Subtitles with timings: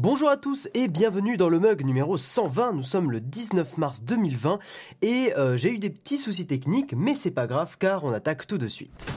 [0.00, 2.72] Bonjour à tous et bienvenue dans le mug numéro 120.
[2.72, 4.60] Nous sommes le 19 mars 2020
[5.02, 8.46] et euh, j'ai eu des petits soucis techniques, mais c'est pas grave car on attaque
[8.46, 9.08] tout de suite.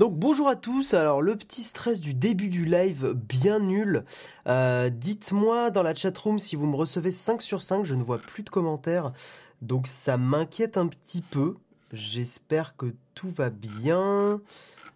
[0.00, 4.06] Donc bonjour à tous, alors le petit stress du début du live bien nul.
[4.46, 8.16] Euh, dites-moi dans la chatroom si vous me recevez 5 sur 5, je ne vois
[8.16, 9.12] plus de commentaires.
[9.60, 11.56] Donc ça m'inquiète un petit peu.
[11.92, 14.40] J'espère que tout va bien.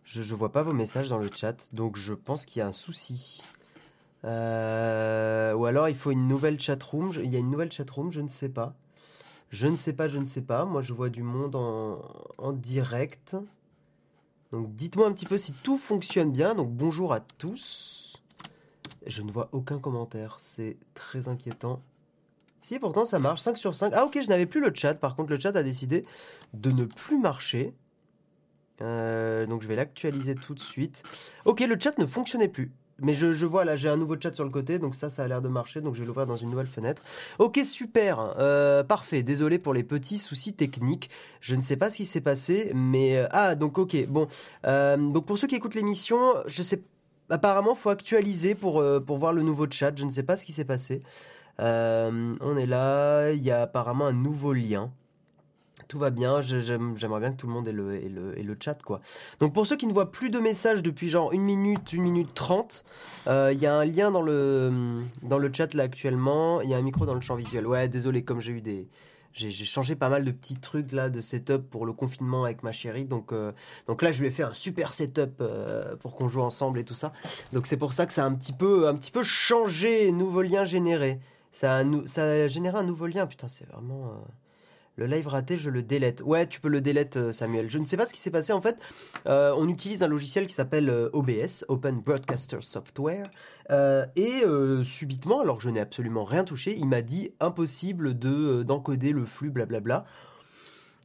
[0.07, 2.67] Je ne vois pas vos messages dans le chat, donc je pense qu'il y a
[2.67, 3.43] un souci.
[4.25, 7.13] Euh, ou alors il faut une nouvelle chatroom.
[7.23, 8.73] Il y a une nouvelle chatroom, je ne sais pas.
[9.51, 10.65] Je ne sais pas, je ne sais pas.
[10.65, 13.37] Moi je vois du monde en direct.
[14.55, 16.55] Donc dites-moi un petit peu si tout fonctionne bien.
[16.55, 18.23] Donc bonjour à tous.
[19.05, 20.39] Je ne vois aucun commentaire.
[20.41, 21.83] C'est très inquiétant.
[22.61, 23.41] Si, pourtant ça marche.
[23.41, 23.93] 5 sur 5.
[23.97, 24.95] Ah ok, je n'avais plus le chat.
[24.95, 26.05] Par contre, le chat a décidé
[26.53, 27.75] de ne plus marcher.
[28.81, 31.03] Euh, donc je vais l'actualiser tout de suite.
[31.47, 32.71] Ok, le chat ne fonctionnait plus.
[33.05, 35.29] Mais je, vois là, j'ai un nouveau chat sur le côté, donc ça, ça a
[35.29, 37.03] l'air de marcher, donc je vais l'ouvrir dans une nouvelle fenêtre.
[37.39, 39.23] Ok, super, euh, parfait.
[39.23, 41.11] Désolé pour les petits soucis techniques.
[41.41, 44.27] Je ne sais pas ce qui s'est passé, mais euh, ah, donc ok, bon.
[44.67, 46.83] Euh, donc pour ceux qui écoutent l'émission, je sais,
[47.29, 49.93] apparemment, faut actualiser pour pour voir le nouveau chat.
[49.97, 51.03] Je ne sais pas ce qui s'est passé.
[51.59, 54.91] on est là, il y a apparemment un nouveau lien
[55.89, 56.41] tout va bien.
[56.41, 59.01] J'aimerais bien que tout le monde ait le, chat, quoi.
[59.41, 62.35] Donc pour ceux qui ne voient plus de messages depuis genre une minute, une minute
[62.35, 62.85] trente,
[63.27, 66.61] euh, il y a un lien dans le, dans le chat là actuellement.
[66.61, 67.67] Il y a un micro dans le champ visuel.
[67.67, 68.89] Ouais, désolé, comme j'ai eu des...
[69.33, 72.71] J'ai changé pas mal de petits trucs là de setup pour le confinement avec ma
[72.71, 73.05] chérie.
[73.05, 73.51] Donc, euh,
[73.89, 76.85] donc là, je lui ai fait un super setup euh, pour qu'on joue ensemble et
[76.85, 77.13] tout ça.
[77.53, 80.43] Donc c'est pour ça que ça a un petit peu, un petit peu changé, nouveau
[80.43, 81.19] lien généré.
[81.51, 83.27] Ça ça a généré un nouveau lien.
[83.27, 84.25] Putain, c'est vraiment...
[84.97, 86.23] Le live raté, je le délète.
[86.25, 87.69] Ouais, tu peux le délète, euh, Samuel.
[87.69, 88.79] Je ne sais pas ce qui s'est passé en fait.
[89.27, 93.25] Euh, on utilise un logiciel qui s'appelle euh, OBS, Open Broadcaster Software.
[94.15, 94.45] et
[94.85, 99.25] subitement, alors que je n'ai absolument rien touché, il m'a dit impossible de d'encoder le
[99.25, 100.05] flux, blablabla.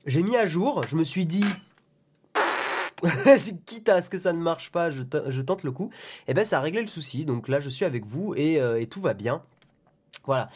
[0.06, 1.46] J'ai mis à jour, je me suis dit,
[3.66, 5.90] quitte à ce que ça ne marche pas, je, tente le coup.
[6.28, 7.26] Et eh ben ça a réglé le souci.
[7.26, 9.42] Donc là, je suis avec vous et tout va bien.
[10.26, 10.50] Voilà.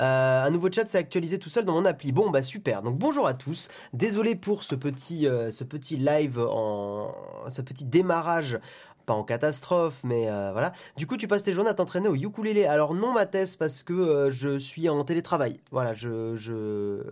[0.00, 2.12] Euh, un nouveau chat s'est actualisé tout seul dans mon appli.
[2.12, 2.82] Bon, bah super.
[2.82, 3.68] Donc bonjour à tous.
[3.92, 5.50] Désolé pour ce petit, euh,
[5.90, 7.14] live en,
[7.48, 8.58] ce petit démarrage
[9.06, 10.72] pas en catastrophe, mais euh, voilà.
[10.98, 12.66] Du coup, tu passes tes journées à t'entraîner au ukulélé.
[12.66, 15.60] Alors non, ma thèse, parce que je suis en télétravail.
[15.70, 17.02] Voilà, je, je...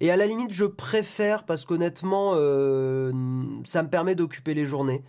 [0.00, 2.32] Et à la limite, je préfère parce qu'honnêtement,
[3.64, 5.02] ça me permet d'occuper les journées.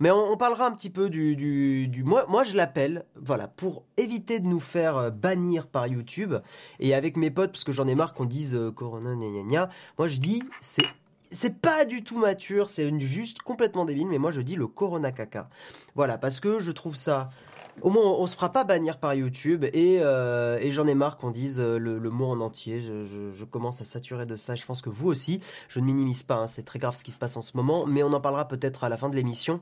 [0.00, 1.36] Mais on, parlera un petit peu du...
[1.36, 6.34] du, Moi, moi, je l'appelle, voilà, pour éviter de nous faire euh, bannir par YouTube.
[6.78, 9.42] Et avec mes potes, parce que j'en ai marre qu'on dise euh, Corona, gna gna
[9.42, 9.68] gna,
[9.98, 10.86] moi je dis, c'est
[11.32, 15.12] c'est pas du tout mature, c'est juste complètement débile, mais moi je dis le Corona
[15.12, 15.48] caca.
[15.94, 17.30] Voilà, parce que je trouve ça.
[17.82, 21.18] Au moins, on se fera pas bannir par YouTube et, euh, et j'en ai marre
[21.18, 22.80] qu'on dise le, mot en entier.
[22.80, 24.56] Je, je, commence à saturer de ça.
[24.56, 25.40] Je pense que vous aussi.
[25.68, 26.34] Je ne minimise pas.
[26.34, 28.48] Hein, c'est très grave ce qui se passe en ce moment, mais on en parlera
[28.48, 29.60] peut-être à la fin de l'émission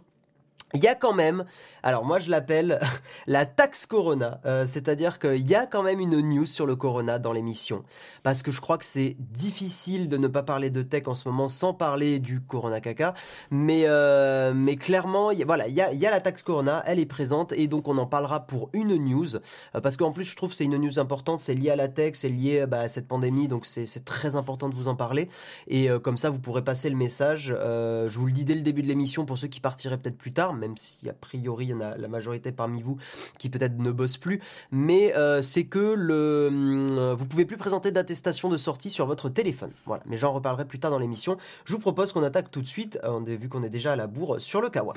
[0.74, 1.44] il y a quand même,
[1.82, 2.78] alors moi je l'appelle
[3.26, 7.18] la taxe Corona, euh, c'est-à-dire qu'il y a quand même une news sur le Corona
[7.18, 7.84] dans l'émission,
[8.22, 11.26] parce que je crois que c'est difficile de ne pas parler de tech en ce
[11.26, 13.14] moment sans parler du Corona caca,
[13.50, 17.06] mais euh, mais clairement, voilà, il y a, y a la taxe Corona, elle est
[17.06, 20.52] présente et donc on en parlera pour une news, euh, parce qu'en plus je trouve
[20.52, 23.48] c'est une news importante, c'est lié à la tech, c'est lié bah, à cette pandémie,
[23.48, 25.30] donc c'est très important de vous en parler.
[25.66, 27.46] Et comme ça vous pourrez passer le message.
[27.48, 30.32] je vous le dis dès le début de l'émission pour ceux qui partiraient peut-être plus
[30.32, 32.98] tard même si a priori il y en a la majorité parmi vous
[33.38, 34.40] qui peut-être ne bossent plus,
[34.70, 39.28] mais euh, c'est que le, euh, vous pouvez plus présenter d'attestation de sortie sur votre
[39.28, 39.70] téléphone.
[39.86, 41.36] Voilà, mais j'en reparlerai plus tard dans l'émission.
[41.64, 44.06] Je vous propose qu'on attaque tout de suite, euh, vu qu'on est déjà à la
[44.06, 44.94] bourre, sur le Kawa.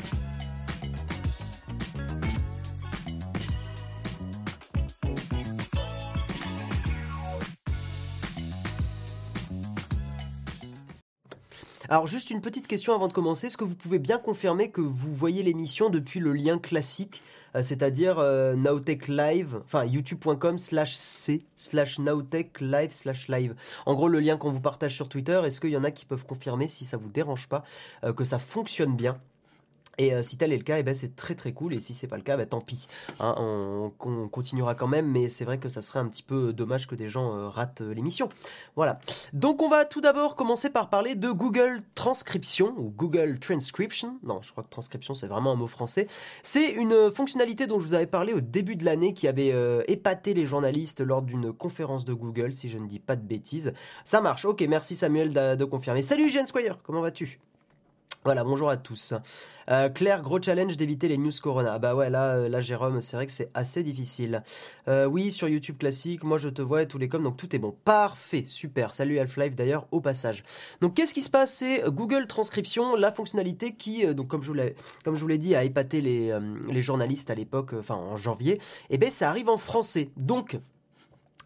[11.91, 13.47] Alors juste une petite question avant de commencer.
[13.47, 17.21] Est-ce que vous pouvez bien confirmer que vous voyez l'émission depuis le lien classique
[17.53, 23.55] euh, c'est-à-dire euh, Nowtech Live, enfin youtube.com slash c slash Nowtech Live slash live?
[23.85, 26.05] En gros, le lien qu'on vous partage sur Twitter, est-ce qu'il y en a qui
[26.05, 27.65] peuvent confirmer si ça vous dérange pas,
[28.05, 29.19] euh, que ça fonctionne bien?
[29.97, 31.73] Et euh, si tel est le cas, eh ben, c'est très très cool.
[31.73, 32.87] Et si c'est pas le cas, bah, tant pis.
[33.19, 33.91] Hein, on,
[34.29, 37.09] continuera quand même, mais c'est vrai que ça serait un petit peu dommage que des
[37.09, 38.29] gens euh, ratent euh, l'émission.
[38.75, 38.99] Voilà.
[39.33, 44.17] Donc on va tout d'abord commencer par parler de Google Transcription ou Google Transcription.
[44.23, 46.07] Non, je crois que transcription c'est vraiment un mot français.
[46.43, 49.53] C'est une fonctionnalité dont je vous avais parlé au début de l'année qui avait
[49.87, 53.73] épaté les journalistes lors d'une conférence de Google, si je ne dis pas de bêtises.
[54.03, 54.45] Ça marche.
[54.45, 56.01] Ok, merci Samuel de, confirmer.
[56.01, 57.39] Salut Jane Squire, comment vas-tu?
[58.23, 59.15] Voilà, bonjour à tous.
[59.69, 61.79] Euh, Claire, gros challenge d'éviter les news corona.
[61.79, 64.43] bah ouais, là, euh, Jérôme, c'est vrai que c'est assez difficile.
[64.87, 67.55] Euh, oui, sur YouTube classique, moi je te vois et tous les coms, donc tout
[67.55, 67.75] est bon.
[67.83, 68.93] Parfait, super.
[68.93, 70.43] Salut Half-Life d'ailleurs, au passage.
[70.81, 71.53] Donc qu'est-ce qui se passe?
[71.55, 76.37] C'est Google Transcription, la fonctionnalité qui, comme je vous l'ai, dit, a épaté les,
[76.69, 78.53] les journalistes à l'époque, enfin en janvier.
[78.53, 78.59] Et
[78.91, 80.09] eh ben ça arrive en français.
[80.15, 80.59] Donc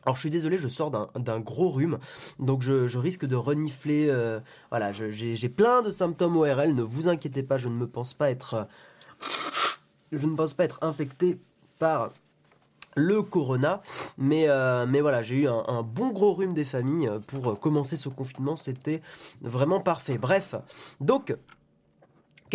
[0.05, 1.97] alors je suis désolé, je sors d'un gros rhume,
[2.39, 4.07] donc je, risque de renifler.
[4.09, 6.75] Euh, voilà, j'ai plein de symptômes ORL.
[6.75, 8.63] Ne vous inquiétez pas, je ne me pense pas être, euh,
[10.11, 11.39] je ne pense pas être infecté
[11.79, 12.11] par
[12.95, 13.81] le corona,
[14.17, 18.55] mais euh, voilà, j'ai eu un, bon gros rhume des familles pour commencer ce confinement.
[18.55, 19.01] C'était
[19.41, 20.17] vraiment parfait.
[20.17, 20.55] Bref,
[21.01, 21.35] donc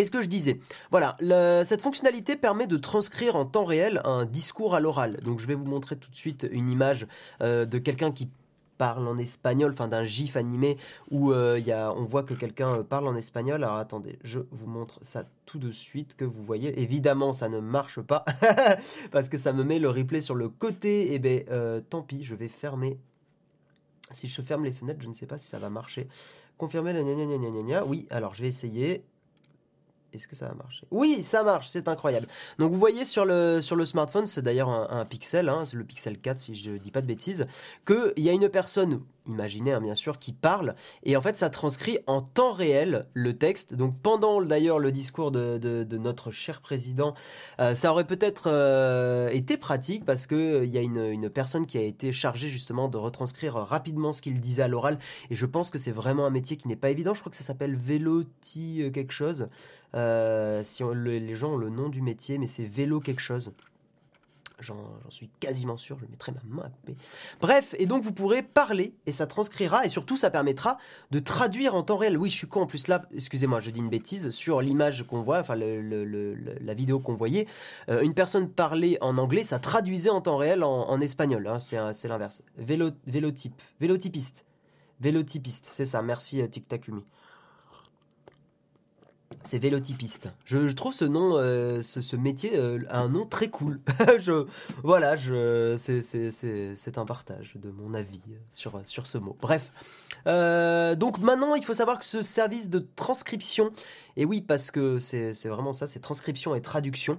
[0.00, 0.60] Qu'est-ce que je disais?
[0.90, 1.18] Voilà,
[1.62, 5.20] cette fonctionnalité permet de transcrire en temps réel un discours à l'oral.
[5.22, 7.06] Donc je vais vous montrer tout de suite une image
[7.42, 8.30] euh, de quelqu'un qui
[8.78, 10.78] parle en espagnol, enfin d'un gif animé
[11.10, 13.62] où euh, y a, on voit que quelqu'un euh, parle en espagnol.
[13.62, 16.80] Alors attendez, je vous montre ça tout de suite que vous voyez.
[16.80, 18.24] Évidemment, ça ne marche pas
[19.10, 21.12] parce que ça me met le replay sur le côté.
[21.12, 22.98] Et eh ben, tant pis, je vais fermer.
[24.12, 26.08] Si je ferme les fenêtres, je ne sais pas si ça va marcher.
[26.56, 27.84] Confirmer la gna gna.
[27.84, 29.04] Oui, alors je vais essayer.
[30.12, 32.26] Est-ce que ça va marcher Oui, ça marche, c'est incroyable.
[32.58, 36.18] Donc vous voyez sur le, sur le smartphone, c'est d'ailleurs un, pixel, hein, le pixel
[36.18, 37.46] 4 si je ne dis pas de bêtises,
[37.86, 40.74] qu'il y a une personne imaginez bien sûr, qui parle.
[41.04, 43.74] Et en fait, ça transcrit en temps réel le texte.
[43.74, 47.14] Donc pendant d'ailleurs le discours de, notre cher président,
[47.60, 51.78] euh, ça aurait peut-être euh, été pratique parce qu'il euh, y a une, personne qui
[51.78, 54.98] a été chargée justement de retranscrire rapidement ce qu'il disait à l'oral.
[55.30, 57.14] Et je pense que c'est vraiment un métier qui n'est pas évident.
[57.14, 59.48] Je crois que ça s'appelle Véloti quelque chose.
[59.94, 63.52] Si les gens ont le nom du métier, mais c'est vélo quelque chose.
[64.60, 64.76] J'en
[65.08, 66.94] suis quasiment sûr, je mettrai ma main à couper.
[67.40, 70.76] Bref, et donc vous pourrez parler et ça transcrira et surtout ça permettra
[71.10, 72.18] de traduire en temps réel.
[72.18, 75.22] Oui, je suis con en plus là, excusez-moi, je dis une bêtise, sur l'image qu'on
[75.22, 77.46] voit, enfin la vidéo qu'on voyait,
[77.88, 82.08] euh, une personne parlait en anglais, ça traduisait en temps réel en, espagnol, hein, c'est
[82.08, 82.42] l'inverse.
[82.58, 84.44] Vélo, vélotype, vélotypiste,
[85.00, 86.66] vélotypiste, c'est ça, merci euh, Tic
[89.42, 90.28] c'est vélotypiste.
[90.44, 93.80] Je, trouve ce nom, euh, ce, métier, euh, un nom très cool.
[94.20, 94.46] je,
[94.82, 99.36] voilà, je, c'est, un partage de mon avis sur, sur ce mot.
[99.40, 99.72] Bref.
[100.26, 103.72] Euh, donc maintenant, il faut savoir que ce service de transcription,
[104.16, 107.18] et oui, parce que c'est, vraiment ça, c'est transcription et traduction.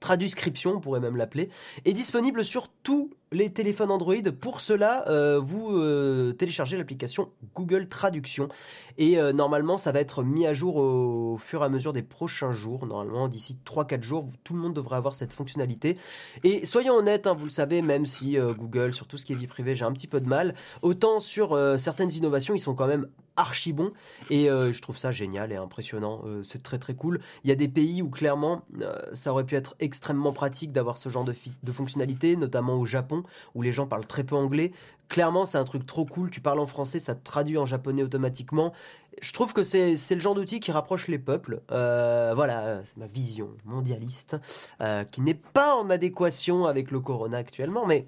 [0.00, 1.48] Traduscription, on pourrait même l'appeler,
[1.84, 4.14] est disponible sur tous les téléphones Android.
[4.40, 5.04] Pour cela,
[5.40, 8.48] vous téléchargez l'application Google Traduction
[8.98, 12.02] et euh, normalement, ça va être mis à jour au, fur et à mesure des
[12.02, 12.84] prochains jours.
[12.84, 15.96] Normalement, d'ici 3-4 jours, tout le monde devrait avoir cette fonctionnalité.
[16.42, 19.32] Et soyons honnêtes, hein, vous le savez, même si euh, Google, sur tout ce qui
[19.32, 22.60] est vie privée, j'ai un petit peu de mal, autant sur euh, certaines innovations, ils
[22.60, 23.06] sont quand même
[23.38, 23.92] archi bons.
[24.30, 26.22] Et je trouve ça génial et impressionnant.
[26.42, 27.20] c'est très très cool.
[27.44, 28.62] Il y a des pays où clairement,
[29.12, 33.22] ça aurait pu être extrêmement pratique d'avoir ce genre de, fonctionnalité, notamment au Japon,
[33.54, 34.72] où les gens parlent très peu anglais.
[35.08, 36.30] Clairement, c'est un truc trop cool.
[36.30, 38.72] Tu parles en français, ça te traduit en japonais automatiquement.
[39.20, 41.60] Je trouve que c'est le genre d'outil qui rapproche les peuples.
[41.72, 44.36] Euh, voilà, ma vision mondialiste,
[44.80, 48.06] euh, qui n'est pas en adéquation avec le corona actuellement, mais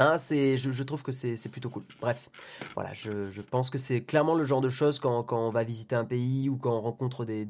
[0.00, 1.82] Hein, je, trouve que c'est plutôt cool.
[2.00, 2.30] Bref,
[2.74, 6.04] voilà, je, pense que c'est clairement le genre de choses quand, on va visiter un
[6.04, 7.44] pays ou quand on rencontre des,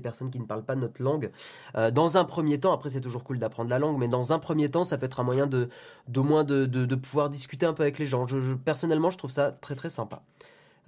[0.00, 1.32] personnes qui ne parlent pas notre langue.
[1.76, 4.38] Euh, dans un premier temps, après c'est toujours cool d'apprendre la langue, mais dans un
[4.38, 5.68] premier temps, ça peut être un moyen de,
[6.06, 8.24] d'au moins de, pouvoir discuter un peu avec les gens.
[8.64, 10.22] Personnellement, je trouve ça très très sympa.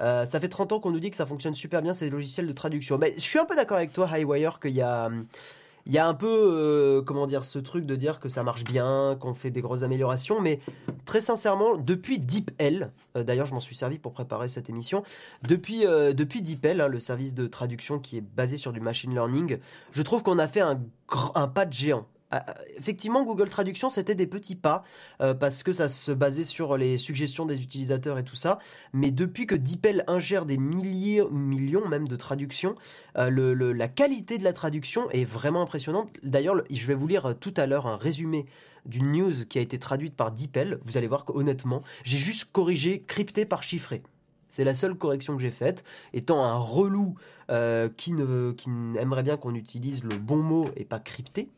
[0.01, 2.47] Euh, ça fait 30 ans qu'on nous dit que ça fonctionne super bien ces logiciels
[2.47, 2.97] de traduction.
[2.99, 5.07] Mais je suis un peu d'accord avec toi, Highwire, qu'il y a...
[5.07, 5.27] Hum,
[5.87, 8.65] il y a un peu, euh, comment dire, ce truc de dire que ça marche
[8.65, 10.61] bien, qu'on fait des grosses améliorations, mais
[11.05, 15.03] très sincèrement, depuis DeepL, euh, d'ailleurs je m'en suis servi pour préparer cette émission,
[15.43, 19.13] depuis, euh, depuis DeepL, hein, le service de traduction qui est basé sur du machine
[19.13, 19.59] learning,
[19.93, 20.81] je trouve qu'on a fait un,
[21.35, 22.07] un pas de géant.
[22.37, 22.45] Ah,
[22.77, 24.83] effectivement, Google Traduction, c'était des petits pas
[25.21, 28.59] euh, parce que ça se basait sur les suggestions des utilisateurs et tout ça.
[28.93, 32.75] Mais depuis que DeepL ingère des milliers, millions même de traductions,
[33.19, 36.11] euh, la qualité de la traduction est vraiment impressionnante.
[36.25, 38.47] D'ailleurs, je vais vous lire euh, tout à l'heure un résumé
[38.85, 40.81] d'une news qui a été traduite par DeepL.
[40.85, 44.03] Vous allez voir qu'honnêtement, j'ai juste corrigé crypté par chiffré.
[44.49, 45.85] C'est la seule correction que j'ai faite.
[46.13, 47.15] Étant un relou
[47.97, 51.49] qui, ne, qui aimerait bien qu'on utilise le bon mot et pas crypté,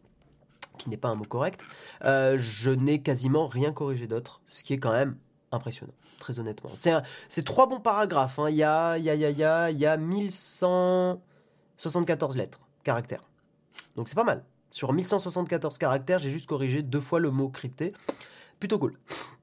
[0.77, 1.65] qui n'est pas un mot correct,
[2.05, 5.17] euh, je n'ai quasiment rien corrigé d'autre, ce qui est quand même
[5.53, 6.71] impressionnant, très honnêtement.
[6.75, 8.39] C'est trois bons paragraphes.
[8.39, 8.51] Hein.
[8.51, 13.25] Il, y a, y a, y a, y a 1174 lettres, caractères.
[13.97, 14.45] Donc c'est pas mal.
[14.71, 17.93] Sur 1174 caractères, j'ai juste corrigé deux fois le mot crypté.
[18.59, 18.95] Plutôt cool.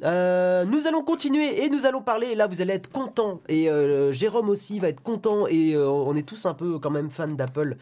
[0.04, 2.34] Euh, nous allons continuer et nous allons parler.
[2.34, 3.42] Là, vous allez être content.
[3.48, 5.46] Et euh, Jérôme aussi va être content.
[5.48, 7.78] Et on est tous un peu quand même fans d'Apple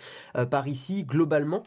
[0.50, 1.64] par ici, globalement.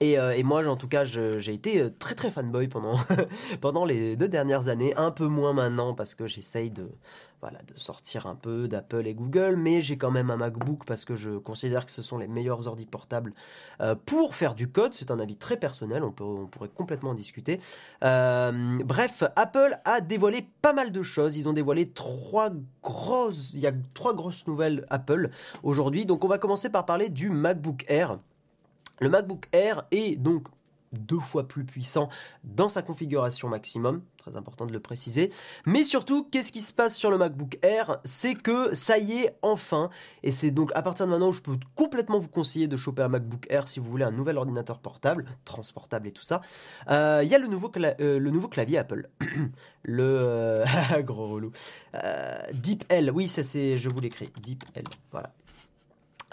[0.00, 2.94] Et, et, moi, en tout cas, j'ai été très très fanboy pendant,
[3.60, 4.94] pendant les deux dernières années.
[4.96, 6.88] Un peu moins maintenant parce que j'essaye de,
[7.40, 11.04] voilà, de sortir un peu d'Apple et Google, mais j'ai quand même un MacBook parce
[11.04, 13.32] que je considère que ce sont les meilleurs ordi portables
[13.80, 14.92] euh, pour faire du code.
[14.92, 17.60] C'est un avis très personnel, on, peut, on pourrait complètement en discuter.
[18.04, 21.36] Euh, bref, Apple a dévoilé pas mal de choses.
[21.36, 22.50] Ils ont dévoilé trois
[22.82, 25.30] grosses, il y a trois grosses nouvelles Apple
[25.62, 26.04] aujourd'hui.
[26.04, 28.18] Donc on va commencer par parler du MacBook Air.
[29.00, 30.48] Le MacBook Air est donc
[30.92, 32.08] deux fois plus puissant
[32.44, 35.30] dans sa configuration maximum, très important de le préciser.
[35.64, 38.00] Mais surtout, qu'est-ce qui se passe sur le MacBook Air?
[38.04, 39.90] C'est que ça y est, enfin,
[40.22, 43.02] et c'est donc à partir de maintenant où je peux complètement vous conseiller de choper
[43.02, 46.40] un MacBook Air si vous voulez un nouvel ordinateur portable, transportable et tout ça.
[46.90, 49.08] Euh, il y a le nouveau, euh, le nouveau clavier Apple,
[49.82, 50.64] le euh,
[51.02, 51.52] gros relou,
[52.52, 53.10] Deep L.
[53.14, 54.84] Oui, ça c'est, je vous l'écris, Deep L.
[55.12, 55.32] Voilà.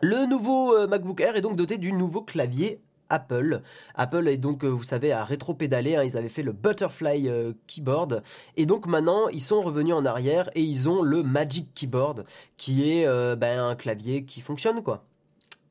[0.02, 3.62] Le nouveau MacBook Air est donc doté du nouveau clavier Apple.
[3.96, 5.96] Apple est donc, euh, vous savez, à rétro-pédaler.
[5.96, 6.04] Hein.
[6.04, 8.24] ils avaient fait le Butterfly euh, Keyboard.
[8.56, 12.26] Et donc maintenant, ils sont revenus en arrière et ils ont le Magic Keyboard,
[12.58, 15.04] qui est euh, ben, un clavier qui fonctionne, quoi.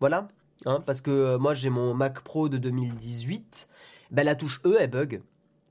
[0.01, 0.29] Voilà.
[0.65, 3.69] Hein, parce que moi, j'ai mon Mac Pro de 2018.
[4.11, 5.23] Ben, la touche E, elle bug.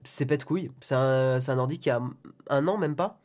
[0.04, 0.72] C'est pète couille.
[0.82, 2.02] C'est un, un ordi qui a
[2.50, 3.20] un an, même pas.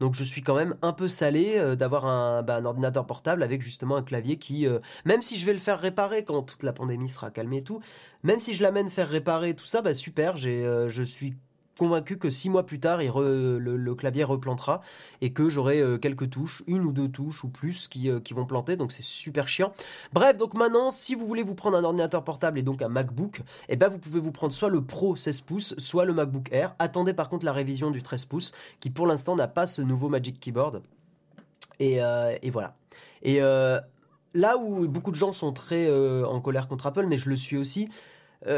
[0.00, 3.62] Donc je suis quand même un peu salé euh, d'avoir bah, un, ordinateur portable avec
[3.62, 6.72] justement un clavier qui, euh, même si je vais le faire réparer quand toute la
[6.72, 7.80] pandémie sera calmée et tout,
[8.22, 11.34] même si je l'amène faire réparer tout ça, bah super, j'ai, euh, je suis
[11.76, 14.80] convaincu que six mois plus tard, le, clavier replantera
[15.20, 18.34] et que j'aurai euh, quelques touches, une ou deux touches ou plus qui, euh, qui
[18.34, 19.72] vont planter, donc c'est super chiant.
[20.12, 23.42] Bref, donc maintenant, si vous voulez vous prendre un ordinateur portable et donc un MacBook,
[23.68, 26.74] eh ben vous pouvez vous prendre soit le Pro 16 pouces, soit le MacBook Air.
[26.78, 30.08] Attendez par contre la révision du 13 pouces, qui pour l'instant n'a pas ce nouveau
[30.08, 30.82] Magic Keyboard.
[31.78, 32.74] Et, euh, et voilà.
[33.22, 35.90] Et là où beaucoup de gens sont très
[36.24, 37.88] en colère contre Apple, mais je le suis aussi,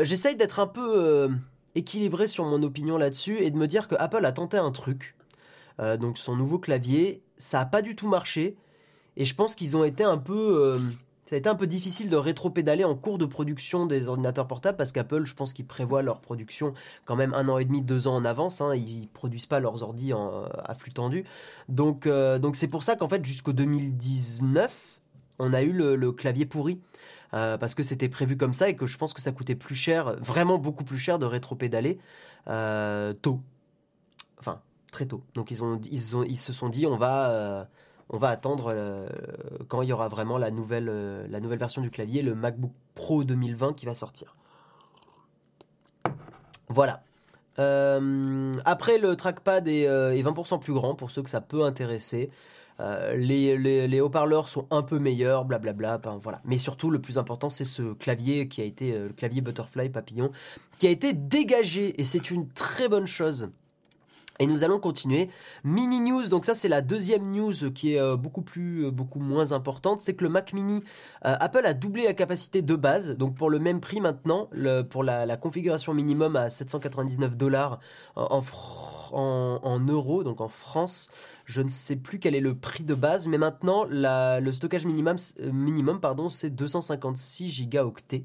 [0.03, 1.31] j'essaye d'être un peu
[1.79, 5.17] équilibré sur mon opinion là-dessus et de me dire que Apple a tenté un truc.
[5.81, 8.57] Euh, donc son nouveau clavier, ça a pas du tout marché.
[9.17, 10.77] Et je pense qu'ils ont été un peu...
[10.77, 10.79] Euh,
[11.27, 14.79] ça a été un peu difficile de rétro-pédaler en cours de production des ordinateurs portables
[14.79, 16.73] parce qu'Apple, je pense qu'ils prévoient leur production
[17.05, 18.63] quand même un an et demi, deux ans en avance.
[18.63, 18.75] Hein.
[18.75, 21.25] Ils produisent pas leurs ordis à flux tendu.
[21.69, 25.01] Donc euh, donc c'est pour ça qu'en fait jusqu'au 2019,
[25.39, 26.81] on a eu le clavier pourri.
[27.35, 29.75] Euh, parce que c'était prévu comme ça et que je pense que ça coûtait plus
[29.75, 31.99] cher, vraiment beaucoup plus cher de rétro-pédaler
[32.49, 33.41] euh, tôt.
[34.39, 35.23] Enfin, très tôt.
[35.35, 35.57] Donc ils,
[36.39, 37.65] se sont dit on va, euh,
[38.23, 38.75] attendre
[39.69, 40.87] quand il y aura vraiment la nouvelle,
[41.31, 44.35] la nouvelle version du clavier, le MacBook Pro 2020 qui va sortir.
[46.71, 47.03] Voilà.
[48.65, 52.31] après, le trackpad est, est 20% plus grand pour ceux que ça peut intéresser.
[52.81, 56.01] Euh, les, haut-parleurs sont un peu meilleurs, blablabla.
[56.21, 56.41] voilà.
[56.45, 59.89] Mais surtout, le plus important, c'est ce clavier qui a été euh, le clavier Butterfly
[59.89, 60.31] Papillon,
[60.79, 63.51] qui a été dégagé et c'est une très bonne chose.
[64.39, 65.29] Et nous allons continuer.
[65.65, 69.53] Mini news, donc ça c'est la deuxième news qui est euh, beaucoup plus, beaucoup moins
[69.53, 70.83] importante, c'est que le Mac Mini,
[71.23, 74.49] Apple a doublé la capacité de base, donc pour le même prix maintenant,
[74.91, 77.81] pour la, configuration minimum à 799 dollars
[79.13, 81.11] en, euros, donc en France,
[81.45, 85.17] je ne sais plus quel est le prix de base, mais maintenant le stockage minimum,
[85.41, 88.25] euh, minimum pardon, c'est 256 gigaoctets.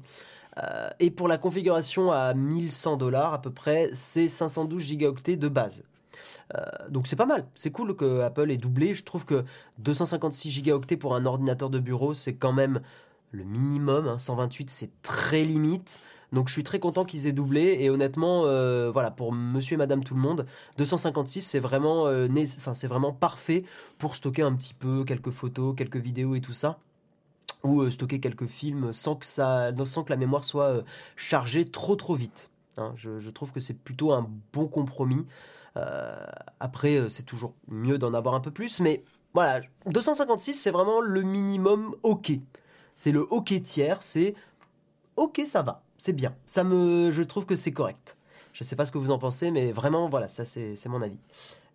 [0.58, 5.48] Euh, et pour la configuration à 1100 dollars à peu près, c'est 512 gigaoctets de
[5.48, 5.82] base.
[6.54, 8.94] Euh, donc c'est pas mal, c'est cool que Apple ait doublé.
[8.94, 9.44] Je trouve que
[9.78, 12.80] 256 gigaoctets pour un ordinateur de bureau, c'est quand même
[13.32, 14.18] le minimum.
[14.18, 14.66] 128, hein.
[14.68, 15.98] c'est très limite.
[16.32, 19.76] Donc je suis très content qu'ils aient doublé et honnêtement, euh, voilà, pour monsieur et
[19.76, 20.46] madame tout le monde,
[20.78, 22.26] 256 c'est vraiment, euh,
[22.58, 23.62] enfin, c'est vraiment parfait
[23.98, 26.78] pour stocker un petit peu quelques photos, quelques vidéos et tout ça
[27.62, 30.82] ou stocker quelques films sans que, ça, sans que la mémoire soit
[31.16, 32.50] chargée trop trop vite.
[32.76, 32.92] Hein.
[32.96, 35.24] je, trouve que c'est plutôt un bon compromis.
[36.60, 39.02] Après, c'est toujours mieux d'en avoir un peu plus, mais
[39.32, 42.32] voilà, 256 c'est vraiment le minimum ok.
[42.96, 44.34] C'est le ok tiers, c'est
[45.16, 46.34] ok ça va c'est bien.
[46.46, 48.16] Ça me, je trouve que c'est correct.
[48.52, 51.18] Je sais pas ce que vous en pensez, mais vraiment, voilà, ça c'est mon avis.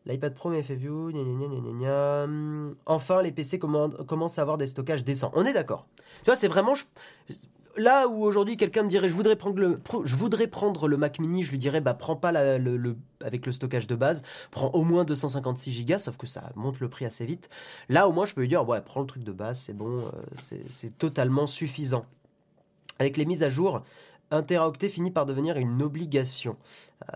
[0.06, 2.74] L'iPad Pro m'est fait view, gna gna gna gna.
[2.86, 5.32] Enfin, les PC commencent à avoir des stockages décents.
[5.34, 5.88] On est d'accord.
[6.20, 6.76] Tu vois, c'est vraiment...
[6.76, 6.86] je-
[7.78, 10.16] Là où aujourd'hui quelqu'un me dirait je voudrais prendre le je
[10.98, 14.70] Mac Mini, je lui dirais bah prends pas le, avec le stockage de base, prends
[14.72, 17.50] au moins 256 Go, sauf que ça monte le prix assez vite.
[17.88, 20.12] Là au moins je peux lui dire prends le truc de base, c'est bon, euh,
[20.68, 22.06] c'est totalement suffisant.
[22.98, 23.84] Avec les mises à jour,
[24.32, 26.58] un teraoctet finit par devenir une obligation.
[27.14, 27.16] Euh,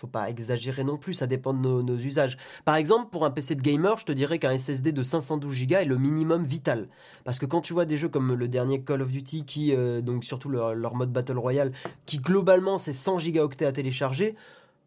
[0.00, 2.38] faut pas exagérer non plus, ça dépend de nos, usages.
[2.64, 5.74] Par exemple, pour un PC de gamer, je te dirais qu'un SSD de 512 Go
[5.76, 6.88] est le minimum vital.
[7.24, 10.00] Parce que quand tu vois des jeux comme le dernier Call of Duty, qui, euh,
[10.00, 11.72] donc surtout leur, leur mode Battle Royale,
[12.06, 14.36] qui globalement c'est 100 gigaoctets à télécharger,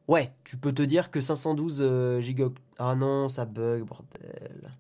[0.08, 2.62] ouais, tu peux te dire que 512 euh, gigaoctets...
[2.80, 4.72] Ah non, ça bug, bordel.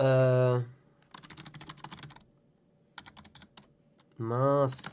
[0.00, 0.60] Euh...
[4.18, 4.90] Mince.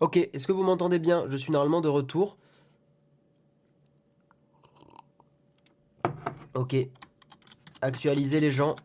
[0.00, 1.26] Ok, est-ce que vous m'entendez bien?
[1.28, 2.38] Je suis normalement de retour.
[6.54, 6.74] Ok.
[7.82, 8.76] Actualiser les gens.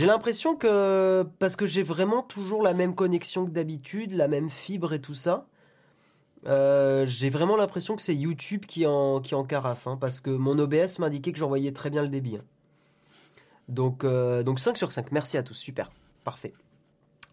[0.00, 4.48] J'ai l'impression que, parce que j'ai vraiment toujours la même connexion que d'habitude, la même
[4.48, 5.46] fibre et tout ça,
[6.46, 10.30] euh, j'ai vraiment l'impression que c'est YouTube qui en, qui en carafe, hein, parce que
[10.30, 12.36] mon OBS m'indiquait que j'envoyais très bien le débit.
[12.36, 12.44] hein.
[13.68, 15.92] Donc, euh, donc 5 sur 5, merci à tous, super,
[16.24, 16.54] parfait.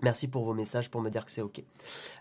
[0.03, 1.63] Merci pour vos messages pour me dire que c'est ok.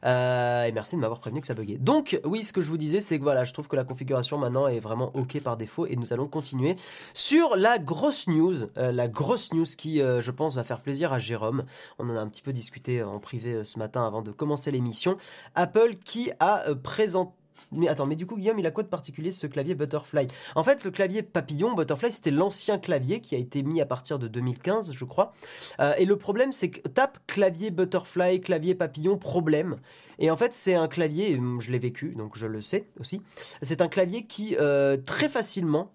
[0.04, 1.76] Euh, et merci de m'avoir prévenu que ça buguait.
[1.76, 4.39] Donc oui, ce que je vous disais, c'est que voilà, je trouve que la configuration
[4.39, 6.76] maintenant est vraiment ok par défaut et nous allons continuer
[7.12, 11.12] sur la grosse news, euh, la grosse news qui, euh, je pense, va faire plaisir
[11.12, 11.65] à Jérôme.
[11.99, 15.19] On en a un petit peu discuté en privé ce matin avant de commencer l'émission.
[15.54, 17.32] Apple qui a présenté
[17.73, 20.26] mais attends, mais du coup, Guillaume, il a quoi de particulier ce clavier Butterfly?
[20.55, 24.19] En fait, le clavier papillon Butterfly, c'était l'ancien clavier qui a été mis à partir
[24.19, 25.33] de 2015, je crois.
[25.81, 29.79] Euh, et le problème, c'est que tape clavier Butterfly, clavier papillon, problème.
[30.19, 33.23] Et en fait, c'est un clavier, hum, je l'ai vécu, donc je le sais aussi.
[33.63, 35.91] C'est un clavier qui, euh, très facilement,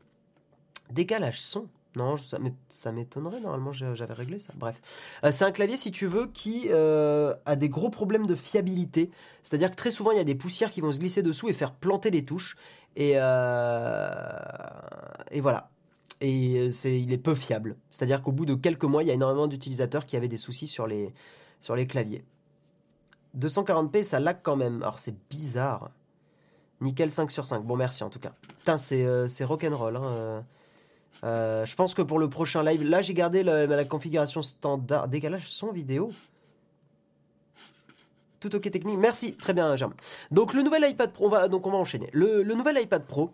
[0.91, 1.67] décalage son.
[1.95, 4.53] Non, ça m'é- ça m'étonnerait, normalement j'avais réglé ça.
[4.55, 4.79] Bref.
[5.25, 9.11] Euh, c'est un clavier, si tu veux, qui euh, a des gros problèmes de fiabilité.
[9.43, 11.53] C'est-à-dire que très souvent, il y a des poussières qui vont se glisser dessous et
[11.53, 12.55] faire planter les touches.
[12.95, 14.19] Et, euh,
[15.41, 15.69] voilà.
[16.21, 17.75] Et il est peu fiable.
[17.89, 20.67] C'est-à-dire qu'au bout de quelques mois, il y a énormément d'utilisateurs qui avaient des soucis
[20.67, 21.13] sur les,
[21.87, 22.23] claviers.
[23.37, 24.81] 240p, ça lag quand même.
[24.81, 25.89] Alors c'est bizarre.
[26.79, 27.63] Nickel 5 sur 5.
[27.63, 28.33] Bon, merci en tout cas.
[28.59, 29.97] Putain, c'est, c'est rock'n'roll.
[29.97, 30.45] Hein.
[31.23, 31.65] Euh.
[31.65, 35.07] Je pense que pour le prochain live, là j'ai gardé la, configuration standard.
[35.07, 36.11] Décalage son vidéo.
[38.39, 38.97] Tout ok technique.
[38.97, 39.95] Merci, très bien Germain.
[40.31, 42.09] Donc le nouvel iPad Pro, on va, donc on va enchaîner.
[42.11, 43.31] Le, le nouvel iPad Pro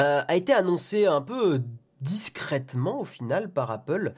[0.00, 1.60] euh, a été annoncé un peu
[2.00, 4.14] discrètement au final par Apple.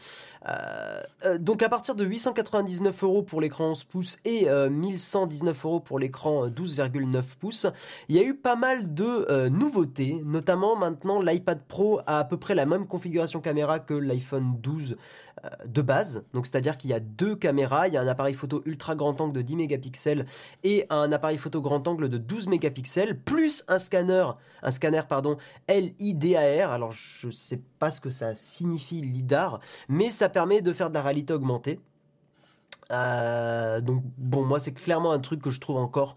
[0.49, 5.65] Euh, euh, donc à partir de 899 euros pour l'écran 11 pouces et euh, 1119
[5.65, 7.67] euros pour l'écran euh, 12,9 pouces,
[8.09, 12.25] il y a eu pas mal de euh, nouveautés, notamment maintenant l'iPad Pro a à
[12.25, 14.97] peu près la même configuration caméra que l'iPhone 12 euh,
[15.65, 16.25] de base.
[16.35, 19.21] Donc c'est-à-dire qu'il y a deux caméras, il y a un appareil photo ultra grand
[19.21, 20.27] angle de 10 mégapixels
[20.65, 24.27] et un appareil photo grand angle de 12 mégapixels plus un scanner,
[24.63, 26.73] un scanner pardon, LIDAR.
[26.73, 30.95] Alors je sais pas ce que ça signifie lidar, mais ça permet de faire de
[30.95, 31.81] la réalité augmentée.
[32.93, 36.17] Euh, donc bon, moi c'est clairement un truc que je trouve encore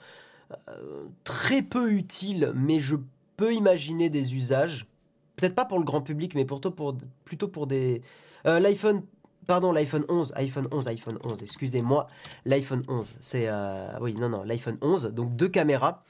[0.69, 2.95] euh, très peu utile, mais je
[3.37, 4.87] peux imaginer des usages.
[5.35, 8.01] Peut-être pas pour le grand public, mais plutôt pour, plutôt pour des...
[8.45, 9.03] Euh, L'iPhone,
[9.45, 12.07] pardon, l'iPhone 11, iPhone 11, iPhone 11, excusez-moi,
[12.45, 13.47] l'iPhone 11, c'est...
[13.47, 16.03] euh, oui, non, non, l'iPhone 11, donc deux caméras.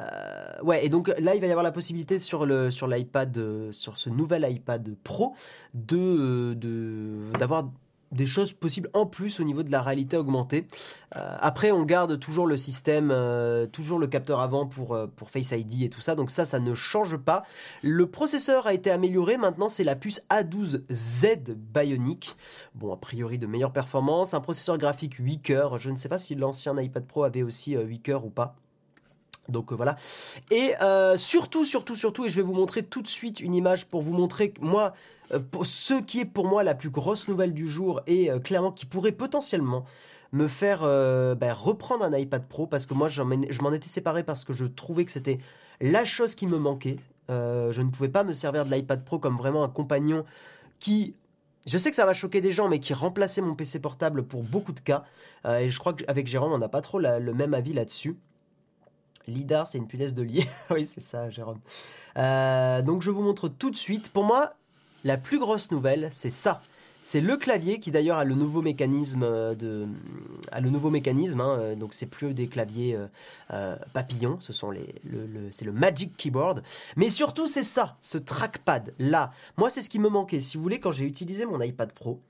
[0.00, 3.36] Euh, ouais, et donc là, il va y avoir la possibilité sur le sur l'iPad,
[3.36, 5.34] euh, sur ce nouvel iPad Pro,
[5.74, 7.68] de de d'avoir
[8.12, 10.66] des choses possibles en plus au niveau de la réalité augmentée.
[11.16, 15.52] Euh, après, on garde toujours le système, euh, toujours le capteur avant pour euh, Face
[15.52, 16.14] ID et tout ça.
[16.14, 17.44] Donc ça, ça ne change pas.
[17.82, 19.36] Le processeur a été amélioré.
[19.36, 22.36] Maintenant, c'est la puce A12Z Bionic.
[22.74, 24.34] Bon, a priori de meilleure performance.
[24.34, 25.78] Un processeur graphique 8 cœurs.
[25.78, 28.56] Je ne sais pas si l'ancien iPad Pro avait aussi euh, 8 cœurs ou pas.
[29.48, 29.96] Donc euh, voilà.
[30.50, 33.86] Et euh, surtout, surtout, surtout, et je vais vous montrer tout de suite une image
[33.86, 34.94] pour vous montrer moi,
[35.32, 38.86] euh, ce qui est pour moi la plus grosse nouvelle du jour et clairement qui
[38.86, 39.84] pourrait potentiellement
[40.32, 44.44] me faire ben, reprendre un iPad Pro parce que moi je m'en étais séparé parce
[44.44, 45.38] que je trouvais que c'était
[45.82, 46.96] la chose qui me manquait.
[47.28, 50.24] Je ne pouvais pas me servir de l'iPad Pro comme vraiment un compagnon
[50.78, 51.14] qui
[51.66, 54.42] je sais que ça va choquer des gens, mais qui remplaçait mon PC portable pour
[54.42, 55.04] beaucoup de cas.
[55.46, 58.16] Et je crois qu'avec Jérôme, on n'a pas trop le même avis là-dessus.
[59.26, 60.46] Lidar, c'est une punaise de lit.
[60.70, 61.60] oui, c'est ça, Jérôme.
[62.18, 64.10] Euh, donc je vous montre tout de suite.
[64.10, 64.54] Pour moi,
[65.04, 66.62] la plus grosse nouvelle, c'est ça.
[67.04, 69.88] C'est le clavier qui d'ailleurs a le nouveau mécanisme euh, de,
[70.52, 71.40] a le nouveau mécanisme.
[71.40, 72.96] Hein, euh, donc c'est plus des claviers
[73.92, 74.94] papillons, ce sont les,
[75.50, 76.62] c'est le Magic Keyboard.
[76.96, 79.32] Mais surtout c'est ça, ce trackpad là.
[79.56, 80.40] Moi c'est ce qui me manquait.
[80.40, 82.20] Si vous voulez, quand j'ai utilisé mon iPad Pro,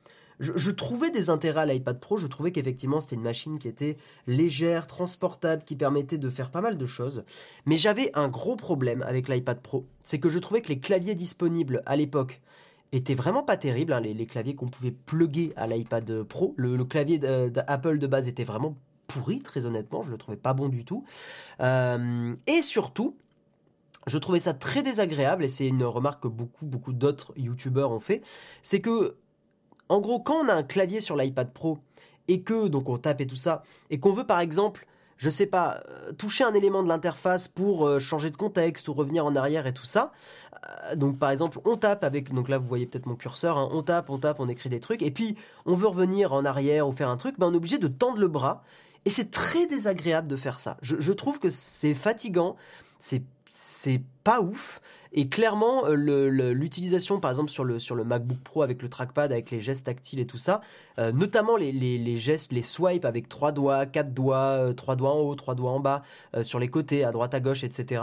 [0.43, 3.97] je, trouvais des intérêts à l'iPad Pro, je trouvais qu'effectivement c'était une machine qui était
[4.27, 7.23] légère, transportable, qui permettait de faire pas mal de choses.
[7.65, 11.15] Mais j'avais un gros problème avec l'iPad Pro, c'est que je trouvais que les claviers
[11.15, 12.41] disponibles à l'époque
[12.91, 16.55] étaient vraiment pas terribles, hein, les, claviers qu'on pouvait plugger à l'iPad Pro.
[16.57, 18.77] Le, clavier d'Apple de base était vraiment
[19.07, 21.05] pourri, très honnêtement, je le trouvais pas bon du tout.
[21.61, 23.17] Euh, et surtout,
[24.07, 28.01] je trouvais ça très désagréable, et c'est une remarque que beaucoup, beaucoup d'autres youtubeurs ont
[28.01, 28.23] fait,
[28.63, 29.17] c'est que
[29.93, 31.79] en gros, quand on a un clavier sur l'iPad Pro
[32.27, 34.87] et que donc on tape et tout ça et qu'on veut par exemple,
[35.19, 38.95] je sais pas, euh, toucher un élément de l'interface pour euh, changer de contexte ou
[38.95, 40.13] revenir en arrière et tout ça.
[40.55, 43.69] Euh, donc par exemple, on tape avec donc là vous voyez peut-être mon curseur, hein,
[43.71, 46.89] on tape, on tape, on écrit des trucs et puis on veut revenir en arrière
[46.89, 48.63] ou faire un truc, ben on est obligé de tendre le bras
[49.05, 50.79] et c'est très désagréable de faire ça.
[50.81, 52.57] Je, trouve que c'est fatigant,
[52.99, 53.23] c'est
[53.55, 54.81] c'est pas ouf.
[55.12, 55.95] Et clairement, euh,
[56.55, 59.85] l'utilisation, par exemple, sur le, sur le MacBook Pro avec le trackpad, avec les gestes
[59.85, 60.62] tactiles et tout ça,
[60.99, 65.21] euh, notamment les, gestes, les swipes avec trois doigts, quatre doigts, euh, trois doigts en
[65.21, 66.03] haut, trois doigts en bas,
[66.41, 68.03] sur les côtés, à droite, à gauche, etc.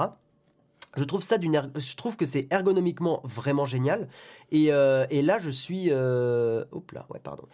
[0.95, 4.07] Je trouve ça je trouve que c'est ergonomiquement vraiment génial.
[4.51, 7.45] Et, là, je suis, hop là, ouais, pardon.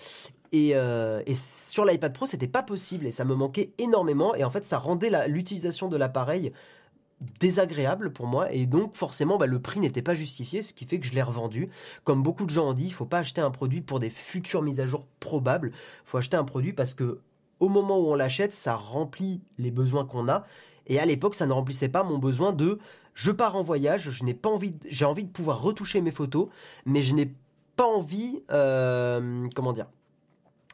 [0.52, 4.36] Et, et, sur l'iPad Pro, c'était pas possible et ça me manquait énormément.
[4.36, 6.52] Et en fait, ça rendait l'utilisation de l'appareil
[7.40, 11.00] désagréable pour moi et donc forcément bah, le prix n'était pas justifié ce qui fait
[11.00, 11.70] que je l'ai revendu.
[12.04, 14.62] Comme beaucoup de gens ont dit il faut pas acheter un produit pour des futures
[14.62, 15.72] mises à jour probables.
[16.06, 17.20] Faut acheter un produit parce que
[17.60, 20.46] au moment où on l'achète ça remplit les besoins qu'on a.
[20.88, 22.80] Et à l'époque ça ne remplissait pas mon besoin de
[23.14, 26.50] je pars en voyage je n'ai pas envie j'ai envie de pouvoir retoucher mes photos
[26.86, 27.34] mais je n'ai
[27.78, 29.88] pas envie euh, comment dire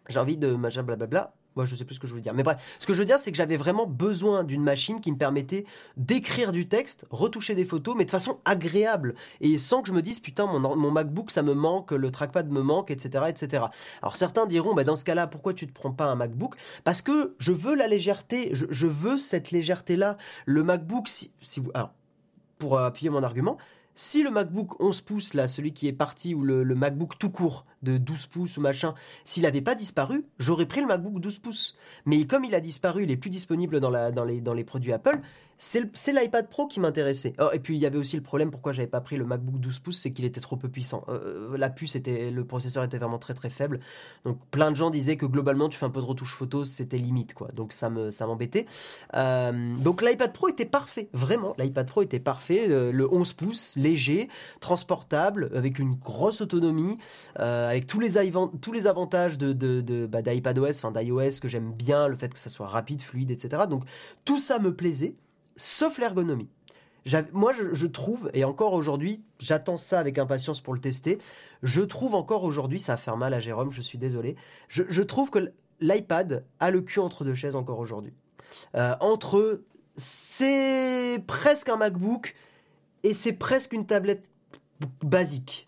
[0.09, 2.33] j'ai envie de machin blablabla moi, je sais plus ce que je veux dire.
[2.33, 5.11] Mais bref, ce que je veux dire, c'est que j'avais vraiment besoin d'une machine qui
[5.11, 5.65] me permettait
[5.97, 9.15] d'écrire du texte, retoucher des photos, mais de façon agréable.
[9.41, 12.61] Et sans que je me dise, putain, mon, MacBook, ça me manque, le trackpad me
[12.61, 13.25] manque, etc.
[13.27, 13.65] etc.
[14.01, 16.55] Alors certains diront, bah, dans ce cas-là, pourquoi tu ne te prends pas un MacBook?
[16.83, 20.17] Parce que je veux la légèreté, je, veux cette légèreté-là.
[20.45, 21.71] Le MacBook, si, si vous...
[21.73, 21.91] Alors,
[22.59, 23.57] pour appuyer mon argument,
[23.95, 27.65] si le MacBook 11 pouces, là, celui qui est parti, ou le, MacBook tout court
[27.83, 28.93] de 12 pouces ou machin,
[29.25, 31.77] s'il n'avait pas disparu, j'aurais pris le MacBook 12 pouces.
[32.05, 35.21] Mais comme il a disparu, il est plus disponible dans les produits Apple,
[35.63, 37.33] c'est l'iPad Pro qui m'intéressait.
[37.39, 39.59] Oh, et puis il y avait aussi le problème pourquoi j'avais pas pris le MacBook
[39.59, 41.05] 12 pouces, c'est qu'il était trop peu puissant.
[41.07, 43.79] Euh, la puce était, le processeur était vraiment très très faible.
[44.25, 46.97] Donc plein de gens disaient que globalement tu fais un peu de retouche photo, c'était
[46.97, 47.49] limite quoi.
[47.53, 48.65] Donc ça me ça m'embêtait.
[49.15, 51.53] Euh, donc l'iPad Pro était parfait, vraiment.
[51.59, 52.65] L'iPad Pro était parfait.
[52.67, 54.29] Euh, le 11 pouces, léger,
[54.61, 56.97] transportable, avec une grosse autonomie,
[57.35, 58.11] avec tous les
[58.61, 60.21] tous les avantages de, de, de bah,
[60.69, 63.63] enfin d'iOS que j'aime bien, le fait que ça soit rapide, fluide, etc.
[63.69, 63.83] Donc
[64.25, 65.13] tout ça me plaisait
[65.55, 66.49] sauf l'ergonomie.
[67.31, 71.17] Moi, je, trouve, et encore aujourd'hui, j'attends ça avec impatience pour le tester,
[71.63, 74.35] je trouve encore aujourd'hui, ça va faire mal à Jérôme, je suis désolé,
[74.69, 78.13] je, trouve que l'iPad a le cul entre deux chaises encore aujourd'hui.
[78.75, 79.63] Euh, entre,
[79.97, 82.35] c'est presque un MacBook
[83.03, 84.23] et c'est presque une tablette
[85.03, 85.67] basique.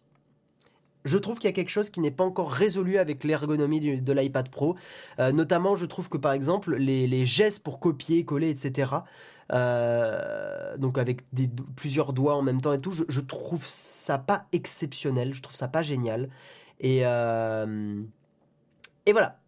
[1.05, 4.13] Je trouve qu'il y a quelque chose qui n'est pas encore résolu avec l'ergonomie de
[4.13, 4.75] l'iPad Pro.
[5.19, 8.87] Euh, notamment, je trouve que par exemple, les, les gestes pour copier, coller, etc.,
[9.51, 11.23] euh, donc avec
[11.75, 15.67] plusieurs doigts en même temps et tout, je, trouve ça pas exceptionnel, je trouve ça
[15.67, 16.29] pas génial.
[16.79, 18.01] Et, euh,
[19.05, 19.39] et voilà.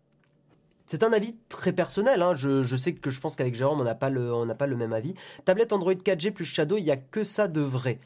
[0.87, 2.21] C'est un avis très personnel.
[2.21, 2.35] Hein.
[2.35, 5.15] Je, sais que je pense qu'avec Jérôme, on n'a pas, pas le même avis.
[5.43, 7.99] Tablette Android 4G plus Shadow, il n'y a que ça de vrai.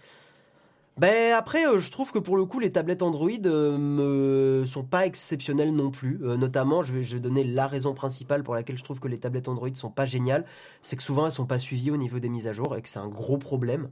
[0.99, 4.83] Ben après, euh, je trouve que pour le coup, les tablettes Android euh, me sont
[4.83, 6.19] pas exceptionnelles non plus.
[6.23, 9.47] Euh, notamment, je vais, donner la raison principale pour laquelle je trouve que les tablettes
[9.47, 10.43] Android sont pas géniales,
[10.81, 12.89] c'est que souvent elles sont pas suivies au niveau des mises à jour et que
[12.89, 13.89] c'est un gros problème.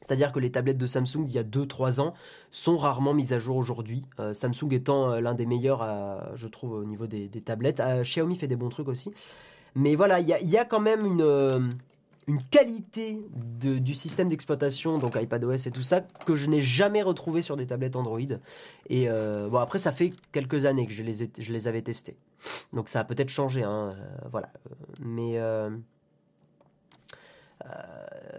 [0.00, 2.14] C'est-à-dire que les tablettes de Samsung d'il y a 2-3 ans
[2.52, 4.04] sont rarement mises à jour aujourd'hui.
[4.32, 5.84] Samsung étant l'un des meilleurs,
[6.36, 7.82] je trouve, au niveau des, tablettes.
[8.02, 9.10] Xiaomi fait des bons trucs aussi.
[9.74, 11.72] Mais voilà, il y a, quand même une
[12.28, 17.40] une qualité du système d'exploitation, donc iPadOS et tout ça, que je n'ai jamais retrouvé
[17.40, 18.18] sur des tablettes Android.
[18.88, 22.16] Et euh, bon, après, ça fait quelques années que je les, je les avais testés.
[22.72, 24.52] Donc ça a peut-être changé, hein, euh, voilà.
[24.98, 25.38] Mais.
[25.38, 25.70] Euh,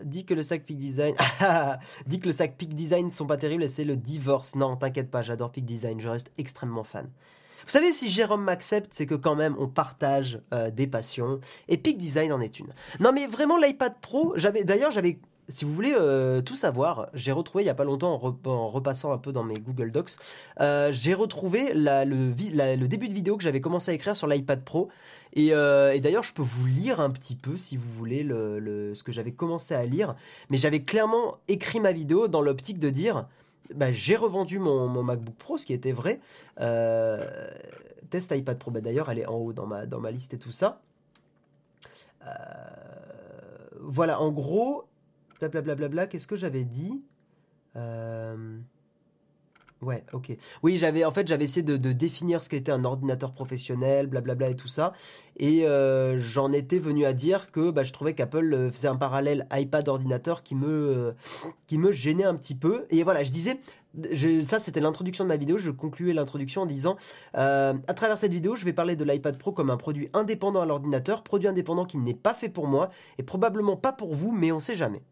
[0.04, 1.16] dit que le sac Peak Design.
[2.08, 4.56] dit que le sac Peak Design sont pas terribles et c'est le divorce.
[4.56, 7.10] Non, t'inquiète pas, j'adore Peak Design, je reste extrêmement fan.
[7.68, 11.42] Vous savez, si Jérôme m'accepte, c'est que quand même on partage euh, des passions.
[11.68, 12.74] Et Peak Design en est une.
[13.02, 17.32] Non, mais vraiment, l'iPad Pro, j'avais, d'ailleurs, j'avais si vous voulez euh, tout savoir, j'ai
[17.32, 20.12] retrouvé il y a pas longtemps en, repassant un peu dans mes Google Docs,
[20.60, 24.90] euh, j'ai retrouvé le, début de vidéo que j'avais commencé à écrire sur l'iPad Pro.
[25.34, 29.12] Et, d'ailleurs, je peux vous lire un petit peu si vous voulez le, ce que
[29.12, 30.16] j'avais commencé à lire.
[30.50, 33.26] Mais j'avais clairement écrit ma vidéo dans l'optique de dire
[33.76, 36.20] bah, j'ai revendu mon, MacBook Pro, ce qui était vrai.
[36.60, 37.52] Euh,
[38.10, 40.38] test iPad Pro, bah, d'ailleurs, elle est en haut dans ma, dans ma liste et
[40.38, 40.82] tout ça.
[42.26, 42.28] Euh,
[43.80, 44.86] voilà, en gros,
[45.40, 47.02] blablabla, qu'est-ce que j'avais dit?
[47.76, 48.58] Euh,
[49.84, 50.36] Ouais, ok.
[50.64, 54.56] Oui, j'avais en fait j'avais essayé de, définir ce qu'était un ordinateur professionnel, blablabla et
[54.56, 54.94] tout ça,
[55.38, 58.96] et euh, j'en étais venu à dire que bah, je trouvais qu'Apple euh, faisait un
[58.96, 61.12] parallèle iPad ordinateur qui me euh,
[61.68, 62.88] qui me gênait un petit peu.
[62.90, 63.60] Et voilà, je disais,
[64.44, 65.60] ça c'était l'introduction de ma vidéo.
[65.60, 66.98] Je concluais l'introduction en disant,
[67.36, 70.66] à travers cette vidéo, je vais parler de l'iPad Pro comme un produit indépendant à
[70.66, 74.52] l'ordinateur, produit indépendant qui n'est pas fait pour moi et probablement pas pour vous, mais
[74.52, 75.04] on sait jamais.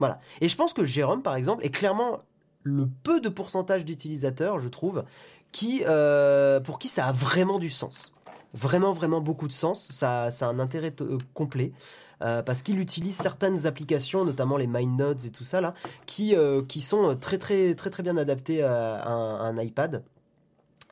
[0.00, 0.18] Voilà.
[0.40, 2.22] Et je pense que Jérôme, par exemple, est clairement
[2.62, 5.04] le peu de pourcentage d'utilisateurs, je trouve,
[5.52, 8.12] qui, euh, pour qui ça a vraiment du sens.
[8.52, 9.90] Vraiment, vraiment beaucoup de sens.
[9.90, 11.72] Ça, a un intérêt euh, complet.
[12.22, 15.72] Euh, parce qu'il utilise certaines applications, notamment les MindNodes et tout ça là,
[16.04, 16.34] qui,
[16.68, 20.02] qui sont très très très très bien adaptées à un iPad.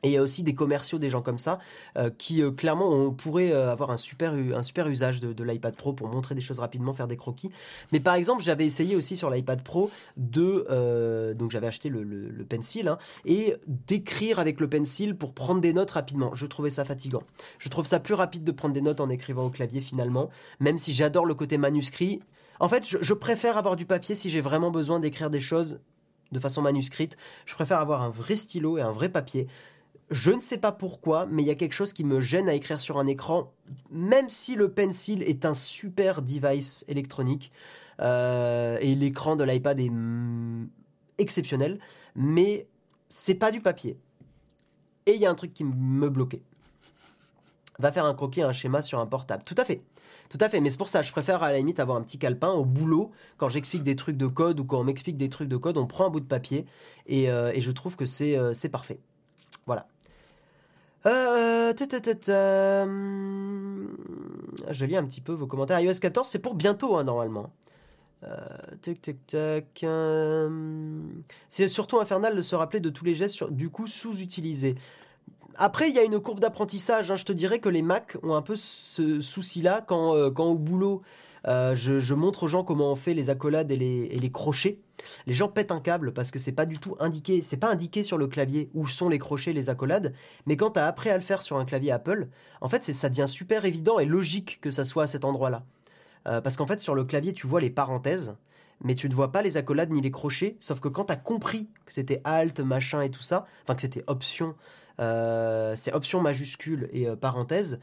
[0.03, 1.59] Et il y a aussi des commerciaux, des gens comme ça,
[1.97, 5.75] euh, qui euh, clairement on pourrait euh, avoir un super, un super usage de, l'iPad
[5.75, 7.49] Pro pour montrer des choses rapidement, faire des croquis.
[7.91, 12.45] Mais par exemple, j'avais essayé aussi sur l'iPad Pro de, donc j'avais acheté le, le,
[12.45, 16.33] pencil hein, et d'écrire avec le pencil pour prendre des notes rapidement.
[16.33, 17.23] Je trouvais ça fatigant.
[17.57, 20.77] Je trouve ça plus rapide de prendre des notes en écrivant au clavier finalement, même
[20.77, 22.21] si j'adore le côté manuscrit.
[22.59, 25.79] En fait, je préfère avoir du papier si j'ai vraiment besoin d'écrire des choses
[26.31, 27.17] de façon manuscrite.
[27.45, 29.47] Je préfère avoir un vrai stylo et un vrai papier.
[30.11, 32.53] Je ne sais pas pourquoi, mais il y a quelque chose qui me gêne à
[32.53, 33.53] écrire sur un écran,
[33.91, 37.51] même si le pencil est un super device électronique
[38.01, 40.67] euh, et l'écran de l'iPad est mm,
[41.19, 41.79] exceptionnel,
[42.15, 42.67] mais
[43.09, 43.97] c'est pas du papier.
[45.05, 46.41] Et il y a un truc qui me bloquait.
[47.77, 49.43] Va faire un croquis, un schéma sur un portable.
[49.43, 49.81] Tout à fait.
[50.29, 52.19] Tout à fait, mais c'est pour ça, je préfère à la limite avoir un petit
[52.19, 55.49] calepin au boulot quand j'explique des trucs de code ou quand on m'explique des trucs
[55.49, 56.67] de code, on prend un bout de papier
[57.07, 58.05] et, euh, je trouve que
[58.37, 58.99] euh, c'est parfait.
[59.65, 59.87] Voilà.
[61.05, 61.73] Euh,
[62.29, 62.85] euh,
[64.69, 65.79] je lis un petit peu vos commentaires.
[65.79, 67.51] iOS 14, c'est pour bientôt, hein, normalement.
[68.23, 68.35] Euh,
[69.83, 70.49] euh,
[71.47, 74.75] c'est surtout infernal de se rappeler de tous les gestes, du coup, sous-utilisés.
[75.55, 77.11] Après, il y a une courbe d'apprentissage.
[77.11, 77.15] Hein.
[77.15, 81.01] Je te dirais que les Mac ont un peu ce souci-là quand, quand au boulot,
[81.47, 84.79] euh, je, montre aux gens comment on fait les accolades et les, crochets.
[85.27, 88.03] Les gens pètent un câble parce que c'est pas du tout indiqué, c'est pas indiqué
[88.03, 90.13] sur le clavier où sont les crochets, les accolades.
[90.45, 92.27] Mais quand tu as appris à le faire sur un clavier Apple,
[92.61, 95.63] en fait, ça devient super évident et logique que ça soit à cet endroit-là.
[96.27, 98.35] Euh, parce qu'en fait, sur le clavier, tu vois les parenthèses,
[98.83, 100.55] mais tu ne vois pas les accolades ni les crochets.
[100.59, 103.81] Sauf que quand tu as compris que c'était Alt, machin et tout ça, enfin que
[103.81, 104.55] c'était option,
[104.99, 107.79] euh, c'est option majuscule et parenthèse,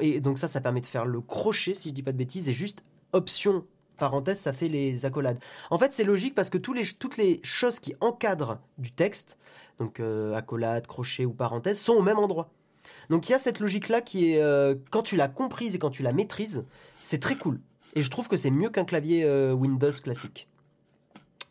[0.00, 2.48] et donc ça, ça permet de faire le crochet, si je dis pas de bêtises,
[2.48, 3.64] et juste option
[3.98, 5.38] parenthèse, ça fait les accolades.
[5.70, 9.38] En fait, c'est logique parce que toutes les choses qui encadrent du texte,
[9.78, 12.50] donc euh, accolade, crochet ou parenthèse, sont au même endroit.
[13.10, 15.90] Donc il y a cette logique-là qui est, euh, quand tu l'as comprise et quand
[15.90, 16.64] tu la maîtrises,
[17.00, 17.60] c'est très cool.
[17.94, 20.48] Et je trouve que c'est mieux qu'un clavier euh, Windows classique.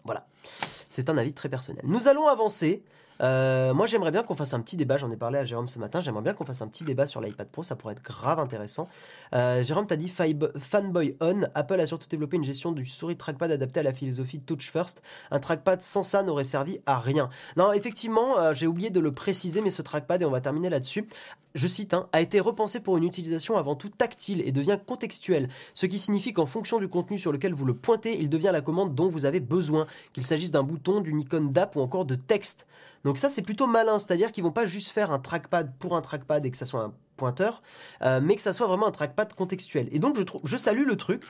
[0.04, 0.28] Voilà.
[0.44, 1.84] C'est un avis très personnel.
[1.86, 2.84] Nous allons avancer.
[3.22, 4.98] Euh, moi, j'aimerais bien qu'on fasse un petit débat.
[4.98, 6.00] J'en ai parlé à Jérôme ce matin.
[6.00, 7.64] J'aimerais bien qu'on fasse un petit débat sur l'iPad Pro.
[7.64, 8.88] Ça pourrait être grave intéressant.
[9.34, 10.12] Euh, Jérôme, t'as dit
[10.60, 11.44] fanboy on.
[11.56, 15.02] Apple a surtout développé une gestion du souris trackpad adaptée à la philosophie Touch First.
[15.32, 17.30] Un trackpad sans ça n'aurait servi à rien.
[17.56, 20.70] Non, effectivement, euh, j'ai oublié de le préciser, mais ce trackpad, et on va terminer
[20.70, 21.08] là-dessus,
[21.58, 25.50] je cite, hein, a été repensé pour une utilisation avant tout tactile et devient contextuel,
[25.74, 28.62] ce qui signifie qu'en fonction du contenu sur lequel vous le pointez, il devient la
[28.62, 32.16] commande dont vous avez besoin, qu'il s'agisse d'un bouton, d'une icône d'app ou encore de
[32.16, 32.68] texte.
[33.08, 36.02] Donc ça c'est plutôt malin, c'est-à-dire qu'ils vont pas juste faire un trackpad pour un
[36.02, 37.62] trackpad et que ça soit un pointeur,
[38.02, 39.88] euh, mais que ça soit vraiment un trackpad contextuel.
[39.93, 41.24] Et donc je, salue le truc,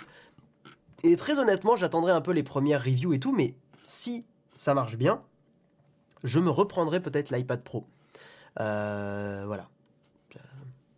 [1.04, 4.98] et très honnêtement j'attendrai un peu les premières reviews et tout, mais si ça marche
[4.98, 5.22] bien,
[6.24, 7.86] je me reprendrai peut-être l'iPad Pro.
[8.60, 9.70] Euh, voilà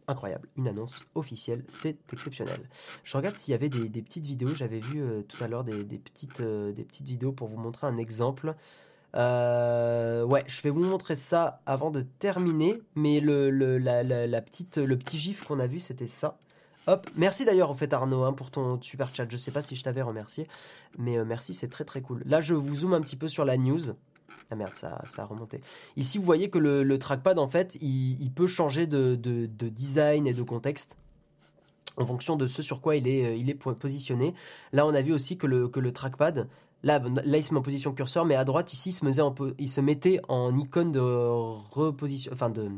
[0.09, 2.67] incroyable, une annonce officielle, c'est exceptionnel.
[3.03, 5.83] Je regarde s'il y avait des, petites vidéos, j'avais vu euh, tout à l'heure euh,
[5.83, 5.99] des
[6.83, 8.55] petites vidéos pour vous montrer un exemple.
[9.15, 14.97] Euh, ouais, je vais vous montrer ça avant de terminer, mais le, la, petite, le
[14.97, 16.37] petit gif qu'on a vu, c'était ça.
[16.87, 19.25] Hop, merci d'ailleurs en fait Arnaud hein, pour ton super chat.
[19.29, 20.47] Je sais pas si je t'avais remercié,
[20.97, 22.23] mais merci, c'est très très cool.
[22.25, 23.93] Là, je vous zoome un petit peu sur la news.
[24.51, 25.61] Ah merde, ça, ça a remonté.
[25.95, 30.41] Ici, vous voyez que le, trackpad, en fait, il, peut changer de, design et de
[30.41, 30.97] contexte
[31.97, 34.33] en fonction de ce sur quoi il est, il est positionné.
[34.73, 36.47] Là, on a vu aussi que le, que le trackpad,
[36.83, 40.21] là, là, il se met en position curseur, mais à droite, ici, il se mettait
[40.27, 42.69] en, il icône de reposition, enfin de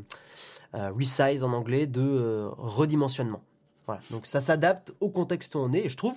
[0.76, 3.42] euh, resize en anglais, de euh, redimensionnement.
[3.88, 6.14] Voilà, donc ça s'adapte au contexte où on est, et je trouve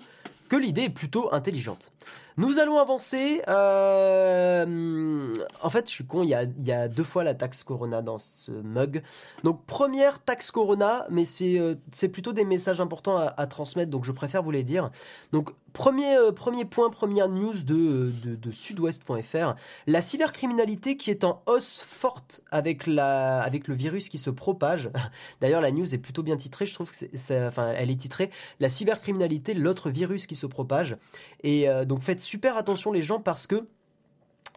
[0.49, 1.93] que l'idée est plutôt intelligente.
[2.37, 3.43] Nous allons avancer.
[3.49, 8.19] Euh, en fait, je suis con, il y, a, deux fois la taxe Corona dans
[8.19, 9.03] ce mug.
[9.45, 14.43] Donc, première taxe Corona, mais c'est plutôt des messages importants à, transmettre, donc je préfère
[14.43, 14.91] vous les dire.
[15.33, 19.55] Donc, premier, euh, premier point, première news de, de, sudouest.fr.
[19.87, 24.89] La cybercriminalité qui est en hausse forte avec, le virus qui se propage.
[25.43, 28.31] D'ailleurs, la news est plutôt bien titrée, je trouve que c'est, enfin, elle est titrée
[28.61, 30.97] La cybercriminalité, l'autre virus qui se propage.
[31.43, 33.67] Et donc, faites super attention les gens parce que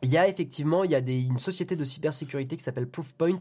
[0.03, 3.39] il y a effectivement il y a des, une société de cybersécurité qui s'appelle Proofpoint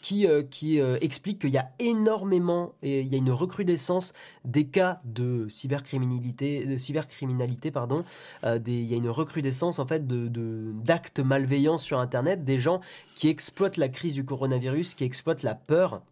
[0.00, 4.12] qui, euh, euh, explique qu'il y a énormément et il y a une recrudescence
[4.44, 8.04] des cas de cybercriminalité de cybercriminalité pardon.
[8.44, 12.80] Euh, il y a une recrudescence en fait d'actes malveillants sur internet des gens
[13.16, 16.02] qui exploitent la crise du coronavirus qui exploitent la peur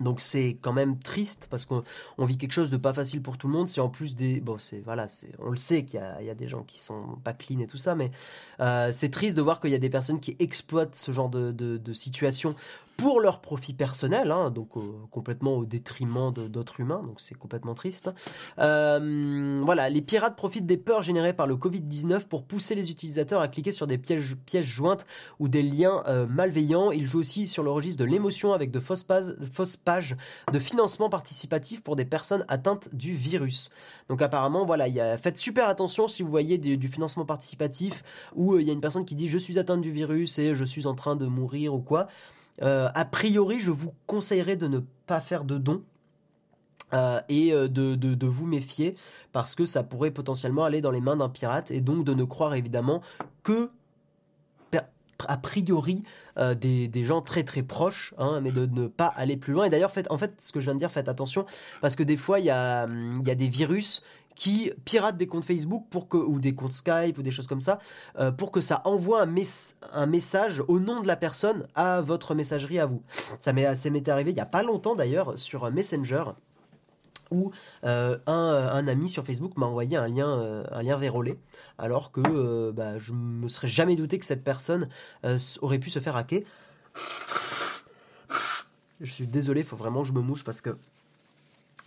[0.00, 1.84] donc c'est quand même triste parce qu'on
[2.20, 3.68] vit quelque chose de pas facile pour tout le monde.
[3.68, 6.48] C'est en plus des bon c'est voilà c'est on le sait qu'il y, a, des
[6.48, 8.10] gens qui sont pas clean et tout ça, mais
[8.60, 11.50] euh, c'est triste de voir qu'il y a des personnes qui exploitent ce genre de,
[11.52, 12.54] de situation
[12.98, 14.70] pour leur profit personnel, hein, donc
[15.12, 18.10] complètement au détriment d'autres humains, donc c'est complètement triste.
[18.58, 23.40] Euh, voilà, les pirates profitent des peurs générées par le Covid-19 pour pousser les utilisateurs
[23.40, 25.06] à cliquer sur des pièges, pièges jointes
[25.38, 26.90] ou des liens euh, malveillants.
[26.90, 30.16] Ils jouent aussi sur le registre de l'émotion avec de fausses, pages,
[30.52, 33.70] de financement participatif pour des personnes atteintes du virus.
[34.08, 38.02] Donc apparemment, voilà, faites super attention si vous voyez du, financement participatif
[38.34, 40.56] où euh, il y a une personne qui dit je suis atteinte du virus et
[40.56, 42.08] je suis en train de mourir ou quoi.
[42.62, 45.82] Euh, a priori, je vous conseillerais de ne pas faire de dons.
[46.94, 48.94] Euh, et euh, de, vous méfier
[49.32, 52.24] parce que ça pourrait potentiellement aller dans les mains d'un pirate et donc de ne
[52.24, 53.02] croire évidemment
[53.42, 53.70] que
[55.26, 56.04] a priori
[56.60, 59.64] des, gens très très proches, hein, mais de ne pas aller plus loin.
[59.64, 61.44] Et d'ailleurs, en fait, ce que je viens de dire, faites attention,
[61.80, 62.86] parce que des fois, il y a,
[63.24, 64.04] y a des virus
[64.38, 67.60] qui piratent des comptes Facebook pour que, ou des comptes Skype ou des choses comme
[67.60, 67.80] ça,
[68.18, 69.34] euh, pour que ça envoie un,
[69.92, 73.02] un, message au nom de la personne à votre messagerie à vous.
[73.40, 76.22] Ça m'est arrivé il n'y a pas longtemps d'ailleurs sur Messenger
[77.30, 77.50] où
[77.84, 81.38] euh, un, ami sur Facebook m'a envoyé un lien, euh, un lien vérolé,
[81.76, 84.88] alors que bah, je me serais jamais douté que cette personne
[85.60, 86.42] aurait pu se faire hacker.
[89.00, 90.78] Je suis désolé, il faut vraiment que je me mouche parce que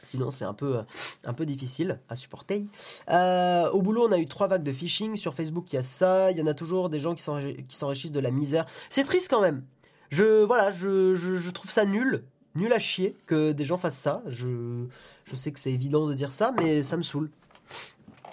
[0.04, 0.84] Sinon, c'est un peu, euh,
[1.26, 2.68] un peu difficile à supporter.
[3.10, 5.16] Euh, au boulot, on a eu trois vagues de phishing.
[5.16, 6.32] Sur Facebook, il y a ça.
[6.32, 8.66] Il y en a toujours des gens qui s'enrichissent de la misère.
[8.90, 9.64] C'est triste quand même.
[10.10, 14.22] Je, voilà, je, je, trouve ça nul, nul à chier que des gens fassent ça.
[14.28, 14.86] Je,
[15.34, 17.30] sais que c'est évident de dire ça, mais ça me saoule.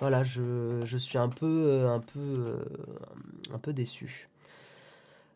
[0.01, 2.57] Voilà, je, suis un peu, euh, un peu,
[3.55, 4.29] un peu déçu.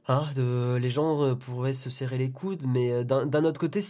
[0.09, 3.83] Hein, de, les gens pourraient se serrer les coudes, mais d'un autre côté,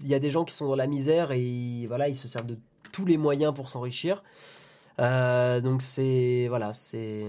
[0.00, 2.46] il y a des gens qui sont dans la misère et voilà, ils se servent
[2.46, 2.58] de
[2.92, 4.22] tous les moyens pour s'enrichir.
[4.98, 7.26] Euh, donc c'est voilà, c'est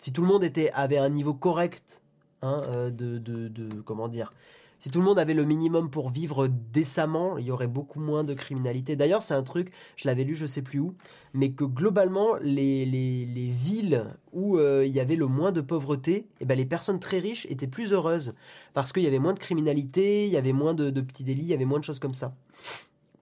[0.00, 2.00] si tout le monde avait un niveau correct
[2.40, 4.32] hein, euh, de, de, comment dire,
[4.80, 8.24] si tout le monde avait le minimum pour vivre décemment, il y aurait beaucoup moins
[8.24, 8.96] de criminalité.
[8.96, 10.94] D'ailleurs, c'est un truc, je l'avais lu, je sais plus où,
[11.34, 16.14] mais que globalement, les, les, villes où euh, il y avait le moins de pauvreté,
[16.14, 18.34] et eh ben, les personnes très riches étaient plus heureuses
[18.72, 21.48] parce qu'il y avait moins de criminalité, il y avait moins de, petits délits, il
[21.48, 22.34] y avait moins de choses comme ça.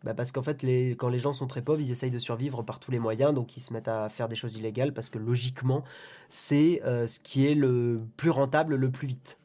[0.05, 2.63] Bah parce qu'en fait, les, quand les gens sont très pauvres, ils essayent de survivre
[2.63, 5.19] par tous les moyens, donc ils se mettent à faire des choses illégales parce que
[5.19, 5.83] logiquement,
[6.29, 9.39] c'est euh, ce qui est le plus rentable le plus vite.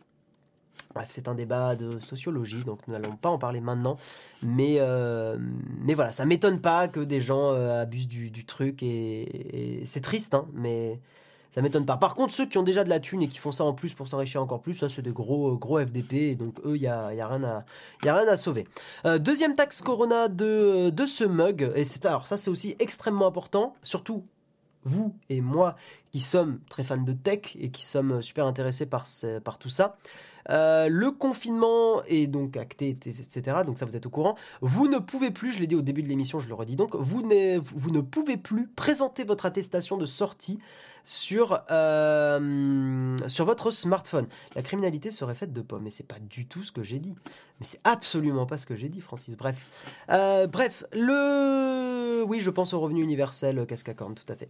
[0.94, 3.98] Bref, c'est un débat de sociologie, donc nous n'allons pas en parler maintenant.
[4.44, 5.38] Mais, euh,
[5.82, 10.36] mais voilà, ça m'étonne pas que des gens euh, abusent du, truc et, c'est triste,
[10.36, 11.00] hein, mais
[11.52, 11.98] ça m'étonne pas.
[11.98, 13.94] Par contre, ceux qui ont déjà de la thune et qui font ça en plus
[13.94, 16.88] pour s'enrichir encore plus, ça c'est des gros, gros FDP et donc eux, il n'y
[16.88, 17.66] a, y a, rien à,
[18.06, 18.68] a rien à sauver.
[19.06, 23.28] Euh, deuxième taxe Corona de, de ce mug, et c'est alors ça c'est aussi extrêmement
[23.28, 24.26] important, surtout
[24.86, 25.76] vous et moi
[26.12, 29.08] qui sommes très fans de tech et qui sommes super intéressés par,
[29.44, 29.98] par tout ça.
[30.50, 33.58] Euh, le confinement est donc acté, etc.
[33.66, 34.36] Donc ça, vous êtes au courant.
[34.62, 36.96] Vous ne pouvez plus, je l'ai dit au début de l'émission, je le redis donc,
[36.96, 37.24] vous,
[37.76, 40.60] vous ne pouvez plus présenter votre attestation de sortie
[41.04, 44.28] sur, euh, sur votre smartphone.
[44.56, 47.16] La criminalité serait faite de pommes, mais c'est pas du tout ce que j'ai dit.
[47.60, 49.36] Mais c'est absolument pas ce que j'ai dit, Francis.
[49.36, 49.68] Bref,
[50.12, 54.50] euh, bref, le, oui, je pense au revenu universel, casque à corne, tout à fait.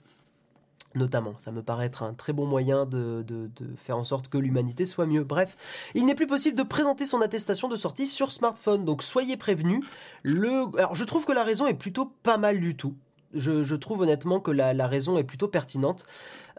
[0.95, 1.33] Notamment.
[1.39, 4.85] Ça me paraît être un très bon moyen de, de, faire en sorte que l'humanité
[4.85, 5.23] soit mieux.
[5.23, 5.55] Bref,
[5.95, 9.83] il n'est plus possible de présenter son attestation de sortie sur smartphone, donc soyez prévenus.
[10.23, 10.75] Le...
[10.77, 12.95] Alors je trouve que la raison est plutôt pas mal du tout.
[13.33, 16.05] Je, trouve honnêtement que la, raison est plutôt pertinente.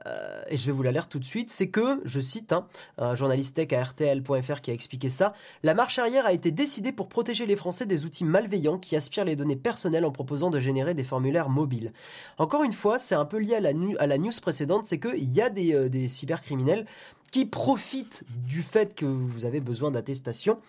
[0.07, 2.67] Euh, et je vais vous la tout de suite, c'est que, je cite hein,
[2.99, 6.93] un journaliste tech à RTL.fr qui a expliqué ça, la marche arrière a été décidée
[6.93, 10.61] pour protéger les Français des outils malveillants qui aspirent les données personnelles en proposant de
[10.61, 11.93] générer des formulaires mobiles.
[12.39, 15.51] Encore une fois, c'est un peu lié à la, news précédente, c'est qu'il y a
[15.51, 16.87] des, euh, des cybercriminels
[17.35, 20.61] qui profitent du fait que vous avez besoin d'attestation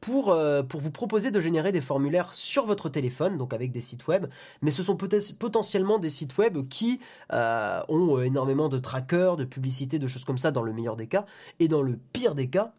[0.00, 3.82] pour, euh, pour vous proposer de générer des formulaires sur votre téléphone, donc avec des
[3.82, 4.28] sites web.
[4.62, 6.98] Mais ce sont potentiellement des sites web qui
[7.34, 11.08] euh, ont énormément de trackers, de publicités, de choses comme ça dans le meilleur des
[11.08, 11.26] cas.
[11.60, 12.72] Et dans le pire des cas,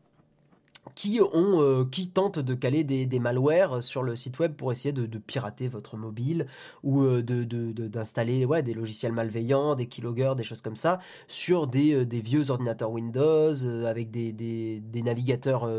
[0.88, 5.68] euh, qui tentent de caler des, malwares sur le site web pour essayer de, pirater
[5.68, 6.48] votre mobile
[6.84, 12.06] ou euh, d'installer des logiciels malveillants, des keyloggers, des choses comme ça sur des, euh,
[12.12, 13.54] vieux ordinateurs Windows
[13.86, 15.70] avec des, navigateurs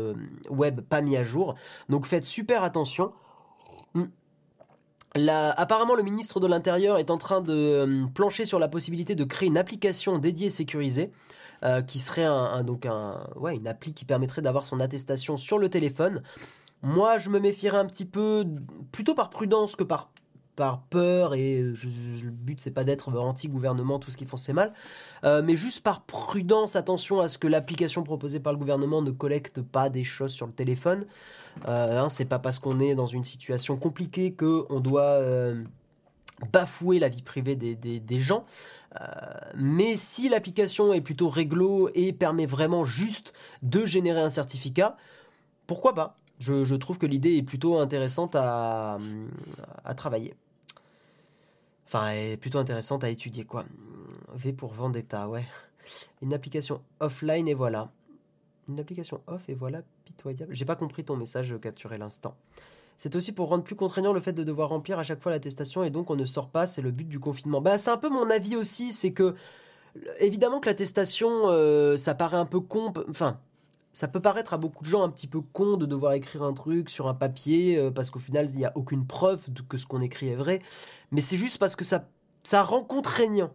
[0.49, 1.55] web pas mis à jour.
[1.89, 3.11] Donc faites super attention.
[3.93, 4.05] Hmm.
[5.15, 9.47] apparemment, le ministre de l'Intérieur est en train de plancher sur la possibilité de créer
[9.47, 11.11] une application dédiée sécurisée
[11.63, 15.69] euh, qui serait un, donc un, une appli qui permettrait d'avoir son attestation sur le
[15.69, 16.21] téléphone.
[16.83, 18.45] Moi, je me méfierais un petit peu,
[18.91, 20.09] plutôt par prudence que par
[20.55, 24.73] par peur et le but c'est pas d'être anti-gouvernement, tout ce qu'ils font c'est mal,
[25.23, 29.11] euh, mais juste par prudence, attention à ce que l'application proposée par le gouvernement ne
[29.11, 31.05] collecte pas des choses sur le téléphone.
[31.67, 35.21] Euh, hein, c'est pas parce qu'on est dans une situation compliquée que on doit
[36.51, 38.43] bafouer la vie privée des, des gens.
[39.55, 44.97] Mais si l'application est plutôt réglo et permet vraiment juste de générer un certificat,
[45.65, 46.15] pourquoi pas?
[46.39, 48.99] Je, trouve que l'idée est plutôt intéressante à,
[49.95, 50.35] travailler.
[51.85, 53.65] Enfin, est plutôt intéressante à étudier, quoi.
[54.33, 55.45] V pour Vendetta, ouais.
[56.21, 57.91] Une application offline et voilà.
[58.69, 60.53] Une application off et voilà, pitoyable.
[60.53, 62.35] J'ai pas compris ton message capturé l'instant.
[62.97, 65.83] C'est aussi pour rendre plus contraignant le fait de devoir remplir à chaque fois l'attestation
[65.83, 67.61] et donc on ne sort pas, c'est le but du confinement.
[67.61, 69.35] Bah c'est un peu mon avis aussi, c'est que
[70.19, 73.39] évidemment que l'attestation euh, ça paraît un peu con, enfin
[73.93, 76.53] ça peut paraître à beaucoup de gens un petit peu con de devoir écrire un
[76.53, 79.85] truc sur un papier euh, parce qu'au final il n'y a aucune preuve que ce
[79.85, 80.61] qu'on écrit est vrai,
[81.11, 83.51] mais c'est juste parce que ça rend contraignant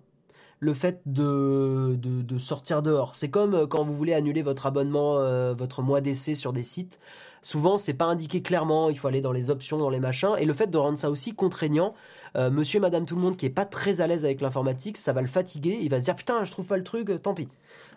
[0.60, 3.16] le fait de, de, sortir dehors.
[3.16, 5.16] C'est comme euh, quand vous voulez annuler votre abonnement,
[5.54, 7.00] votre mois d'essai sur des sites
[7.42, 10.44] souvent c'est pas indiqué clairement, il faut aller dans les options, dans les machins, et
[10.44, 11.94] le fait de rendre ça aussi contraignant,
[12.36, 14.96] euh, monsieur et madame tout le monde qui est pas très à l'aise avec l'informatique,
[14.96, 17.18] ça va le fatiguer, il va se dire putain je trouve pas le truc, euh,
[17.18, 17.48] tant pis.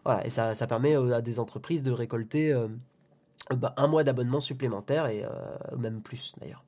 [0.03, 2.53] Voilà, et ça, permet euh, à des entreprises de récolter
[3.55, 5.23] bah, un mois d'abonnement supplémentaire, et
[5.77, 6.63] même plus d'ailleurs.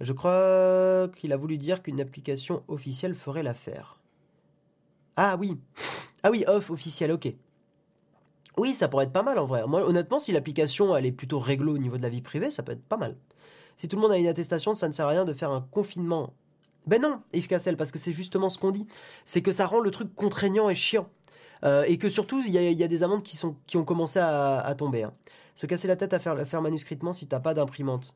[0.00, 3.98] Je crois qu'il a voulu dire qu'une application officielle ferait l'affaire.
[5.16, 5.58] Ah oui,
[6.22, 7.34] ah oui, off officiel, ok.
[8.56, 9.66] Oui, ça pourrait être pas mal en vrai.
[9.66, 12.62] Moi, honnêtement, si l'application elle est plutôt réglo au niveau de la vie privée, ça
[12.62, 13.16] peut être pas mal.
[13.76, 15.66] Si tout le monde a une attestation, ça ne sert à rien de faire un
[15.70, 16.32] confinement.
[16.86, 18.86] Ben non, Yves Cassel, parce que c'est justement ce qu'on dit.
[19.24, 21.08] C'est que ça rend le truc contraignant et chiant.
[21.64, 23.38] Euh, et que surtout, il y, a des amendes qui,
[23.76, 25.02] ont commencé à, tomber.
[25.02, 25.12] Hein.
[25.54, 28.14] Se casser la tête à faire, faire manuscritement si t'as pas d'imprimante.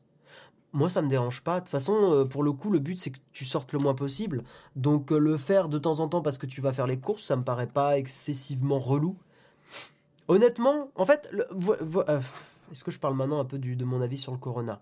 [0.73, 1.55] Moi, ça me dérange pas.
[1.55, 3.93] De toute façon, euh, pour le coup, le but, c'est que tu sortes le moins
[3.93, 4.43] possible.
[4.75, 7.25] Donc, euh, le faire de temps en temps parce que tu vas faire les courses,
[7.25, 9.17] ça me paraît pas excessivement relou.
[10.31, 12.21] Honnêtement, en fait, euh,
[12.71, 14.81] est-ce que je parle maintenant un peu de mon avis sur le corona?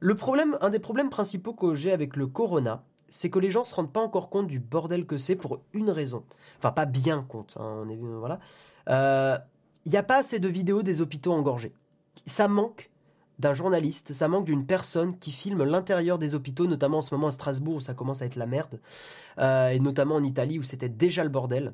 [0.00, 3.62] Le problème, un des problèmes principaux que j'ai avec le corona, c'est que les gens
[3.62, 6.24] se rendent pas encore compte du bordel que c'est pour une raison.
[6.58, 7.54] Enfin, pas bien compte.
[7.60, 8.40] Hein, on est voilà.
[8.88, 9.38] Il euh,
[9.86, 11.72] n'y a pas assez de vidéos des hôpitaux engorgés.
[12.26, 12.90] Ça manque
[13.38, 17.28] d'un journaliste, ça manque d'une personne qui filme l'intérieur des hôpitaux, notamment en ce moment
[17.28, 18.80] à Strasbourg où ça commence à être la merde,
[19.38, 21.72] euh, et notamment en Italie où c'était déjà le bordel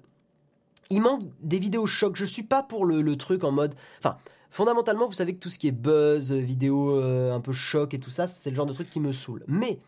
[0.93, 2.17] il manque des vidéos chocs.
[2.17, 3.75] Je suis pas pour le, truc en mode.
[3.99, 4.19] Enfin,
[4.51, 7.99] fondamentalement, vous savez que tout ce qui est buzz, vidéo euh, un peu choc et
[7.99, 9.43] tout ça, c'est le genre de truc qui me saoule.
[9.49, 9.81] Mais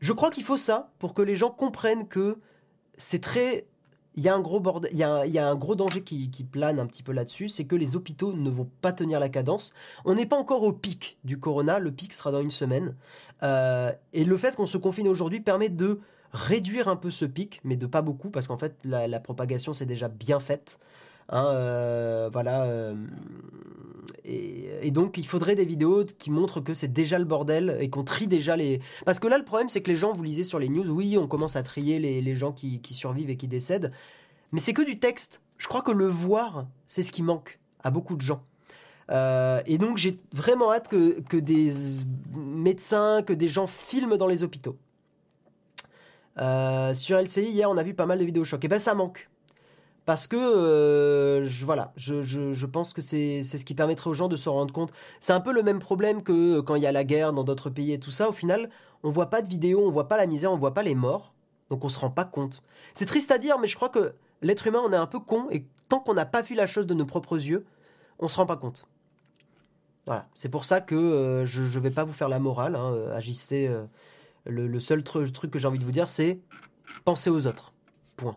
[0.00, 2.38] je crois qu'il faut ça pour que les gens comprennent que
[2.96, 3.66] c'est très.
[4.14, 7.48] Il y a un gros il y gros danger qui, plane un petit peu là-dessus,
[7.48, 9.72] c'est que les hôpitaux ne vont pas tenir la cadence.
[10.04, 12.96] On n'est pas encore au pic du corona, le pic sera dans une semaine.
[13.44, 16.00] Euh, et le fait qu'on se confine aujourd'hui permet de
[16.32, 19.86] réduire un peu ce pic, mais de pas beaucoup, parce qu'en fait, la, propagation s'est
[19.86, 20.78] déjà bien faite.
[21.30, 22.64] Hein, euh, voilà.
[22.64, 22.94] Euh,
[24.24, 28.04] et, donc, il faudrait des vidéos qui montrent que c'est déjà le bordel et qu'on
[28.04, 28.80] trie déjà les.
[29.04, 31.16] Parce que là, le problème, c'est que les gens, vous lisez sur les news, oui,
[31.18, 33.92] on commence à trier les, gens qui, survivent et qui décèdent.
[34.52, 35.42] Mais c'est que du texte.
[35.58, 38.44] Je crois que le voir, c'est ce qui manque à beaucoup de gens.
[39.10, 41.72] Euh, et donc, j'ai vraiment hâte que, que des
[42.34, 44.76] médecins, que des gens filment dans les hôpitaux.
[46.40, 48.64] Euh, sur LCI, hier, on a vu pas mal de vidéos chocs.
[48.64, 49.28] Et ben, ça manque.
[50.04, 54.48] parce que je, voilà, je, pense que c'est ce qui permettrait aux gens de se
[54.48, 54.92] rendre compte.
[55.20, 57.70] C'est un peu le même problème que quand il y a la guerre dans d'autres
[57.70, 58.28] pays et tout ça.
[58.28, 58.70] Au final,
[59.02, 61.34] on voit pas de vidéos, on voit pas la misère, on voit pas les morts,
[61.70, 62.62] donc on se rend pas compte.
[62.94, 65.48] C'est triste à dire, mais je crois que l'être humain, on est un peu con
[65.50, 67.66] et tant qu'on n'a pas vu la chose de nos propres yeux,
[68.18, 68.86] on se rend pas compte.
[70.06, 73.70] Voilà, c'est pour ça que je ne vais pas vous faire la morale, hein, agissez.
[74.46, 76.40] Le, seul truc que j'ai envie de vous dire, c'est
[77.04, 77.72] penser aux autres.
[78.16, 78.36] Point.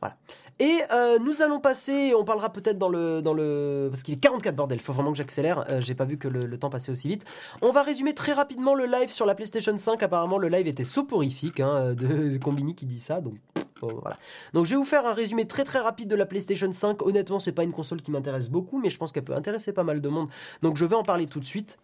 [0.00, 0.16] Voilà.
[0.58, 4.18] Et euh, nous allons passer, on parlera peut-être dans le, dans le, parce qu'il est
[4.18, 5.64] 44 bordel, il faut vraiment que j'accélère.
[5.68, 7.24] Euh, j'ai pas vu que le, temps passait aussi vite.
[7.62, 10.02] On va résumer très rapidement le live sur la PlayStation 5.
[10.02, 13.34] Apparemment, le live était soporifique, hein, de, Combini qui dit ça, donc.
[13.80, 14.16] voilà.
[14.52, 17.02] Donc je vais vous faire un résumé très très rapide de la PlayStation 5.
[17.02, 19.84] Honnêtement, c'est pas une console qui m'intéresse beaucoup, mais je pense qu'elle peut intéresser pas
[19.84, 20.28] mal de monde.
[20.62, 21.78] Donc je vais en parler tout de suite.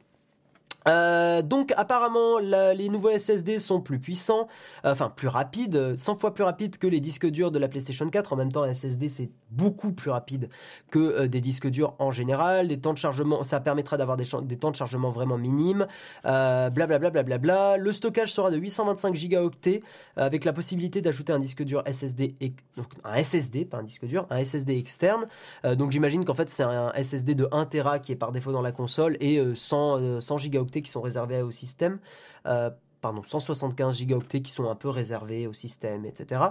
[0.87, 4.47] Euh, donc apparemment les nouveaux SSD sont plus puissants,
[4.85, 8.09] euh, enfin plus rapides, 100 fois plus rapides que les disques durs de la PlayStation
[8.09, 8.33] 4.
[8.33, 10.49] En même temps, un SSD c'est beaucoup plus rapide
[10.91, 12.69] que euh, des disques durs en général.
[12.69, 14.25] Des temps de chargement, ça permettra d'avoir des,
[14.57, 15.87] temps de chargement vraiment minimes.
[16.25, 17.11] Blablabla.
[17.11, 19.83] Bla, bla, bla, Le stockage sera de 825 gigaoctets
[20.17, 22.35] avec la possibilité d'ajouter un disque dur SSD,
[22.77, 25.27] donc un SSD, pas un disque dur, un SSD externe.
[25.77, 28.63] donc j'imagine qu'en fait c'est un SSD de 1 Tera qui est par défaut dans
[28.63, 31.99] la console et 100, 100 gigaoctets qui sont réservés au système.
[32.47, 36.47] Euh, pardon, 175 gigaoctets qui sont un peu réservés au système, etc.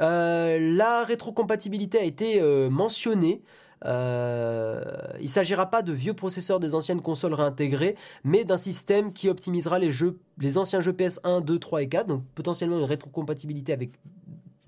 [0.00, 3.42] Euh, la rétrocompatibilité a été euh, mentionnée.
[3.84, 9.28] il ne s'agira pas de vieux processeurs des anciennes consoles réintégrées, mais d'un système qui
[9.28, 13.72] optimisera les jeux, les anciens jeux PS1, 2, 3 et 4, donc potentiellement une rétrocompatibilité
[13.72, 13.90] avec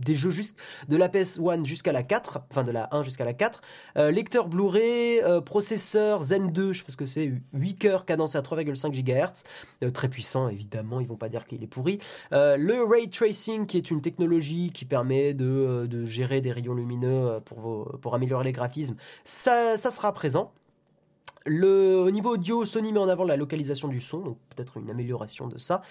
[0.05, 0.35] des jeux
[0.89, 3.61] de la PS1 jusqu'à la 4, enfin de la 1 jusqu'à la 4.
[3.97, 8.43] Euh, lecteur Blu-ray, euh, processeur Zen 2, je pense que c'est 8 cœurs cadencé à
[8.43, 9.45] 3,5 GHz,
[9.83, 11.99] euh, très puissant évidemment, ils vont pas dire qu'il est pourri.
[12.33, 17.41] le ray tracing qui est une technologie qui permet de, de gérer des rayons lumineux
[17.45, 20.53] pour, pour améliorer les graphismes, ça, ça sera présent.
[21.47, 25.47] Au niveau audio, Sony met en avant la localisation du son, donc peut-être une amélioration
[25.47, 25.83] de ça.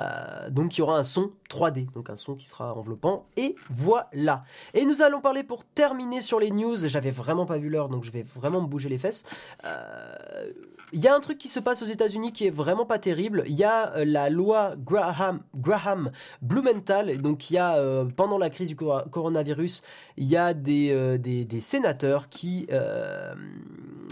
[0.00, 3.26] Euh, donc il y aura un son 3D, donc un son qui sera enveloppant.
[3.36, 4.40] Et voilà.
[4.72, 6.76] Et nous allons parler pour terminer sur les news.
[6.88, 9.24] J'avais vraiment pas vu l'heure, donc je vais vraiment me bouger les fesses.
[9.66, 10.50] Euh,
[10.94, 13.44] il y a un truc qui se passe aux États-Unis qui est vraiment pas terrible.
[13.46, 16.10] Il y a euh, la loi Graham, Graham
[16.40, 17.20] Blumenthal.
[17.20, 17.76] Donc il y a
[18.16, 19.82] pendant la crise du coronavirus,
[20.16, 22.66] il y a des, sénateurs qui,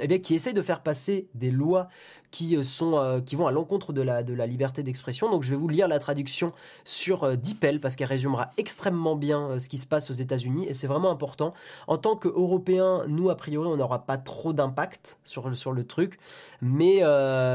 [0.03, 0.90] eh qui essayent de faire passer
[1.35, 1.89] des lois
[2.31, 5.31] qui, euh, sont, euh, qui vont à l'encontre de la, de la liberté d'expression.
[5.31, 6.53] Donc je vais vous lire la traduction
[6.85, 10.75] sur euh, DeepL parce qu'elle résumera extrêmement bien ce qui se passe aux États-Unis et
[10.75, 11.55] c'est vraiment important.
[11.87, 16.19] En tant qu'Européens, nous, a priori, on n'aura pas trop d'impact sur, sur le truc,
[16.61, 17.03] mais,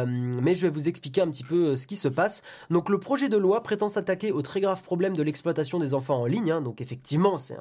[0.05, 2.43] mais je vais vous expliquer un petit peu ce qui se passe.
[2.69, 6.21] Donc le projet de loi prétend s'attaquer au très grave problème de l'exploitation des enfants
[6.21, 6.51] en ligne.
[6.51, 6.61] Hein.
[6.61, 7.57] donc effectivement, c'est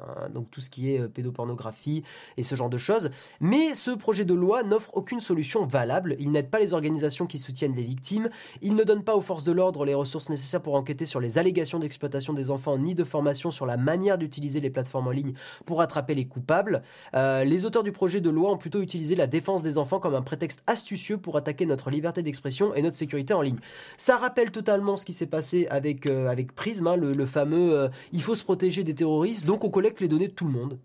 [0.51, 2.03] tout ce qui est pédopornographie
[2.37, 3.09] et ce genre de choses.
[3.39, 6.15] Mais ce projet de loi n'offre aucune solution valable.
[6.19, 8.29] Il n'aide pas les organisations qui soutiennent les victimes.
[8.61, 11.37] Il ne donne pas aux forces de l'ordre les ressources nécessaires pour enquêter sur les
[11.37, 15.33] allégations d'exploitation des enfants, ni de formation sur la manière d'utiliser les plateformes en ligne
[15.65, 16.81] pour attraper les coupables.
[17.15, 20.15] Euh, les auteurs du projet de loi ont plutôt utilisé la défense des enfants comme
[20.15, 23.59] un prétexte astucieux pour attaquer notre liberté d'expression et notre sécurité en ligne.
[23.97, 27.89] Ça rappelle totalement ce qui s'est passé avec, euh, avec Prism, hein, le, fameux euh,
[28.11, 30.79] il faut se protéger des terroristes, donc on collecte les données de tout le monde.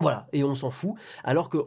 [0.00, 1.58] Voilà, et on s'en fout, alors que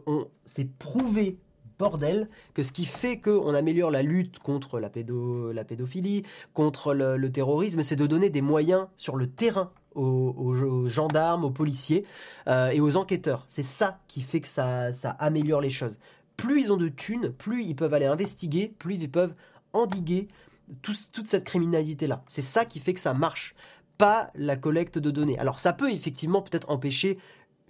[0.44, 1.38] s'est prouvé
[1.78, 4.90] bordel que ce qui fait qu'on améliore la lutte contre la,
[5.52, 11.44] la pédophilie, contre le, terrorisme, c'est de donner des moyens sur le terrain aux, gendarmes,
[11.44, 12.04] aux policiers
[12.46, 13.44] euh, et aux enquêteurs.
[13.48, 15.98] C'est ça qui fait que ça, ça améliore les choses.
[16.36, 19.34] Plus ils ont de thunes, plus ils peuvent aller investiguer, plus ils peuvent
[19.72, 20.28] endiguer
[20.82, 22.22] toute cette criminalité-là.
[22.28, 23.54] C'est ça qui fait que ça marche,
[23.96, 25.38] pas la collecte de données.
[25.38, 27.18] Alors ça peut effectivement peut-être empêcher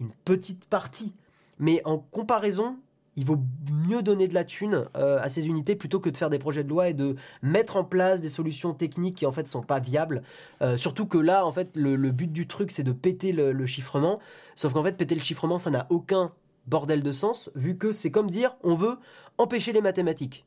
[0.00, 1.14] une petite partie,
[1.58, 2.76] mais en comparaison,
[3.18, 3.40] il vaut
[3.72, 6.62] mieux donner de la thune euh, à ces unités plutôt que de faire des projets
[6.62, 9.80] de loi et de mettre en place des solutions techniques qui en fait sont pas
[9.80, 10.22] viables.
[10.62, 14.20] Euh, surtout que là, en fait, le, but du truc, c'est de péter le, chiffrement.
[14.54, 16.32] Sauf qu'en fait, péter le chiffrement, ça n'a aucun
[16.66, 18.98] bordel de sens, vu que c'est comme dire, on veut
[19.36, 20.46] empêcher les mathématiques.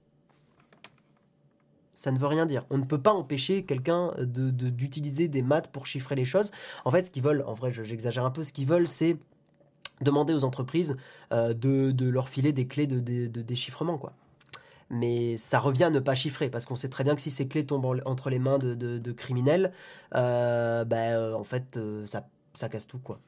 [1.94, 2.64] Ça ne veut rien dire.
[2.70, 6.52] On ne peut pas empêcher quelqu'un d'utiliser des maths pour chiffrer les choses.
[6.86, 9.18] En fait, ce qu'ils veulent, en vrai, j'exagère un peu, ce qu'ils veulent, c'est
[10.02, 10.98] demander aux entreprises
[11.32, 14.14] euh, de, leur filer des clés de, déchiffrement, quoi.
[14.90, 17.48] Mais ça revient à ne pas chiffrer, parce qu'on sait très bien que si ces
[17.48, 19.72] clés tombent entre les mains de, criminels,
[20.16, 23.20] euh, en fait, ça ça casse tout quoi.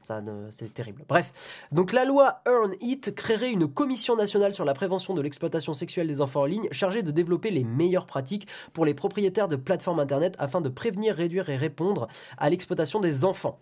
[0.50, 1.04] C'est terrible.
[1.08, 1.32] Bref,
[1.72, 6.06] donc la loi Earn It créerait une commission nationale sur la prévention de l'exploitation sexuelle
[6.06, 10.00] des enfants en ligne, chargée de développer les meilleures pratiques pour les propriétaires de plateformes
[10.00, 12.08] internet afin de prévenir, réduire et répondre
[12.38, 13.58] à l'exploitation des enfants.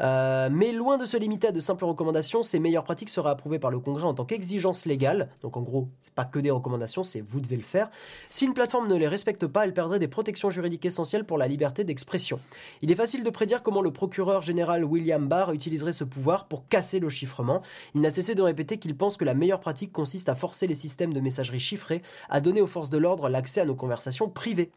[0.00, 3.58] Euh, mais loin de se limiter à de simples recommandations, ces meilleures pratiques seraient approuvées
[3.58, 5.28] par le Congrès en tant qu'exigence légale.
[5.42, 7.90] Donc en gros, c'est pas que des recommandations, c'est vous devez le faire.
[8.28, 11.46] Si une plateforme ne les respecte pas, elle perdrait des protections juridiques essentielles pour la
[11.46, 12.40] liberté d'expression.
[12.82, 16.68] Il est facile de prédire comment le procureur général William Barr utiliserait ce pouvoir pour
[16.68, 17.62] casser le chiffrement.
[17.94, 20.74] Il n'a cessé de répéter qu'il pense que la meilleure pratique consiste à forcer les
[20.74, 24.70] systèmes de messagerie chiffrés à donner aux forces de l'ordre l'accès à nos conversations privées.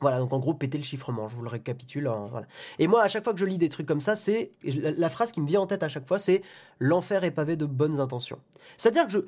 [0.00, 2.06] Voilà, donc en gros, péter le chiffrement, je vous le récapitule.
[2.06, 2.46] Hein, voilà.
[2.78, 5.30] Et moi, à chaque fois que je lis des trucs comme ça, c'est la, phrase
[5.30, 6.42] qui me vient en tête à chaque fois, c'est
[6.78, 8.38] l'enfer est pavé de bonnes intentions.
[8.78, 9.18] C'est-à-dire que je,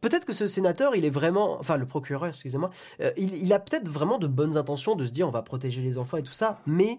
[0.00, 2.70] peut-être que ce sénateur, il est vraiment, enfin le procureur, excusez-moi,
[3.00, 5.82] euh, il, il, a peut-être vraiment de bonnes intentions de se dire on va protéger
[5.82, 6.98] les enfants et tout ça, mais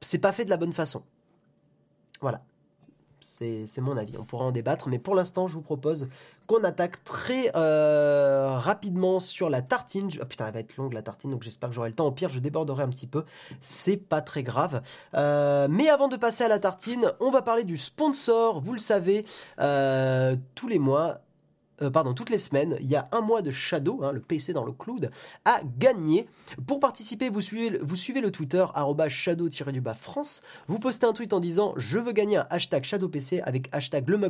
[0.00, 1.02] c'est pas fait de la bonne façon.
[2.20, 2.42] Voilà
[3.38, 4.16] c'est mon avis.
[4.18, 6.08] On pourra en débattre, mais pour l'instant, je vous propose
[6.46, 10.08] qu'on attaque très euh, rapidement sur la tartine.
[10.20, 12.06] Ah putain, elle va être longue la tartine, donc j'espère que j'aurai le temps.
[12.06, 13.24] Au pire, je déborderai un petit peu.
[13.60, 14.82] C'est pas très grave.
[15.14, 18.60] Euh, mais avant de passer à la tartine, on va parler du sponsor.
[18.60, 19.24] Vous le savez,
[19.60, 21.20] euh, tous les mois,
[21.80, 24.52] euh, pardon, toutes les semaines, il y a un mois de Shadow, hein, le PC
[24.52, 25.10] dans le cloud,
[25.44, 26.26] à gagner.
[26.66, 27.70] Pour participer, vous suivez,
[28.20, 28.64] le Twitter
[29.08, 30.42] shadow-du-bas France.
[30.68, 34.20] Vous postez un tweet en disant je veux gagner un hashtag ShadowPC avec hashtag le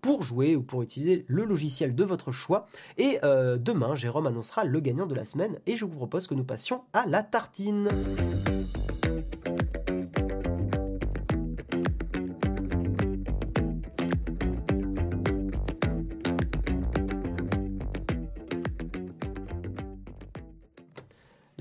[0.00, 2.66] pour jouer ou pour utiliser le logiciel de votre choix.
[2.98, 6.34] Et euh, demain, Jérôme annoncera le gagnant de la semaine et je vous propose que
[6.34, 7.88] nous passions à la tartine.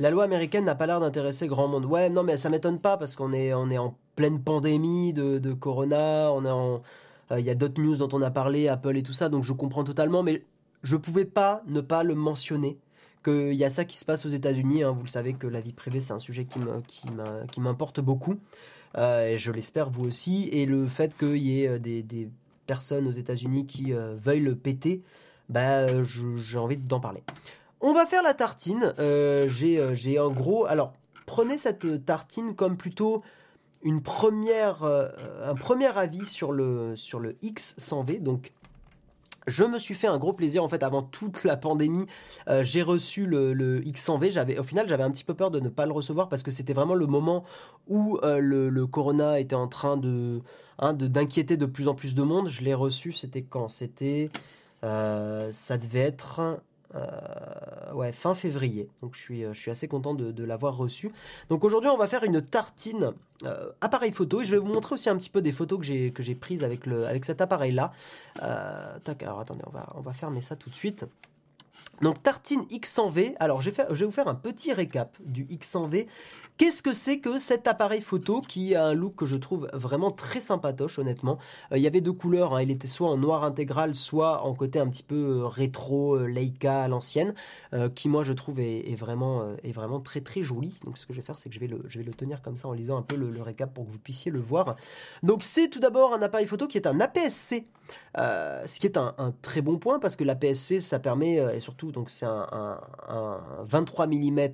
[0.03, 1.85] La loi américaine n'a pas l'air d'intéresser grand monde.
[1.85, 5.53] Ouais, non, mais ça m'étonne pas parce qu'on est, on est en pleine pandémie de,
[5.53, 6.81] Corona, on est en,
[7.31, 9.45] euh, il y a d'autres news dont on a parlé, Apple et tout ça, donc
[9.45, 10.43] je comprends totalement, mais
[10.83, 12.77] je pouvais pas ne pas le mentionner
[13.23, 14.83] qu'il y a ça qui se passe aux États-Unis.
[14.83, 14.91] Hein.
[14.91, 18.35] vous le savez que la vie privée c'est un sujet qui m'importe beaucoup,
[18.97, 20.49] euh, et je l'espère vous aussi.
[20.51, 22.29] Et le fait qu'il y ait euh, des,
[22.67, 25.01] personnes aux États-Unis qui veuillent le péter,
[25.49, 27.21] bah, j'ai envie d'en parler.
[27.86, 28.93] On va faire la tartine.
[28.97, 30.65] Euh, euh, j'ai en gros.
[30.65, 30.93] Alors,
[31.25, 33.23] prenez cette tartine comme plutôt
[33.86, 35.09] euh,
[35.43, 38.23] un premier avis sur le, sur le X100V.
[38.23, 38.53] Donc,
[39.47, 42.05] je me suis fait un gros plaisir en fait avant toute la pandémie.
[42.61, 44.31] j'ai reçu le, X100V.
[44.31, 46.51] J'avais, au final, j'avais un petit peu peur de ne pas le recevoir parce que
[46.51, 47.43] c'était vraiment le moment
[47.89, 49.99] où le, Corona était en train
[50.79, 52.47] hein, de, d'inquiéter de plus en plus de monde.
[52.47, 53.11] Je l'ai reçu.
[53.11, 53.67] C'était quand?
[53.67, 54.29] C'était,
[54.81, 56.55] ça devait être euh,
[57.93, 58.89] ouais, fin février.
[59.01, 61.11] Donc je suis, euh, je suis assez content de, l'avoir reçu.
[61.49, 63.13] Donc aujourd'hui, on va faire une tartine
[63.45, 65.85] euh, appareil photo et je vais vous montrer aussi un petit peu des photos que
[65.85, 67.93] j'ai, que j'ai prises avec, le, avec cet appareil-là.
[69.03, 71.05] tac, alors attendez, on va, on va fermer ça tout de suite.
[72.01, 76.07] Donc Tartine X100V, alors je vais, je vais, vous faire un petit récap du X100V
[76.57, 80.11] Qu'est-ce que c'est que cet appareil photo qui a un look que je trouve vraiment
[80.11, 81.39] très sympatoche, honnêtement?
[81.71, 82.61] Euh, Il y avait deux couleurs, hein.
[82.61, 86.27] il était soit en noir intégral, soit en côté un petit peu euh, rétro, euh,
[86.27, 87.33] Leica à l'ancienne,
[87.95, 90.77] qui moi je trouve est, vraiment, est vraiment très très joli.
[90.85, 92.43] Donc ce que je vais faire, c'est que je vais, le, je vais le tenir
[92.43, 94.75] comme ça en lisant un peu le, récap pour que vous puissiez le voir.
[95.23, 97.65] Donc c'est tout d'abord un appareil photo qui est un APS-C.
[98.15, 102.11] ce qui est un, très bon point parce que l'APS-C ça permet et surtout donc
[102.11, 102.79] c'est un, un,
[103.09, 104.49] un 23 mm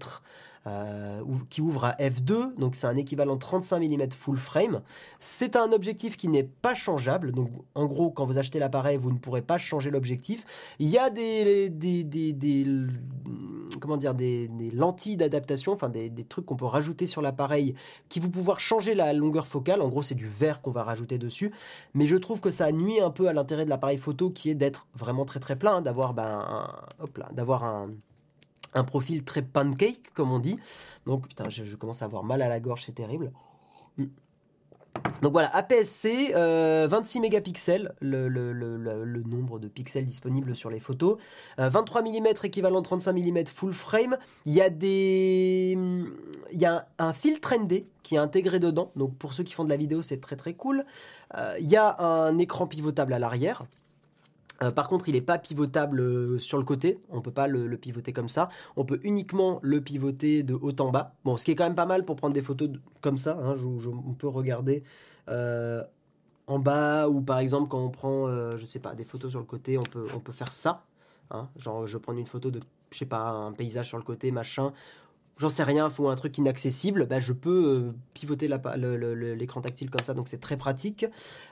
[0.67, 4.81] euh, qui ouvre à f2, donc c'est un équivalent 35 mm full frame.
[5.19, 9.11] C'est un objectif qui n'est pas changeable, donc en gros quand vous achetez l'appareil vous
[9.11, 10.45] ne pourrez pas changer l'objectif.
[10.79, 11.71] Il y a des,
[13.79, 17.73] comment dire, des, lentilles d'adaptation, enfin des, trucs qu'on peut rajouter sur l'appareil
[18.09, 19.81] qui vont pouvoir changer la longueur focale.
[19.81, 21.51] En gros c'est du verre qu'on va rajouter dessus,
[21.93, 24.55] mais je trouve que ça nuit un peu à l'intérêt de l'appareil photo qui est
[24.55, 26.67] d'être vraiment très très plein, d'avoir ben,
[27.31, 27.91] d'avoir un
[28.73, 30.59] un profil très pancake, comme on dit.
[31.05, 33.31] Donc, putain, je, commence à avoir mal à la gorge, c'est terrible.
[35.21, 41.17] Donc voilà, APS-C, 26 euh, mégapixels, le, nombre de pixels disponibles sur les photos.
[41.57, 44.17] 23 euh, mm équivalent 35 mm full frame.
[44.45, 45.77] Il y a des,
[46.51, 48.91] il y a un, filtre ND qui est intégré dedans.
[48.95, 50.85] Donc pour ceux qui font de la vidéo, c'est très très cool.
[51.37, 53.65] Euh, il y a un écran pivotable à l'arrière.
[54.61, 56.99] Euh, par contre, il n'est pas pivotable euh, sur le côté.
[57.09, 58.49] On ne peut pas le, pivoter comme ça.
[58.75, 61.15] On peut uniquement le pivoter de haut en bas.
[61.23, 62.69] Bon, ce qui est quand même pas mal pour prendre des photos
[63.01, 63.37] comme ça.
[63.41, 63.55] Hein.
[63.63, 64.83] on peut regarder
[65.29, 65.83] euh,
[66.47, 69.45] en bas ou par exemple quand on prend, je sais pas, des photos sur le
[69.45, 70.85] côté, on peut, on peut faire ça.
[71.31, 71.47] Hein.
[71.57, 72.59] Genre, je prends une photo de,
[72.91, 74.73] je sais pas, un paysage sur le côté, machin
[75.39, 80.05] j'en sais rien, faut un truc inaccessible, bah, je peux euh, pivoter l'écran tactile comme
[80.05, 81.05] ça, donc c'est très pratique.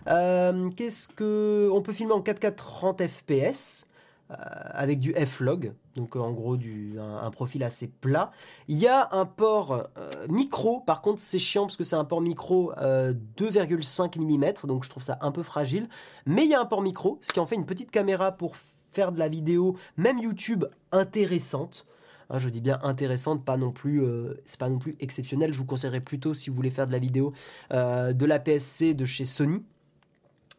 [0.08, 3.88] Euh, qu'est-ce que on peut filmer en 4K 30 fps
[4.30, 6.58] avec du F-Log, donc en gros
[7.00, 8.32] un, profil assez plat.
[8.68, 9.88] Il y a un port
[10.28, 14.90] micro, par contre c'est chiant parce que c'est un port micro 2,5 mm, donc je
[14.90, 15.88] trouve ça un peu fragile.
[16.26, 18.58] Mais il y a un port micro, ce qui en fait une petite caméra pour
[18.92, 21.86] faire de la vidéo, même YouTube, intéressante.
[22.30, 25.54] Hein, je dis bien intéressante, pas non plus, euh, c'est pas non plus exceptionnel.
[25.54, 27.34] Je vous conseillerais plutôt, si vous voulez faire de la vidéo,
[27.72, 29.64] euh, de la PSC de chez Sony.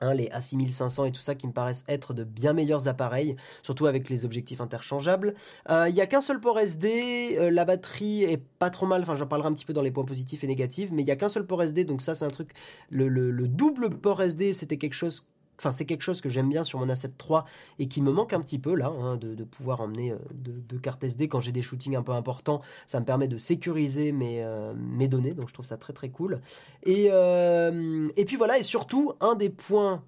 [0.00, 3.86] Hein, les A6500 et tout ça qui me paraissent être de bien meilleurs appareils, surtout
[3.86, 5.34] avec les objectifs interchangeables.
[5.70, 9.16] Euh, il n'y a qu'un seul port SD, la batterie est pas trop mal, enfin
[9.16, 11.16] j'en parlerai un petit peu dans les points positifs et négatifs, mais il n'y a
[11.16, 12.52] qu'un seul port SD, donc ça c'est un truc,
[12.90, 15.26] le double port SD c'était quelque chose
[15.58, 17.40] Enfin, c'est quelque chose que j'aime bien sur mon A7 III
[17.78, 21.02] et qui me manque un petit peu là, hein, de, pouvoir emmener euh, deux cartes
[21.02, 22.60] SD quand j'ai des shootings un peu importants.
[22.86, 24.72] Ça me permet de sécuriser mes, euh,
[25.08, 26.40] données, donc je trouve ça très très cool.
[26.84, 30.02] Et, euh, et puis voilà, et surtout, un des points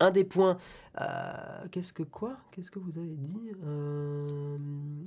[0.00, 0.56] un des points.
[1.00, 1.04] Euh,
[1.70, 2.36] qu'est-ce que quoi?
[2.50, 3.52] Qu'est-ce que vous avez dit?
[3.64, 4.56] Euh,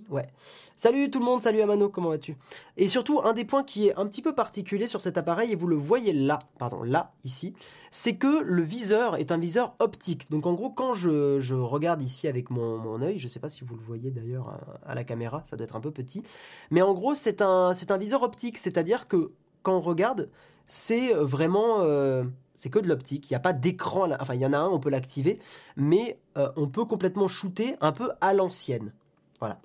[0.09, 0.27] Ouais.
[0.75, 2.37] Salut tout le monde, salut Amano, comment vas-tu?
[2.77, 5.55] Et surtout, un des points qui est un petit peu particulier sur cet appareil, et
[5.55, 7.53] vous le voyez là, pardon, là, ici,
[7.91, 10.29] c'est que le viseur est un viseur optique.
[10.29, 13.63] Donc en gros, quand je, regarde ici avec mon, œil, je ne sais pas si
[13.63, 16.21] vous le voyez d'ailleurs à, la caméra, ça doit être un peu petit,
[16.69, 19.31] mais en gros, c'est un, viseur optique, c'est-à-dire que
[19.63, 20.29] quand on regarde,
[20.67, 21.81] c'est vraiment.
[21.81, 22.23] Euh,
[22.55, 23.29] c'est que de l'optique.
[23.29, 24.09] Il n'y a pas d'écran.
[24.19, 25.39] Enfin, il y en a un, on peut l'activer,
[25.75, 28.93] mais euh, on peut complètement shooter un peu à l'ancienne.
[29.39, 29.59] Voilà.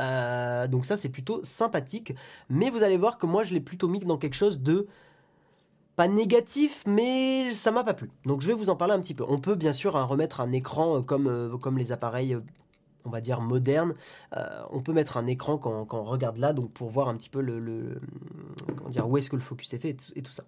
[0.00, 2.14] Euh, donc ça, c'est plutôt sympathique.
[2.48, 4.86] Mais vous allez voir que moi, je l'ai plutôt mis dans quelque chose de
[5.96, 8.10] pas négatif, mais ça m'a pas plu.
[8.24, 9.24] Donc je vais vous en parler un petit peu.
[9.28, 12.38] On peut bien sûr hein, remettre un écran comme, comme les appareils
[13.04, 13.94] on va dire moderne,
[14.36, 17.28] euh, on peut mettre un écran quand, on regarde là, donc pour voir un petit
[17.28, 18.00] peu le,
[18.76, 20.44] comment dire, où est-ce que le focus est fait et tout, ça.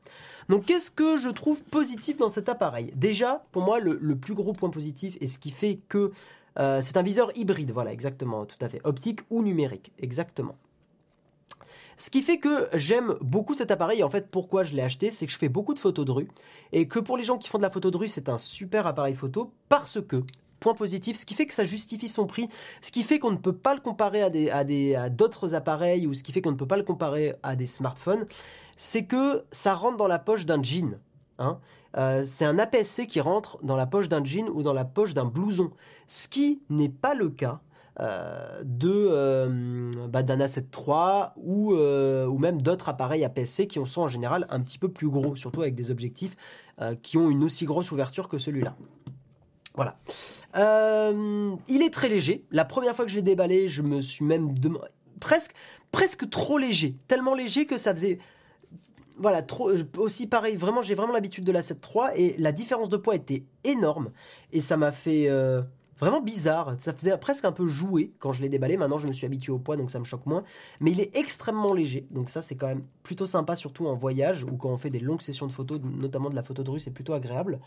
[0.49, 2.93] Donc qu'est-ce que je trouve positif dans cet appareil?
[2.95, 6.13] Déjà, pour moi, le, plus gros point positif et ce qui fait que
[6.59, 10.57] euh, c'est un viseur hybride, voilà, exactement, tout à fait, optique ou numérique, exactement.
[11.97, 14.03] Ce qui fait que j'aime beaucoup cet appareil.
[14.03, 16.29] En fait, pourquoi je l'ai acheté, c'est que je fais beaucoup de photos de rue
[16.73, 18.87] et que pour les gens qui font de la photo de rue, c'est un super
[18.87, 20.25] appareil photo parce que
[20.73, 22.49] positif, ce qui fait que ça justifie son prix,
[22.81, 26.33] ce qui fait qu'on ne peut pas le comparer à d'autres appareils ou ce qui
[26.33, 28.25] fait qu'on ne peut pas le comparer à des smartphones,
[28.77, 30.99] c'est que ça rentre dans la poche d'un jean.
[31.39, 31.59] Hein.
[31.97, 35.15] Euh, c'est un APS-C qui rentre dans la poche d'un jean ou dans la poche
[35.15, 35.71] d'un blouson,
[36.09, 37.61] ce qui n'est pas le cas
[38.01, 44.03] euh, de euh, bah, d'un A7 III ou, ou même d'autres appareils APS-C qui sont
[44.03, 46.37] en général un petit peu plus gros, surtout avec des objectifs
[47.03, 48.75] qui ont une aussi grosse ouverture que celui-là.
[49.75, 49.97] Voilà.
[50.57, 52.45] Euh, il est très léger.
[52.53, 54.87] La première fois que je l'ai déballé, je me suis même demandé.
[55.21, 55.55] Presque,
[55.91, 56.97] presque trop léger.
[57.09, 58.19] Tellement léger que ça faisait.
[59.17, 62.97] Voilà, trop, aussi pareil, vraiment, j'ai vraiment l'habitude de la 7.3 et la différence de
[62.97, 64.11] poids était énorme
[64.53, 65.63] et ça m'a fait euh,
[66.01, 66.75] vraiment bizarre.
[66.81, 68.77] Ça faisait presque un peu jouer quand je l'ai déballé.
[68.77, 70.43] Maintenant, je me suis habitué au poids donc ça me choque moins.
[70.81, 74.43] Mais il est extrêmement léger donc ça, c'est quand même plutôt sympa, surtout en voyage
[74.43, 76.81] ou quand on fait des longues sessions de photos, notamment de la photo de rue,
[76.81, 77.61] c'est plutôt agréable.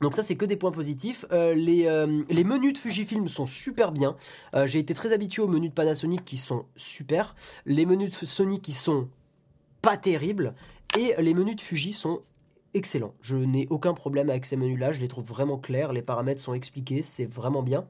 [0.00, 1.24] Donc ça c'est que des points positifs.
[1.32, 4.16] Euh, les, euh, les, menus de Fujifilm sont super bien.
[4.54, 7.34] Euh, j'ai été très habitué aux menus de Panasonic qui sont super.
[7.64, 9.08] Les menus de Sony qui sont
[9.82, 10.54] pas terribles.
[10.98, 12.22] Et les menus de Fuji sont
[12.72, 13.14] excellents.
[13.20, 14.92] Je n'ai aucun problème avec ces menus là.
[14.92, 15.92] Je les trouve vraiment clairs.
[15.92, 17.02] Les paramètres sont expliqués.
[17.02, 17.86] C'est vraiment bien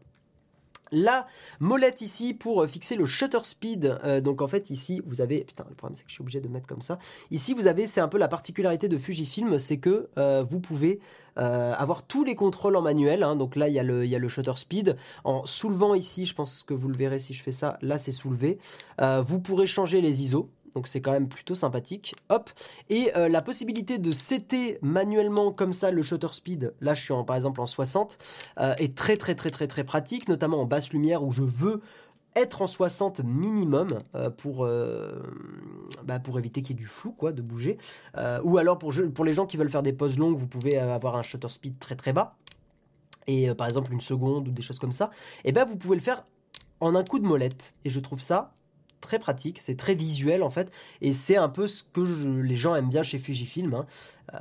[0.93, 1.27] la
[1.59, 3.99] molette ici pour fixer le shutter speed.
[4.23, 6.47] Donc en fait ici vous avez, putain le problème c'est que je suis obligé de
[6.47, 6.99] mettre comme ça.
[7.33, 10.09] Ici vous avez, c'est un peu la particularité de Fujifilm, c'est que
[10.49, 11.01] vous pouvez
[11.37, 13.23] avoir tous les contrôles en manuel.
[13.23, 13.37] Hein.
[13.37, 14.97] donc là il y, a le, il y a le shutter speed.
[15.25, 18.13] En soulevant ici, je pense que vous le verrez si je fais ça, là c'est
[18.13, 18.59] soulevé.
[19.01, 22.15] vous pourrez changer les ISO donc c'est quand même plutôt sympathique.
[22.29, 22.51] Hop,
[22.91, 27.13] et euh, la possibilité de setter manuellement comme ça le shutter speed, là je suis
[27.13, 28.19] en, par exemple en 60,
[28.61, 31.81] euh, est très très très très très pratique, notamment en basse lumière où je veux
[32.37, 34.69] être en 60 minimum euh, pour,
[36.05, 37.79] bah, pour éviter qu'il y ait du flou, quoi, de bouger.
[38.45, 38.93] ou alors pour,
[39.25, 41.97] les gens qui veulent faire des pauses longues, vous pouvez avoir un shutter speed très
[41.97, 42.37] très bas.
[43.27, 45.11] Et par exemple une seconde ou des choses comme ça.
[45.45, 46.27] Et ben vous pouvez le faire
[46.81, 47.75] en un coup de molette.
[47.85, 48.55] Et je trouve ça
[49.05, 50.73] très pratique, c'est très visuel en fait,
[51.03, 53.75] et c'est un peu ce que les gens aiment bien chez Fujifilm.
[53.75, 53.87] Hein.
[54.33, 54.39] Euh,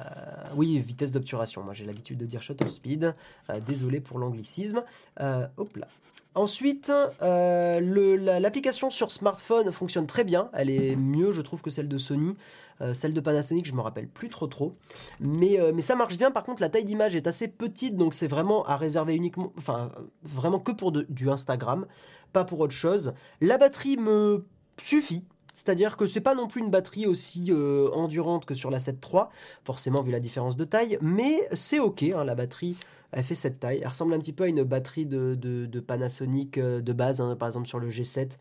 [0.55, 3.13] oui, vitesse d'obturation, moi j'ai l'habitude de dire shutter speed,
[3.49, 4.83] euh, désolé pour l'anglicisme.
[5.19, 5.87] Euh, hop là.
[6.36, 11.97] Ensuite, l'application sur smartphone fonctionne très bien, elle est mieux je trouve que celle de
[11.97, 12.36] Sony.
[12.93, 14.73] celle de Panasonic, je me rappelle plus trop trop.
[15.19, 16.31] Mais, mais ça marche bien.
[16.31, 19.91] Par contre, la taille d'image est assez petite, donc c'est vraiment à réserver uniquement, enfin,
[20.23, 21.86] vraiment que pour du Instagram,
[22.34, 23.13] pas pour autre chose.
[23.39, 24.45] La batterie me
[24.79, 25.23] suffit.
[25.53, 28.97] c'est-à-dire que c'est pas non plus une batterie aussi euh, endurante que sur la 7
[29.05, 29.23] III,
[29.63, 32.75] forcément vu la différence de taille, mais c'est ok, hein, la batterie
[33.14, 33.80] elle fait cette taille.
[33.82, 37.36] Elle ressemble un petit peu à une batterie de, de, Panasonic euh, de base, hein,
[37.36, 38.32] par exemple sur le G7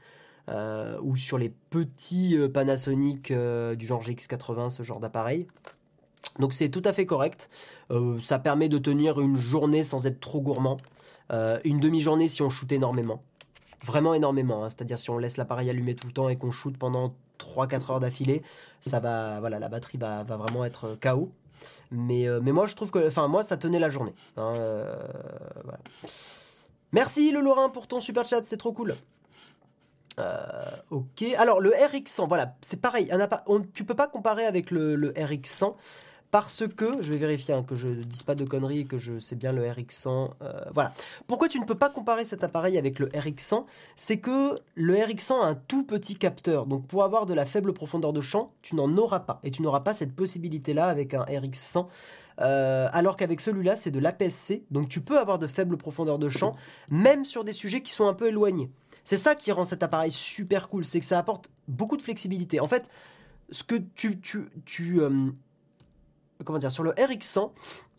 [0.49, 5.47] euh, ou sur les petits Panasonic du genre GX80, ce genre d'appareil.
[6.39, 7.51] Donc c'est tout à fait correct.
[8.21, 10.77] ça permet de tenir une journée sans être trop gourmand.
[11.65, 13.23] une demi-journée si on shoot énormément
[13.85, 14.65] vraiment énormément.
[14.65, 14.71] Hein.
[14.71, 18.01] C'est-à-dire si on laisse l'appareil allumé tout le temps et qu'on shoot pendant 3-4 heures
[18.01, 18.43] d'affilée,
[18.81, 21.33] ça va, voilà, la batterie va, vraiment être euh, KO.
[21.91, 24.15] Mais, euh, mais moi je trouve que, enfin moi ça tenait la journée.
[24.37, 24.95] Hein, euh,
[26.93, 28.95] Merci le Lorrain pour ton super chat, c'est trop cool.
[30.91, 33.11] ok, alors le RX100, voilà, c'est pareil.
[33.47, 35.75] On, tu peux pas comparer avec le, le RX100
[36.33, 38.97] parce que, je vais vérifier hein, que je ne dise pas de conneries et que
[38.97, 40.31] je sais bien le RX100.
[40.41, 40.95] Euh, voilà.
[41.27, 43.67] Pourquoi tu ne peux pas comparer cet appareil avec le RX100
[43.97, 46.65] C'est que le RX100 a un tout petit capteur.
[46.65, 49.41] Donc pour avoir de la faible profondeur de champ, tu n'en auras pas.
[49.45, 51.87] Et tu n'auras pas cette possibilité-là avec un RX100.
[52.41, 54.65] Euh, alors qu'avec celui-là, c'est de l'APS-C.
[54.71, 56.57] Donc tu peux avoir de faibles profondeurs de champ,
[56.91, 58.71] même sur des sujets qui sont un peu éloignés.
[59.05, 62.59] C'est ça qui rend cet appareil super cool, c'est que ça apporte beaucoup de flexibilité.
[62.59, 62.89] En fait,
[63.51, 65.31] ce que tu, tu, tu, euh,
[66.43, 67.51] comment sur le RX100,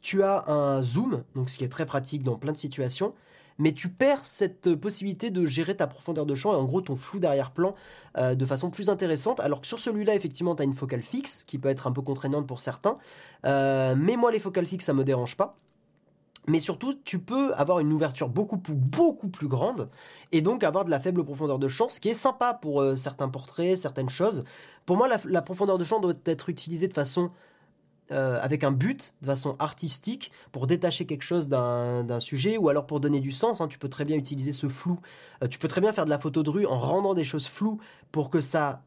[0.01, 3.13] tu as un zoom, donc ce qui est très pratique dans plein de situations,
[3.57, 6.95] mais tu perds cette possibilité de gérer ta profondeur de champ et en gros ton
[6.95, 7.75] flou d'arrière-plan
[8.17, 9.39] euh, de façon plus intéressante.
[9.39, 12.01] Alors que sur celui-là, effectivement, tu as une focale fixe qui peut être un peu
[12.01, 12.97] contraignante pour certains,
[13.45, 15.55] euh, mais moi, les focales fixes, ça me dérange pas.
[16.45, 19.89] Mais surtout, tu peux avoir une ouverture beaucoup plus, grande
[20.33, 22.97] et donc avoir de la faible profondeur de champ, ce qui est sympa pour euh,
[22.97, 24.43] certains portraits, certaines choses.
[24.85, 27.31] Pour moi, la, profondeur de champ doit être utilisée de façon
[28.11, 32.85] euh, avec un but, de façon artistique, pour détacher quelque chose d'un sujet, ou alors
[32.85, 33.61] pour donner du sens.
[33.61, 33.67] Hein.
[33.67, 34.99] tu peux très bien utiliser ce flou.
[35.41, 37.47] Euh, tu peux très bien faire de la photo de rue en rendant des choses
[37.47, 37.79] floues
[38.11, 38.81] pour que ça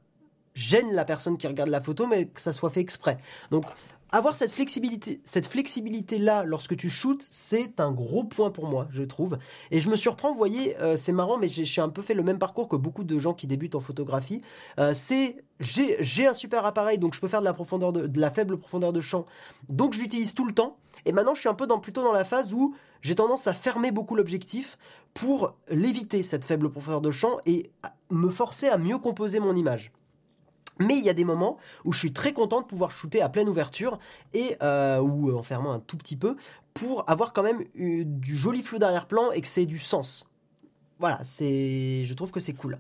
[0.54, 3.18] gêne la personne qui regarde la photo, mais que ça soit fait exprès.
[3.50, 3.64] Donc
[4.11, 8.86] avoir cette flexibilité, cette flexibilité là lorsque tu shootes, c'est un gros point pour moi,
[8.92, 9.38] je trouve.
[9.70, 12.22] Et je me surprends, vous voyez, euh, c'est marrant, mais j'ai un peu fait le
[12.22, 14.42] même parcours que beaucoup de gens qui débutent en photographie.
[14.78, 18.30] Euh, c'est j'ai un super appareil, donc je peux faire de la profondeur de, la
[18.30, 19.24] faible profondeur de champ,
[19.70, 20.76] donc je l'utilise tout le temps.
[21.07, 23.54] Et maintenant, je suis un peu dans, plutôt dans la phase où j'ai tendance à
[23.54, 24.76] fermer beaucoup l'objectif
[25.14, 27.70] pour l'éviter cette faible profondeur de champ et
[28.11, 29.92] me forcer à mieux composer mon image.
[30.79, 33.29] Mais il y a des moments où je suis très content de pouvoir shooter à
[33.29, 33.99] pleine ouverture
[34.35, 36.37] et euh, ou en fermant un tout petit peu
[36.74, 40.31] pour avoir quand même du joli flou d'arrière-plan et que c'est du sens.
[40.99, 42.79] Voilà, c'est, je trouve que c'est cool.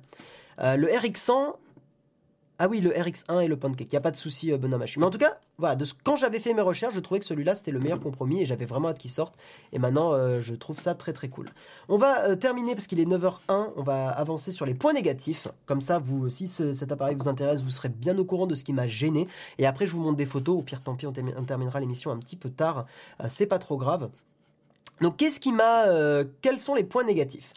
[0.60, 1.54] Euh, le RX100,
[2.58, 4.78] ah oui, le RX1 et le Pancake, il n'y a pas de souci, euh, Benoît
[4.96, 7.70] Mais en tout cas, voilà, quand j'avais fait mes recherches, je trouvais que celui-là c'était
[7.70, 9.34] le meilleur compromis et j'avais vraiment hâte qu'il sorte.
[9.72, 11.50] Et maintenant, euh, je trouve ça très très cool.
[11.90, 15.48] On va euh, terminer parce qu'il est 9h01, on va avancer sur les points négatifs.
[15.66, 18.72] Comme ça, si cet appareil vous intéresse, vous serez bien au courant de ce qui
[18.72, 19.28] m'a gêné.
[19.58, 20.56] Et après, je vous montre des photos.
[20.58, 22.86] Au pire, tant pis, on, terminera l'émission un petit peu tard.
[23.28, 24.08] c'est pas trop grave.
[25.02, 25.86] Donc, qu'est-ce qui m'a.
[26.40, 27.52] quels sont les points négatifs?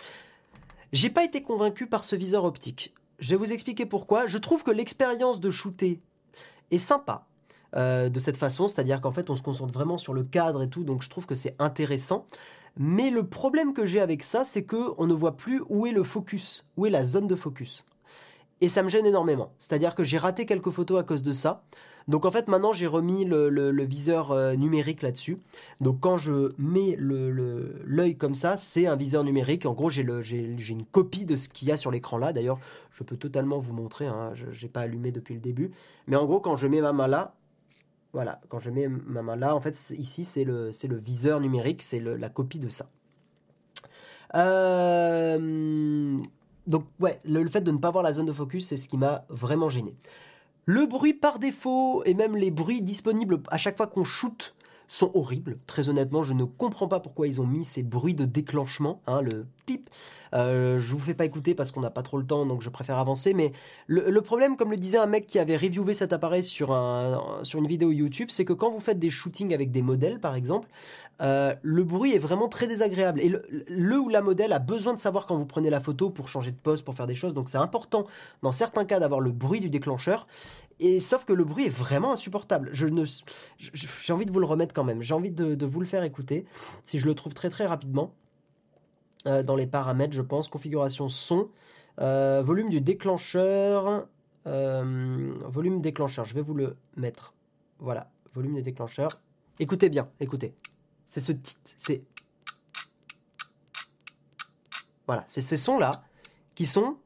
[0.92, 2.94] J'ai pas été convaincu par ce viseur optique.
[3.20, 4.28] Je vais vous expliquer pourquoi.
[4.28, 6.02] Je trouve que l'expérience de shooter
[6.72, 7.26] est sympa.
[7.76, 10.70] Euh, de cette façon, c'est-à-dire qu'en fait on se concentre vraiment sur le cadre et
[10.70, 12.26] tout, donc je trouve que c'est intéressant.
[12.78, 15.92] Mais le problème que j'ai avec ça, c'est que on ne voit plus où est
[15.92, 17.86] le focus, où est la zone de focus.
[18.62, 19.54] Et ça me gêne énormément.
[19.60, 21.64] C'est-à-dire que j'ai raté quelques photos à cause de ça.
[22.08, 25.38] Donc en fait maintenant j'ai remis le, viseur euh, numérique là-dessus.
[25.82, 29.66] Donc quand je mets l'œil comme ça, c'est un viseur numérique.
[29.66, 32.34] En gros j'ai une copie de ce qu'il y a sur l'écran là.
[32.34, 32.60] D'ailleurs
[32.92, 34.32] je peux totalement vous montrer, hein.
[34.34, 35.72] je n'ai pas allumé depuis le début.
[36.08, 37.36] Mais en gros quand je mets ma main là,
[38.14, 42.00] voilà, quand je mets ma main là, en fait ici c'est le, viseur numérique, c'est
[42.00, 42.90] la copie de ça.
[44.36, 46.18] Euh,
[46.68, 48.98] donc ouais, le, fait de ne pas voir la zone de focus, c'est ce qui
[48.98, 49.96] m'a vraiment gêné.
[50.72, 54.54] Le bruit par défaut et même les bruits disponibles à chaque fois qu'on shoot
[54.88, 55.58] sont horribles.
[55.66, 59.22] Très honnêtement, je ne comprends pas pourquoi ils ont mis ces bruits de déclenchement, hein,
[59.22, 59.90] le pip.
[60.36, 62.70] Euh, je vous fais pas écouter parce qu'on n'a pas trop le temps, donc je
[62.70, 63.34] préfère avancer.
[63.34, 63.52] Mais
[63.88, 67.58] le, problème, comme le disait un mec qui avait reviewé cet appareil sur, un, sur
[67.58, 70.70] une vidéo YouTube, c'est que quand vous faites des shootings avec des modèles, par exemple,
[71.22, 73.22] euh, le bruit est vraiment très désagréable.
[73.22, 73.30] Et
[73.68, 76.52] le, ou la modèle a besoin de savoir quand vous prenez la photo pour changer
[76.52, 77.34] de pose, pour faire des choses.
[77.34, 78.06] Donc c'est important
[78.42, 80.28] dans certains cas d'avoir le bruit du déclencheur.
[80.80, 82.70] Et sauf que le bruit est vraiment insupportable.
[82.74, 83.04] Je ne,
[83.58, 85.02] j'ai envie de vous le remettre quand même.
[85.02, 86.46] J'ai envie de, vous le faire écouter.
[86.84, 88.14] Si je le trouve très très rapidement.
[89.28, 90.48] Euh, dans les paramètres, je pense.
[90.48, 91.50] Configuration son.
[92.00, 94.08] Euh, volume du déclencheur.
[94.46, 96.24] volume déclencheur.
[96.24, 97.34] Je vais vous le mettre.
[97.80, 98.10] Voilà.
[98.34, 99.10] Volume du déclencheur.
[99.60, 100.08] Écoutez bien.
[100.22, 100.54] Écoutez.
[101.10, 102.04] C'est ce titre, c'est
[105.08, 106.04] voilà, c'est ces sons là
[106.54, 106.98] qui sont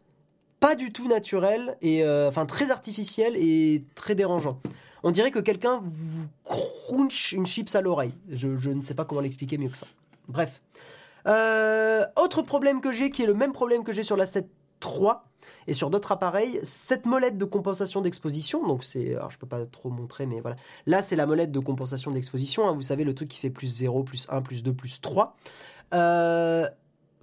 [0.60, 4.60] pas du tout naturel et enfin très artificiel et très dérangeant.
[5.04, 8.14] On dirait que quelqu'un vous crunch une chips à l'oreille.
[8.30, 9.88] Je, je, ne sais pas comment l'expliquer mieux que ça.
[10.28, 10.62] Bref.
[11.26, 14.50] autre problème que j'ai, qui est le même problème que j'ai sur la 7
[14.84, 15.24] 3
[15.68, 19.66] et sur d'autres appareils, cette molette de compensation d'exposition, donc c'est, alors je peux pas
[19.66, 22.74] trop montrer, mais voilà, là c'est la molette de compensation d'exposition, hein.
[22.74, 25.36] vous savez le truc qui fait plus 0, plus 1, plus 2, plus 3.
[25.94, 26.68] Euh,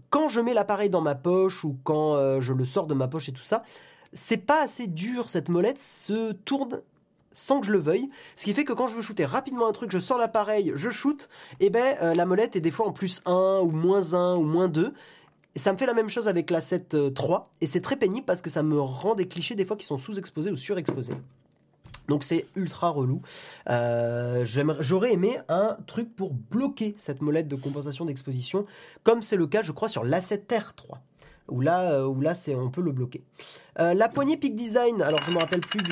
[0.08, 3.08] quand je mets l'appareil dans ma poche ou quand euh, je le sors de ma
[3.08, 3.62] poche et tout ça,
[4.14, 6.80] c'est pas assez dur, cette molette se tourne
[7.32, 9.72] sans que je le veuille, ce qui fait que quand je veux shooter rapidement un
[9.72, 11.28] truc, je sors l'appareil, je shoot,
[11.60, 14.42] et ben euh, la molette est des fois en plus 1 ou moins 1 ou
[14.42, 14.92] moins 2,
[15.56, 18.24] ça me fait la même chose avec la 7 III, euh, et c'est très pénible
[18.24, 21.14] parce que ça me rend des clichés des fois qui sont sous-exposés ou surexposés.
[22.08, 23.22] Donc c'est ultra relou.
[23.68, 28.66] Euh, j'aurais aimé un truc pour bloquer cette molette de compensation d'exposition,
[29.04, 31.02] comme c'est le cas, je crois, sur l'A7R 3
[31.48, 33.24] où là, euh, où là c'est, on peut le bloquer.
[33.76, 35.82] la poignée Peak Design, alors je ne me rappelle plus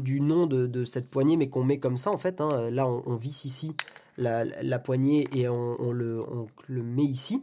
[0.00, 2.40] du, nom de, cette poignée, mais qu'on met comme ça en fait.
[2.40, 2.70] Hein.
[2.70, 3.74] Là, on, on, visse ici
[4.18, 6.24] la, poignée et on, le,
[6.68, 7.42] met ici.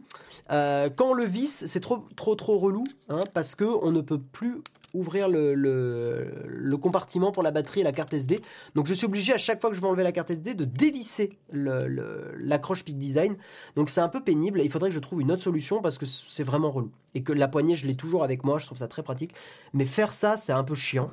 [0.50, 4.00] Euh, quand on le visse, c'est trop trop trop relou hein, parce que on ne
[4.00, 4.62] peut plus
[4.94, 8.40] ouvrir le, compartiment pour la batterie et la carte SD.
[8.74, 10.64] Donc je suis obligé à chaque fois que je vais enlever la carte SD de
[10.64, 13.36] dévisser l'accroche Peak Design.
[13.74, 15.98] Donc c'est un peu pénible et il faudrait que je trouve une autre solution parce
[15.98, 16.90] que c'est vraiment relou.
[17.14, 19.34] Et que la poignée je l'ai toujours avec moi, je trouve ça très pratique.
[19.72, 21.10] Mais faire ça c'est un peu chiant.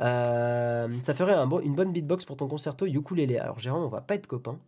[0.00, 3.38] Euh, ça ferait un une bonne beatbox pour ton concerto ukulélé.
[3.38, 4.58] Alors Jérôme on va pas être copains.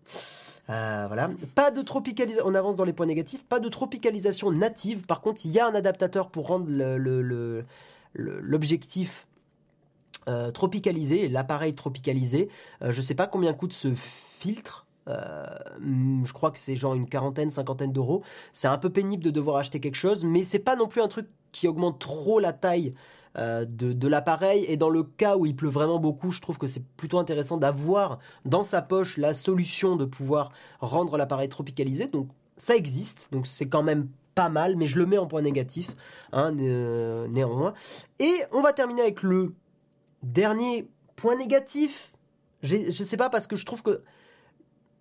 [0.71, 1.31] Euh, voilà.
[1.55, 2.47] Pas de tropicalisation.
[2.47, 3.45] On avance dans les points négatifs.
[3.45, 5.07] Pas de tropicalisation native.
[5.07, 7.65] Par contre, il y a un adaptateur pour rendre le,
[8.15, 9.27] l'objectif
[10.27, 12.49] euh, tropicalisé, l'appareil tropicalisé.
[12.81, 14.87] Euh, je ne sais pas combien coûte ce filtre.
[15.07, 15.45] Euh,
[16.25, 18.23] je crois que c'est genre une quarantaine, cinquantaine d'euros.
[18.53, 21.09] C'est un peu pénible de devoir acheter quelque chose, mais c'est pas non plus un
[21.09, 22.95] truc qui augmente trop la taille
[23.37, 24.65] de, l'appareil.
[24.69, 27.57] Et dans le cas où il pleut vraiment beaucoup, je trouve que c'est plutôt intéressant
[27.57, 32.07] d'avoir dans sa poche la solution de pouvoir rendre l'appareil tropicalisé.
[32.07, 35.43] Donc ça existe, donc c'est quand même pas mal, mais je le mets en point
[35.43, 35.91] négatif,
[36.33, 37.75] hein, néanmoins.
[38.19, 39.55] Et on va terminer avec le
[40.23, 42.13] dernier point négatif.
[42.63, 44.03] Je sais pas parce que je trouve que.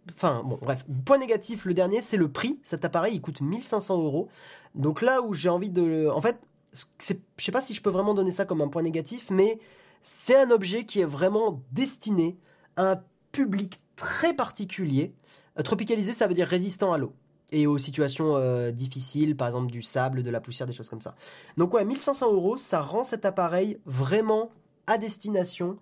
[0.09, 0.86] Enfin, bon, bref.
[1.05, 2.59] Point négatif, le dernier, c'est le prix.
[2.63, 4.29] Cet appareil, il coûte 1500 euros.
[4.75, 6.09] Donc là où j'ai envie de.
[6.09, 6.38] En fait,
[6.73, 9.59] je sais pas si je peux vraiment donner ça comme un point négatif, mais
[10.01, 12.38] c'est un objet qui est vraiment destiné
[12.75, 15.13] à un public très particulier.
[15.57, 17.13] Euh, tropicalisé, ça veut dire résistant à l'eau
[17.51, 21.01] et aux situations euh, difficiles, par exemple du sable, de la poussière, des choses comme
[21.01, 21.15] ça.
[21.57, 24.49] Donc ouais, 1500 euros, ça rend cet appareil vraiment
[24.87, 25.77] à destination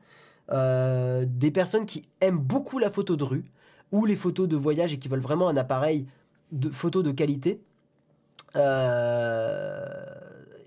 [0.51, 3.45] euh, des personnes qui aiment beaucoup la photo de rue
[3.91, 6.07] ou les photos de voyage et qui veulent vraiment un appareil
[6.51, 7.62] de photo de qualité.
[8.57, 9.86] Euh,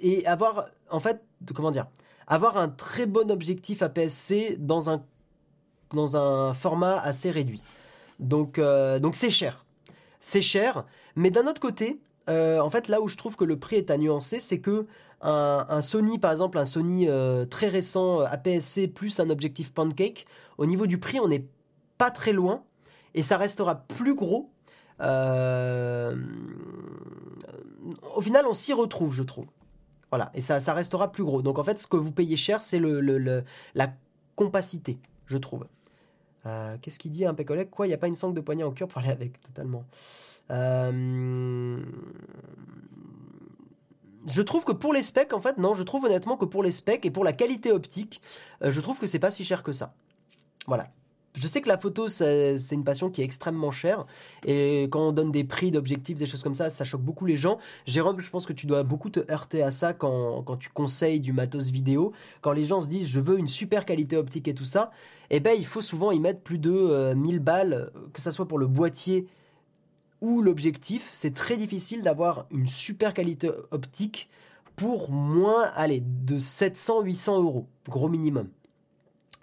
[0.01, 1.23] et avoir, en fait,
[1.55, 1.87] comment dire,
[2.27, 5.03] avoir un très bon objectif APS-C dans un,
[5.93, 7.63] dans un format assez réduit.
[8.21, 8.59] Donc,
[9.01, 9.64] donc c'est cher
[10.25, 10.85] c'est cher.
[11.17, 12.01] Mais d'un autre côté,
[12.31, 14.87] euh, en fait, là où je trouve que le prix est à nuancer, c'est que
[15.21, 20.27] un, Sony, par exemple, un Sony euh, très récent euh, APS-C plus un objectif pancake,
[20.59, 21.47] au niveau du prix, on n'est
[21.97, 22.63] pas très loin
[23.15, 24.51] et ça restera plus gros.
[25.01, 25.05] au
[28.21, 29.47] final, on s'y retrouve, je trouve.
[30.11, 31.43] Voilà, et ça, ça restera plus gros.
[31.43, 33.45] Donc en fait, ce que vous payez cher, c'est le,
[33.75, 33.93] la
[34.37, 35.67] compacité, je trouve.
[36.47, 38.65] Euh, qu'est-ce qu'il dit un collègue Quoi, il n'y a pas une sangle de poignet
[38.65, 39.41] en cure pour aller avec?
[39.41, 39.85] Totalement.
[40.51, 41.83] Euh,
[44.27, 46.73] je trouve que pour les specs, en fait, non, je trouve honnêtement que pour les
[46.73, 48.21] specs et pour la qualité optique,
[48.63, 49.95] euh, je trouve que c'est pas si cher que ça.
[50.67, 50.89] Voilà.
[51.35, 54.07] Je sais que la photo, c'est une passion qui est extrêmement chère.
[54.47, 57.35] Et quand on donne des prix d'objectifs, des choses comme ça, ça choque beaucoup les
[57.35, 57.59] gens.
[57.87, 61.33] Jérôme, je pense que tu dois beaucoup te heurter à ça quand, tu conseilles du
[61.33, 62.13] matos vidéo.
[62.41, 64.93] Quand les gens se disent, je veux une super qualité optique et tout ça,
[65.31, 68.47] eh ben, il faut souvent y mettre plus de 1000 euh, balles, que ce soit
[68.47, 69.27] pour le boîtier
[70.21, 71.11] ou l'objectif.
[71.13, 74.29] C'est très difficile d'avoir une super qualité optique
[74.77, 78.49] pour moins, allez, de 700-800 euros, gros minimum.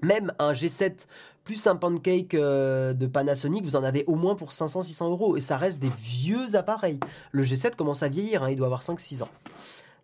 [0.02, 1.06] Même un G7
[1.52, 5.36] plus un pancake euh, de Panasonic, vous en avez au moins pour 500-600 euros.
[5.36, 6.98] Et ça reste des vieux appareils.
[7.34, 9.30] Le G7 commence à vieillir, hein, il doit avoir 5-6 ans.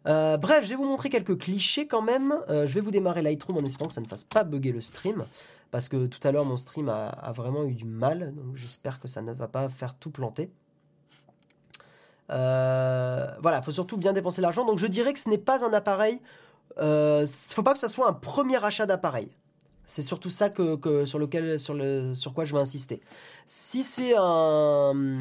[0.08, 2.38] Euh, bref, je vais vous montrer quelques clichés quand même.
[2.50, 4.82] Euh, je vais vous démarrer Lightroom en espérant que ça ne fasse pas bugger le
[4.82, 5.24] stream.
[5.72, 8.34] Parce que tout à l'heure, mon stream a, vraiment eu du mal.
[8.36, 10.52] Donc j'espère que ça ne va pas faire tout planter.
[12.28, 14.66] voilà, il faut surtout bien dépenser l'argent.
[14.66, 16.20] Donc je dirais que ce n'est pas un appareil.
[16.78, 19.30] Il ne faut pas que ça soit un premier achat d'appareil.
[19.90, 23.00] C'est surtout ça que, sur lequel sur quoi je vais insister.
[23.46, 25.18] Si c'est un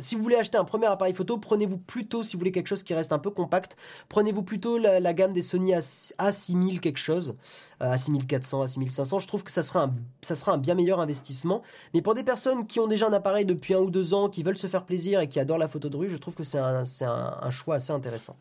[0.00, 2.82] si vous voulez acheter un premier appareil photo, prenez-vous plutôt si vous voulez quelque chose
[2.82, 3.76] qui reste un peu compact,
[4.08, 7.36] prenez-vous plutôt la, gamme des Sony A6000 quelque chose,
[7.82, 11.60] A6400, euh, A6500, je trouve que ça sera un ça sera un bien meilleur investissement.
[11.92, 14.42] Mais pour des personnes qui ont déjà un appareil depuis un ou deux ans, qui
[14.42, 16.58] veulent se faire plaisir et qui adorent la photo de rue, je trouve que c'est
[16.58, 18.36] un choix assez intéressant.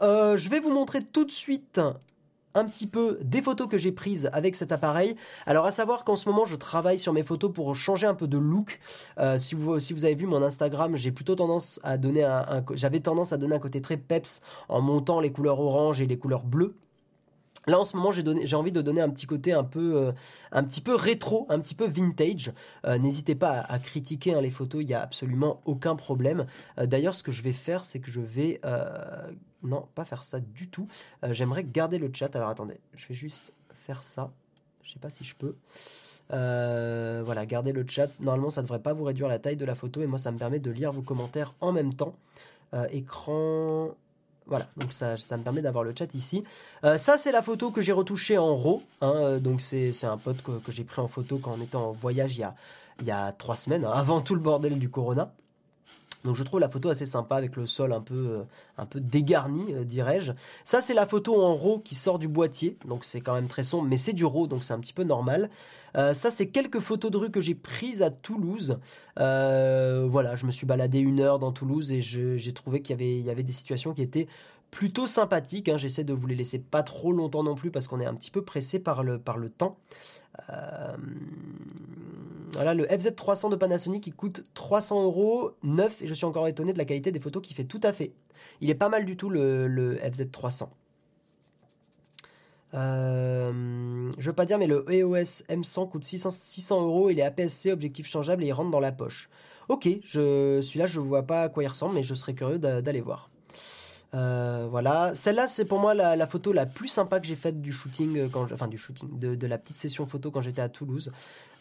[0.00, 1.80] Euh, je vais vous montrer tout de suite
[2.54, 5.16] un petit peu des photos que j'ai prises avec cet appareil.
[5.46, 8.26] Alors à savoir qu'en ce moment je travaille sur mes photos pour changer un peu
[8.26, 8.80] de look.
[9.18, 12.64] Euh, si, vous, si vous avez vu mon Instagram, j'ai plutôt tendance à donner un,
[12.74, 16.18] j'avais tendance à donner un côté très peps en montant les couleurs orange et les
[16.18, 16.74] couleurs bleues.
[17.68, 20.12] Là en ce moment j'ai envie de donner un petit côté un peu euh,
[20.50, 22.52] un petit peu rétro, un petit peu vintage.
[22.84, 26.44] Euh, n'hésitez pas à, critiquer hein, les photos, il n'y a absolument aucun problème.
[26.76, 28.60] D'ailleurs ce que je vais faire c'est que je vais
[29.62, 30.88] non, pas faire ça du tout.
[31.24, 32.34] Euh, j'aimerais garder le chat.
[32.36, 34.30] Alors attendez, je vais juste faire ça.
[34.82, 35.54] Je sais pas si je peux.
[36.32, 38.20] Euh, voilà, garder le chat.
[38.20, 40.32] Normalement, ça ne devrait pas vous réduire la taille de la photo et moi, ça
[40.32, 42.14] me permet de lire vos commentaires en même temps.
[42.74, 43.90] Euh, écran.
[44.46, 46.42] Voilà, donc ça, me permet d'avoir le chat ici.
[46.82, 48.82] ça, c'est la photo que j'ai retouchée en RAW.
[49.00, 52.36] Hein, donc, c'est un pote que, j'ai pris en photo quand on était en voyage
[52.36, 52.56] il y a,
[52.98, 55.32] il y a trois semaines, hein, avant tout le bordel du Corona.
[56.24, 58.42] Donc je trouve la photo assez sympa avec le sol un peu, euh,
[58.78, 60.32] un peu dégarni, euh, dirais-je.
[60.64, 63.62] Ça c'est la photo en RAW qui sort du boîtier, donc c'est quand même très
[63.62, 65.50] sombre, mais c'est du RAW, donc c'est un petit peu normal.
[65.96, 68.78] Euh, ça c'est quelques photos de rue que j'ai prises à Toulouse.
[69.16, 73.20] voilà, je me suis baladé une heure dans Toulouse et j'ai trouvé qu'il y avait,
[73.20, 74.28] y avait des situations qui étaient
[74.72, 75.68] plutôt sympathiques.
[75.68, 75.76] Hein.
[75.76, 78.32] J'essaie de vous les laisser pas trop longtemps non plus parce qu'on est un petit
[78.32, 79.76] peu pressé par le, par le temps.
[80.50, 80.96] Euh,
[82.54, 86.72] voilà, le FZ300 de Panasonic qui coûte 300 euros, neuf, et je suis encore étonné
[86.72, 88.12] de la qualité des photos qui fait tout à fait.
[88.60, 90.68] Il est pas mal du tout le, FZ300.
[92.74, 97.10] Euh, je veux pas dire, mais le EOS M100 coûte 600, 600 euros.
[97.10, 99.28] Il est APS-C, objectif changeable et il rentre dans la poche.
[99.68, 103.00] Ok, je, celui-là, je vois pas à quoi il ressemble, mais je serais curieux d'aller
[103.00, 103.30] voir.
[104.14, 107.72] Euh, voilà, celle-là c'est pour moi la, photo la plus sympa que j'ai faite du
[107.72, 111.12] shooting, euh, quand, enfin du shooting, de, la petite session photo quand j'étais à Toulouse.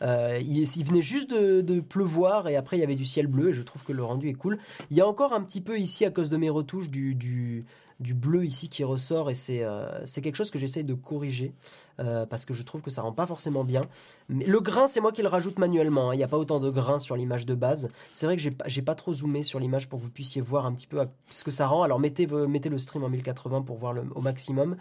[0.02, 3.54] Euh, il, venait juste de, pleuvoir et après il y avait du ciel bleu et
[3.54, 4.58] je trouve que le rendu est cool.
[4.90, 7.64] Il y a encore un petit peu ici à cause de mes retouches du, du,
[8.02, 11.54] du bleu ici qui ressort et c'est euh, quelque chose que j'essaye de corriger
[12.00, 13.84] euh, parce que je trouve que ça rend pas forcément bien.
[14.28, 16.10] Mais le grain, c'est moi qui le rajoute manuellement.
[16.10, 16.16] Hein.
[16.16, 17.90] Il n'y a pas autant de grain sur l'image de base.
[18.12, 20.74] C'est vrai que j'ai pas, trop zoomé sur l'image pour que vous puissiez voir un
[20.74, 21.00] petit peu
[21.30, 21.84] ce que ça rend.
[21.84, 24.76] Alors mettez, mettez le stream en 1080 pour voir au maximum.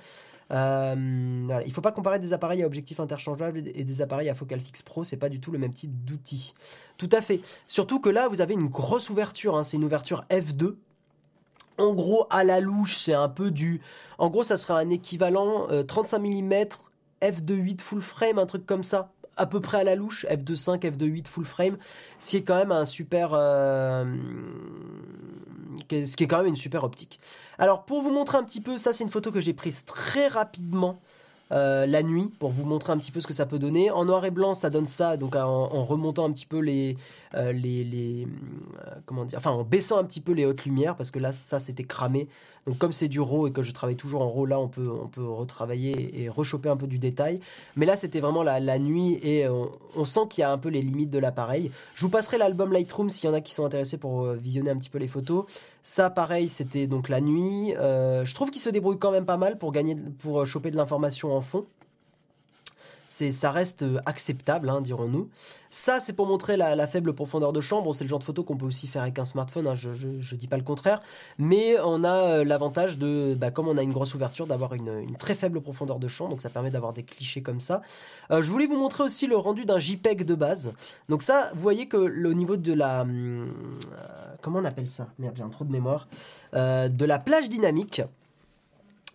[0.52, 1.62] Euh.
[1.64, 4.82] Il faut pas comparer des appareils à objectif interchangeable et des appareils à focal fixe
[4.82, 6.54] pro, c'est pas du tout le même type d'outil.
[6.96, 7.40] Tout à fait.
[7.66, 9.62] Surtout que là, vous avez une grosse ouverture, hein.
[9.62, 10.76] c'est une ouverture f2
[11.80, 13.80] en gros, à la louche, c'est un peu du.
[14.18, 16.52] En gros, ça serait un équivalent 35 mm
[17.22, 19.12] f2.8 full frame, un truc comme ça.
[19.36, 21.78] À peu près à la louche, f2.5, f2.8 full frame.
[22.18, 23.30] Ce qui est quand même un super.
[23.32, 24.04] Euh,
[25.90, 27.20] ce qui est quand même une super optique.
[27.58, 30.28] Alors, pour vous montrer un petit peu, ça, c'est une photo que j'ai prise très
[30.28, 31.00] rapidement.
[31.52, 33.90] Euh, la nuit pour vous montrer un petit peu ce que ça peut donner.
[33.90, 36.96] En noir et blanc, ça donne ça, donc en, remontant un petit peu les,
[37.34, 38.26] euh, les, les
[38.86, 41.32] euh, comment dire, enfin en baissant un petit peu les hautes lumières parce que là
[41.32, 42.28] ça c'était cramé.
[42.66, 44.88] Donc comme c'est du RAW et que je travaille toujours en RAW, là on peut
[44.88, 47.40] on peut retravailler et rechoper un peu du détail.
[47.76, 50.68] Mais là c'était vraiment la, la, nuit et on, sent qu'il y a un peu
[50.68, 51.70] les limites de l'appareil.
[51.94, 54.76] Je vous passerai l'album Lightroom s'il y en a qui sont intéressés pour visionner un
[54.76, 55.44] petit peu les photos.
[55.82, 57.72] Ça pareil c'était donc la nuit.
[57.76, 61.34] je trouve qu'il se débrouille quand même pas mal pour gagner pour choper de l'information
[61.34, 61.66] en fond
[63.10, 65.28] c'est ça reste euh, acceptable, hein, dirons-nous.
[65.68, 67.92] Ça, c'est pour montrer la, faible profondeur de chambre.
[67.92, 69.66] c'est le genre de photo qu'on peut aussi faire avec un smartphone.
[69.66, 71.02] Hein, je, ne dis pas le contraire,
[71.36, 75.16] mais on a euh, l'avantage de, bah, comme on a une grosse ouverture, d'avoir une,
[75.18, 76.28] très faible profondeur de champ.
[76.28, 77.82] Donc ça permet d'avoir des clichés comme ça.
[78.30, 80.72] Euh, je voulais vous montrer aussi le rendu d'un JPEG de base.
[81.08, 83.04] Donc ça, vous voyez que le niveau de la,
[84.40, 85.08] comment on appelle ça?
[85.18, 86.06] Merde, j'ai un trou de mémoire.
[86.52, 88.02] de la plage dynamique.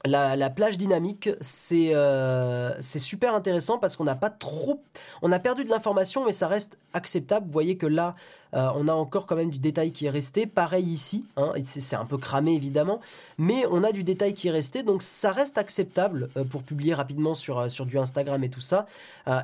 [0.05, 1.29] La, plage dynamique,
[1.71, 4.83] euh, c'est super intéressant parce qu'on n'a pas trop,
[5.21, 7.47] on a perdu de l'information, mais ça reste acceptable.
[7.47, 8.15] Vous voyez que là,
[8.53, 10.45] euh, on a encore quand même du détail qui est resté.
[10.45, 12.99] Pareil ici, hein, c'est un peu cramé évidemment,
[13.37, 16.93] mais on a du détail qui est resté, donc ça reste acceptable euh, pour publier
[16.93, 18.85] rapidement sur, euh, sur du Instagram et tout ça.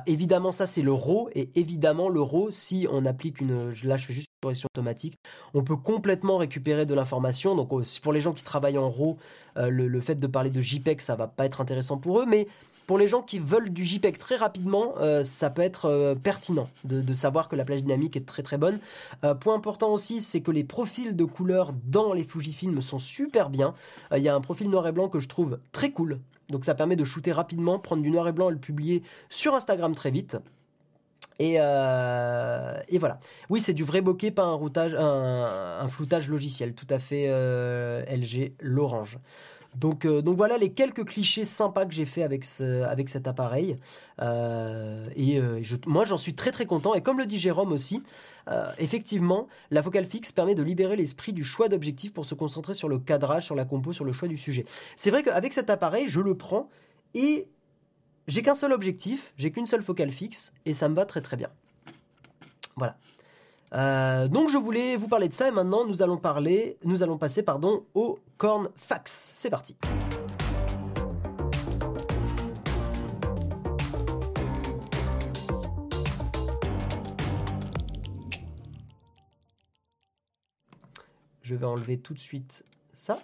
[0.06, 4.06] évidemment, ça c'est le RAW, et évidemment le RAW, si on applique une, là je
[4.06, 5.18] fais juste une correction automatique,
[5.54, 7.54] on peut complètement récupérer de l'information.
[7.54, 7.70] Donc
[8.02, 9.16] pour les gens qui travaillent en RAW,
[9.56, 12.46] le, le fait de parler de JPEG, ça va pas être intéressant pour eux, mais
[12.92, 16.68] pour les gens qui veulent du JPEG très rapidement, euh, ça peut être euh, pertinent
[16.84, 18.80] de, savoir que la plage dynamique est très très bonne.
[19.24, 23.48] Euh, point important aussi, c'est que les profils de couleurs dans les Fujifilm sont super
[23.48, 23.72] bien.
[24.14, 26.20] Il y a un profil noir et blanc que je trouve très cool
[26.50, 29.54] Donc ça permet de shooter rapidement, prendre du noir et blanc et le publier sur
[29.54, 30.36] Instagram très vite.
[31.38, 33.20] Et, voilà.
[33.48, 36.74] Oui, c'est du vrai bokeh, pas un, floutage logiciel.
[36.74, 39.18] Tout à fait LG, l'orange.
[39.74, 43.26] Donc, euh, donc voilà les quelques clichés sympas que j'ai fait avec, ce, avec cet
[43.26, 43.76] appareil.
[44.20, 45.40] et
[45.86, 46.94] moi, j'en suis très très content.
[46.94, 48.02] Et comme le dit Jérôme aussi,
[48.78, 52.88] effectivement, la focale fixe permet de libérer l'esprit du choix d'objectif pour se concentrer sur
[52.88, 54.64] le cadrage, sur la compo, sur le choix du sujet.
[54.96, 56.68] C'est vrai qu'avec cet appareil, je le prends
[57.14, 57.48] et
[58.28, 61.36] j'ai qu'un seul objectif, j'ai qu'une seule focale fixe et ça me va très très
[61.36, 61.48] bien.
[62.76, 62.96] Voilà.
[63.74, 67.16] Euh, donc je voulais vous parler de ça et maintenant nous allons parler, nous allons
[67.16, 69.32] passer pardon au corn fax.
[69.34, 69.76] C'est parti.
[81.42, 82.64] Je vais enlever tout de suite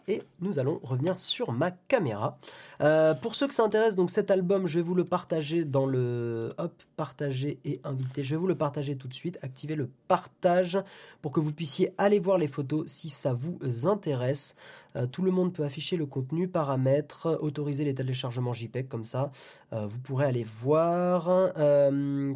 [0.06, 2.38] et nous allons revenir sur ma caméra.
[2.80, 5.86] Euh, pour ceux que ça intéresse, donc cet album, je vais vous le partager dans
[5.86, 8.24] le hop partager et inviter.
[8.24, 9.38] Je vais vous le partager tout de suite.
[9.42, 10.78] Activez le partage
[11.22, 14.54] pour que vous puissiez aller voir les photos si ça vous intéresse.
[14.96, 19.30] Euh, tout le monde peut afficher le contenu, paramètres, autoriser les téléchargements JPEG comme ça.
[19.72, 21.52] Euh, vous pourrez aller voir.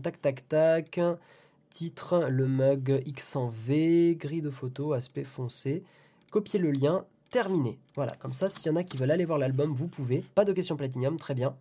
[0.03, 1.01] tac tac tac.
[1.71, 5.83] Titre, le mug X en V, grille de photo, aspect foncé.
[6.31, 7.79] Copiez le lien, terminé.
[7.97, 10.25] Voilà, comme ça, s'il y en a qui veulent aller voir l'album, vous pouvez.
[10.37, 11.57] Pas de question Platinum, très bien.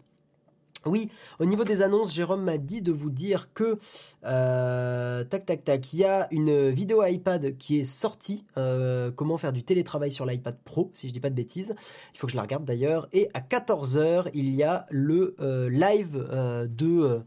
[0.86, 3.78] Oui, au niveau des annonces, Jérôme m'a dit de vous dire que
[4.26, 8.46] euh, tac tac tac, il y a une vidéo iPad qui est sortie.
[8.58, 11.76] Euh, comment faire du télétravail sur l'iPad Pro, si je dis pas de bêtises.
[12.16, 13.08] Il faut que je la regarde d'ailleurs.
[13.14, 16.28] Et à 14h, il y a le euh, live
[16.68, 17.22] de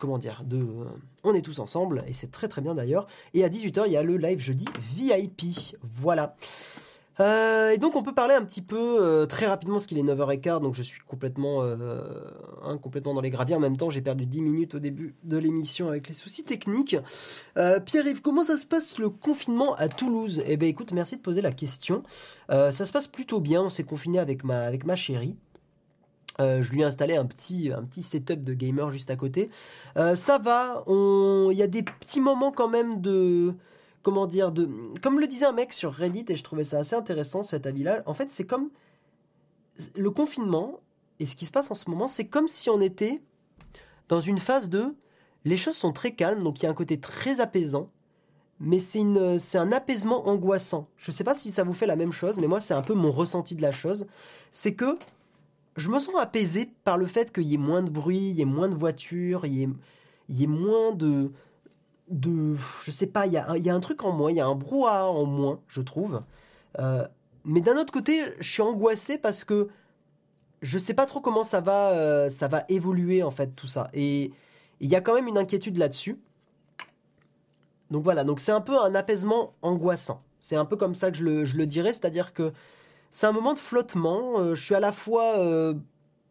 [0.00, 0.66] comment dire de
[1.22, 3.06] on est tous ensemble et c'est très très bien d'ailleurs.
[3.34, 4.64] Et à 18h, il y a le live jeudi
[4.96, 5.76] VIP.
[5.80, 6.34] Voilà.
[7.20, 10.02] Euh, et donc on peut parler un petit peu euh, très rapidement parce qu'il est
[10.02, 12.00] 9h15 donc je suis complètement, euh,
[12.62, 15.36] hein, complètement dans les graviers en même temps j'ai perdu 10 minutes au début de
[15.36, 16.96] l'émission avec les soucis techniques.
[17.54, 20.42] Pierre-Yves comment ça se passe le confinement à Toulouse?
[20.46, 22.02] Eh bien écoute merci de poser la question.
[22.48, 25.36] ça se passe plutôt bien on s'est confiné avec ma, avec ma chérie.
[26.38, 29.50] je lui ai installé un petit, un petit setup de gamer juste à côté.
[29.96, 33.54] ça va, il y a des petits moments quand même de,
[34.02, 34.68] comment dire, de,
[35.02, 38.02] comme le disait un mec sur Reddit, et je trouvais ça assez intéressant cet avis-là,
[38.06, 38.70] en fait c'est comme
[39.96, 40.80] le confinement,
[41.18, 43.22] et ce qui se passe en ce moment, c'est comme si on était
[44.08, 44.94] dans une phase de,
[45.44, 47.90] les choses sont très calmes, donc il y a un côté très apaisant,
[48.60, 50.88] mais c'est un apaisement angoissant.
[50.96, 52.82] Je ne sais pas si ça vous fait la même chose, mais moi c'est un
[52.82, 54.06] peu mon ressenti de la chose,
[54.52, 54.98] c'est que
[55.76, 58.42] je me sens apaisé par le fait qu'il y ait moins de bruit, il y
[58.42, 59.74] ait moins de voitures, il
[60.28, 61.32] y ait moins de,
[62.12, 64.40] de je sais pas, il y, a, y a un truc en moins, il y
[64.40, 66.22] a un brouhaha en moins, je trouve.
[66.78, 67.06] Euh,
[67.44, 69.68] mais d'un autre côté, je suis angoissé parce que
[70.62, 73.88] je sais pas trop comment ça va, euh, ça va évoluer en fait tout ça.
[73.94, 74.30] Et
[74.80, 76.20] il y a quand même une inquiétude là-dessus.
[77.90, 80.22] Donc voilà, donc c'est un peu un apaisement angoissant.
[80.40, 82.52] C'est un peu comme ça que je le, je le dirais, c'est-à-dire que
[83.10, 84.38] c'est un moment de flottement.
[84.38, 85.38] Euh, je suis à la fois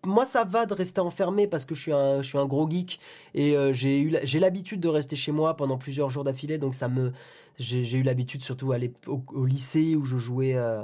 [0.06, 3.00] moi ça va de rester enfermé parce que je suis un, un gros geek
[3.36, 6.76] et euh, j'ai eu j'ai l'habitude de rester chez moi pendant plusieurs jours d'affilée donc
[6.76, 7.12] ça me
[7.60, 10.84] j'ai eu l'habitude surtout aller au, lycée où je jouais euh,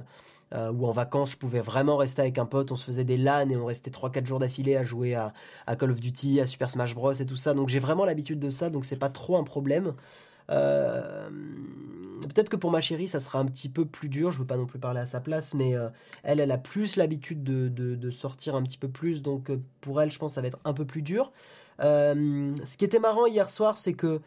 [0.53, 3.17] euh, ou en vacances je pouvais vraiment rester avec un pote on se faisait des
[3.17, 5.33] LAN et on restait 3-4 jours d'affilée à jouer à,
[5.65, 7.53] à, Call of Duty à Super Smash Bros et tout ça.
[7.53, 9.93] Donc j'ai vraiment l'habitude de ça donc c'est pas trop un problème
[10.49, 11.29] euh,
[12.21, 14.31] peut-être que pour ma chérie, ça sera un petit peu plus dur.
[14.31, 15.89] Je veux pas non plus parler à sa place, mais euh,
[16.23, 19.21] elle, elle a plus l'habitude de, sortir un petit peu plus.
[19.21, 21.31] Donc euh, pour elle, je pense que ça va être un peu plus dur.
[21.79, 24.21] ce qui était marrant hier soir, c'est que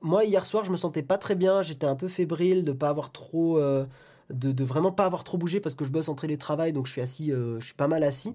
[0.00, 1.62] moi, hier soir, je me sentais pas très bien.
[1.62, 3.60] J'étais un peu fébrile de pas avoir trop.
[3.60, 3.86] de,
[4.30, 7.00] de, vraiment pas avoir trop bougé parce que je bosse en télétravail, donc je suis
[7.00, 8.34] assis, je suis pas mal assis.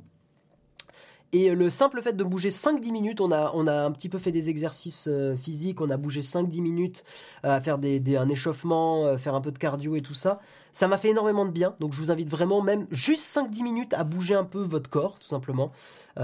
[1.34, 4.18] Et le simple fait de bouger 5-10 minutes, on a, on a un petit peu
[4.18, 7.04] fait des exercices euh, physiques, on a bougé 5-10 minutes
[7.44, 10.40] euh, à faire des, un échauffement, euh, faire un peu de cardio et tout ça.
[10.72, 11.76] Ça m'a fait énormément de bien.
[11.82, 15.20] Donc je vous invite vraiment même juste 5-10 minutes à bouger un peu votre corps,
[15.20, 15.72] tout simplement.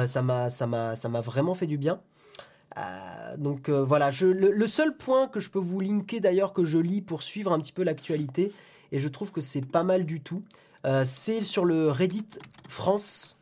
[0.05, 1.99] ça m'a vraiment fait du bien.
[3.37, 7.01] donc voilà, je, le, seul point que je peux vous linker d'ailleurs que je lis
[7.01, 8.53] pour suivre un petit peu l'actualité,
[8.91, 10.43] et je trouve que c'est pas mal du tout,
[11.03, 12.27] c'est sur le Reddit
[12.69, 13.37] France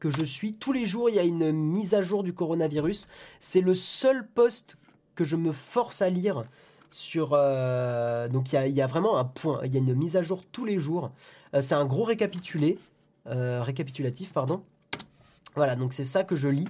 [0.00, 0.54] que je suis.
[0.54, 3.08] Tous les jours, il y a une mise à jour du coronavirus.
[3.38, 4.76] C'est le seul post
[5.14, 6.44] que je me force à lire
[6.90, 7.30] sur...
[7.32, 10.42] Euh, donc il y, a, vraiment un point, il y a une mise à jour
[10.50, 11.12] tous les jours.
[11.54, 12.78] Euh, c'est un gros récapitulé,
[13.26, 14.62] euh, récapitulatif, pardon.
[15.54, 16.68] Voilà, donc c'est ça que je lis.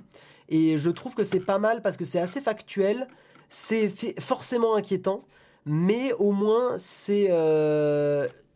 [0.49, 3.07] Et je trouve que c'est pas mal parce que c'est assez factuel,
[3.49, 3.89] c'est
[4.21, 5.25] forcément inquiétant,
[5.65, 7.29] mais au moins c'est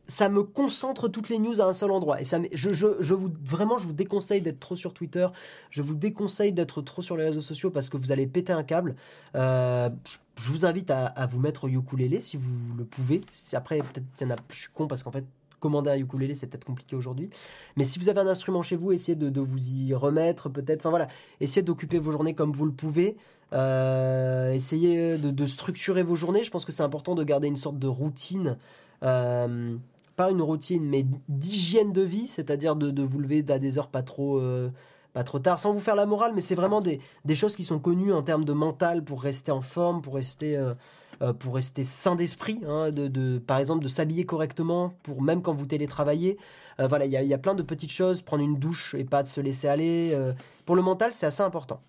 [0.07, 2.21] ça me concentre toutes les news à un seul endroit.
[2.21, 5.27] Et ça, je, je, vous, vraiment, je vous déconseille d'être trop sur Twitter.
[5.71, 8.65] Je vous déconseille d'être trop sur les réseaux sociaux parce que vous allez péter un
[8.65, 8.97] câble.
[9.35, 9.89] Euh,
[10.37, 13.23] je, vous invite à, vous mettre au ukulélé si vous le pouvez.
[13.55, 15.25] Après, peut-être qu'il y en a, je suis con parce qu'en fait,
[15.61, 17.31] commander un ukulélé, c'est peut-être compliqué aujourd'hui.
[17.77, 20.83] Mais si vous avez un instrument chez vous, essayez de, vous y remettre, peut-être.
[20.83, 21.09] Enfin voilà,
[21.41, 23.17] essayez d'occuper vos journées comme vous le pouvez.
[23.55, 26.45] Euh, essayez de, structurer vos journées.
[26.45, 28.59] Je pense que c'est important de garder une sorte de routine.
[29.03, 29.77] Euh,
[30.17, 34.03] pas une routine, mais d'hygiène de vie, c'est-à-dire de, vous lever à des heures pas
[34.03, 34.71] trop, euh,
[35.13, 37.01] pas trop tard, sans vous faire la morale, mais c'est vraiment des,
[37.35, 40.75] choses qui sont connues en termes de mental pour rester en forme, pour rester, euh,
[41.23, 45.55] euh, pour rester sain d'esprit, hein, de, par exemple de s'habiller correctement, pour même quand
[45.55, 46.39] vous télétravaillez.
[46.79, 49.23] voilà, il y a, y a, plein de petites choses, prendre une douche et pas
[49.23, 50.17] de se laisser aller.
[50.65, 51.81] pour le mental, c'est assez important.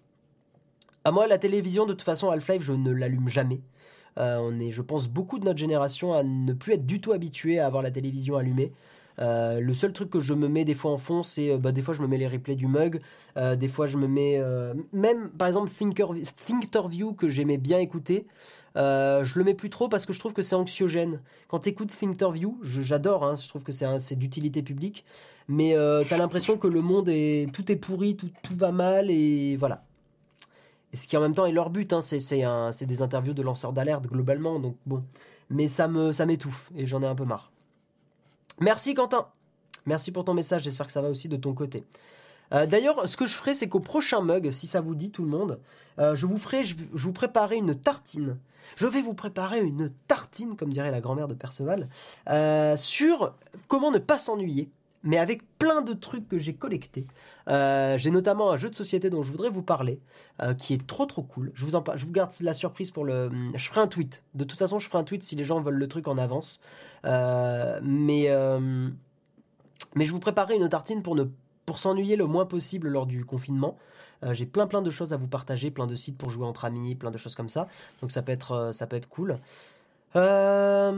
[1.03, 3.61] À moi, la télévision, de toute façon, Half-Life, je ne l'allume jamais.
[4.17, 7.11] Euh, on est, je pense, beaucoup de notre génération à ne plus être du tout
[7.11, 8.71] habitué à avoir la télévision allumée.
[9.19, 11.71] Euh, le seul truc que je me mets des fois en fond, c'est euh, bah,
[11.71, 13.01] des fois je me mets les replays du mug,
[13.57, 14.41] des fois je me mets
[14.93, 18.27] même par exemple Thinker, Thinkerview que j'aimais bien écouter.
[18.75, 21.21] je le mets plus trop parce que je trouve que c'est anxiogène.
[21.47, 25.05] Quand tu écoutes Thinkerview, j'adore, hein, je trouve que c'est d'utilité publique,
[25.47, 25.75] mais
[26.07, 29.55] tu as l'impression que le monde est tout est pourri, tout, tout va mal et
[29.57, 29.84] voilà
[30.95, 34.07] ce qui en même temps est leur but, hein, c'est des interviews de lanceurs d'alerte
[34.07, 35.03] globalement, donc bon.
[35.49, 37.51] Mais ça me ça m'étouffe et j'en ai un peu marre.
[38.59, 39.27] Merci Quentin.
[39.85, 41.83] Merci pour ton message, j'espère que ça va aussi de ton côté.
[42.53, 45.23] Euh, d'ailleurs, ce que je ferai, c'est qu'au prochain mug, si ça vous dit tout
[45.23, 45.59] le monde,
[45.99, 48.37] euh, je vous ferai, je, vous préparer une tartine.
[48.75, 51.87] Je vais vous préparer une tartine, comme dirait la grand-mère de Perceval,
[52.29, 53.33] euh, sur
[53.67, 54.69] comment ne pas s'ennuyer
[55.05, 57.05] mais avec plein de trucs que j'ai collectés.
[57.47, 59.99] Euh, j'ai notamment un jeu de société dont je voudrais vous parler,
[60.41, 61.51] euh, qui est trop trop cool.
[61.53, 63.29] Je vous, garde la surprise pour le...
[63.53, 64.23] Je ferai un tweet.
[64.33, 66.59] De toute façon, je ferai un tweet si les gens veulent le truc en avance.
[67.05, 68.29] Euh, mais,
[69.95, 71.25] mais je vous préparerai une tartine pour, ne,
[71.65, 73.77] pour s'ennuyer le moins possible lors du confinement.
[74.31, 76.95] j'ai plein plein de choses à vous partager, plein de sites pour jouer entre amis,
[76.95, 77.67] plein de choses comme ça.
[78.01, 79.39] Donc ça peut être, ça peut être cool.
[80.15, 80.91] Euh,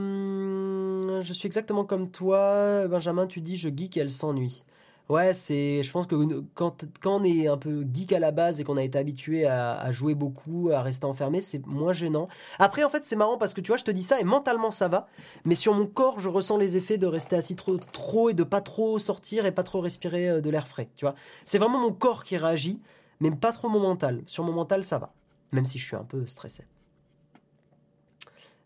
[1.22, 3.26] je suis exactement comme toi, Benjamin.
[3.26, 4.62] Tu dis je geek et elle s'ennuie.
[5.08, 5.82] Ouais, c'est.
[5.82, 6.14] Je pense que
[6.54, 9.46] quand, quand on est un peu geek à la base et qu'on a été habitué
[9.46, 12.28] à, jouer beaucoup, à rester enfermé, c'est moins gênant.
[12.58, 14.70] Après, en fait, c'est marrant parce que tu vois, je te dis ça et mentalement
[14.70, 15.08] ça va,
[15.46, 18.42] mais sur mon corps, je ressens les effets de rester assis trop, trop et de
[18.44, 20.90] pas trop sortir et pas trop respirer euh, de l'air frais.
[20.94, 21.14] Tu vois,
[21.46, 22.80] c'est vraiment mon corps qui réagit,
[23.20, 24.22] mais pas trop mon mental.
[24.26, 25.14] Sur mon mental, ça va,
[25.52, 26.64] même si je suis un peu stressé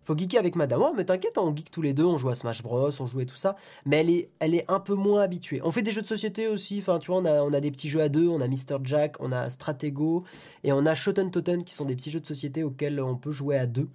[0.03, 0.83] faut geeker avec madame.
[0.83, 3.27] Oh, mais t'inquiète, on geek tous les deux, on joue à Smash Bros, on jouait
[3.27, 3.57] tout ça.
[3.87, 5.61] Mais elle est, elle est un peu moins habituée.
[5.63, 7.71] On fait des jeux de société aussi, enfin, tu vois, on a, on a des
[7.71, 8.79] petits jeux à deux, on a Mr.
[8.83, 10.25] Jack, on a Stratego,
[10.65, 13.33] et on a Shoten Toten, qui sont des petits jeux de société auxquels on peut
[13.33, 13.89] jouer à deux,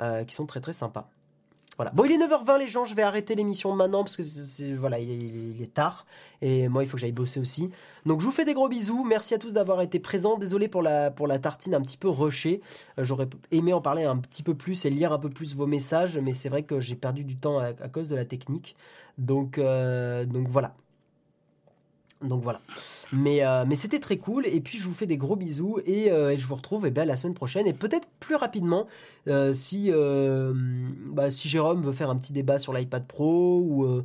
[0.00, 1.10] euh, qui sont très très sympas.
[1.78, 4.98] Bon, il est 9h20 les gens, je vais arrêter l'émission maintenant parce que c'est, voilà,
[4.98, 6.06] il est, tard
[6.40, 7.70] et moi il faut que j'aille bosser aussi.
[8.06, 10.38] Donc je vous fais des gros bisous, merci à tous d'avoir été présents.
[10.38, 12.62] Désolé pour la pour la tartine un petit peu rushée.
[12.98, 15.66] Euh, j'aurais aimé en parler un petit peu plus et lire un peu plus vos
[15.66, 18.74] messages, mais c'est vrai que j'ai perdu du temps à, cause de la technique.
[19.18, 20.74] Donc euh, donc voilà.
[22.22, 22.60] Donc voilà.
[23.12, 24.46] Mais, euh, mais c'était très cool.
[24.46, 25.78] Et puis je vous fais des gros bisous.
[25.84, 27.66] Et, euh, je vous retrouve eh ben, la semaine prochaine.
[27.66, 28.86] Et peut-être plus rapidement,
[29.28, 29.90] euh, si,
[31.12, 34.02] bah, si Jérôme veut faire un petit débat sur l'iPad Pro ou,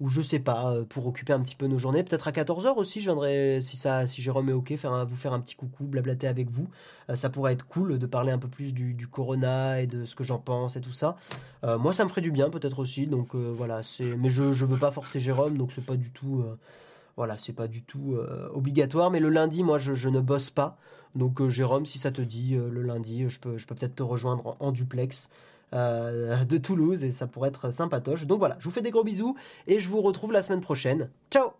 [0.00, 2.04] ou je sais pas, pour occuper un petit peu nos journées.
[2.04, 5.32] Peut-être à 14h aussi, je viendrai, si, ça, si Jérôme est OK, faire vous faire
[5.32, 6.68] un petit coucou, blablater avec vous.
[7.14, 10.22] ça pourrait être cool de parler un peu plus du, Corona et de ce que
[10.22, 11.16] j'en pense et tout ça.
[11.64, 13.08] moi, ça me ferait du bien peut-être aussi.
[13.08, 13.80] Donc voilà,
[14.16, 16.44] mais je ne veux pas forcer Jérôme, donc c'est pas du tout
[17.18, 20.76] voilà, c'est pas du tout euh, obligatoire, mais le lundi, moi, je, ne bosse pas.
[21.16, 23.96] Donc, euh, Jérôme, si ça te dit, euh, le lundi, je peux, je peux peut-être
[23.96, 25.28] te rejoindre en, duplex
[25.72, 28.26] de Toulouse et ça pourrait être sympatoche.
[28.26, 29.36] Donc voilà, je vous fais des gros bisous
[29.66, 31.10] et je vous retrouve la semaine prochaine.
[31.30, 31.50] Ciao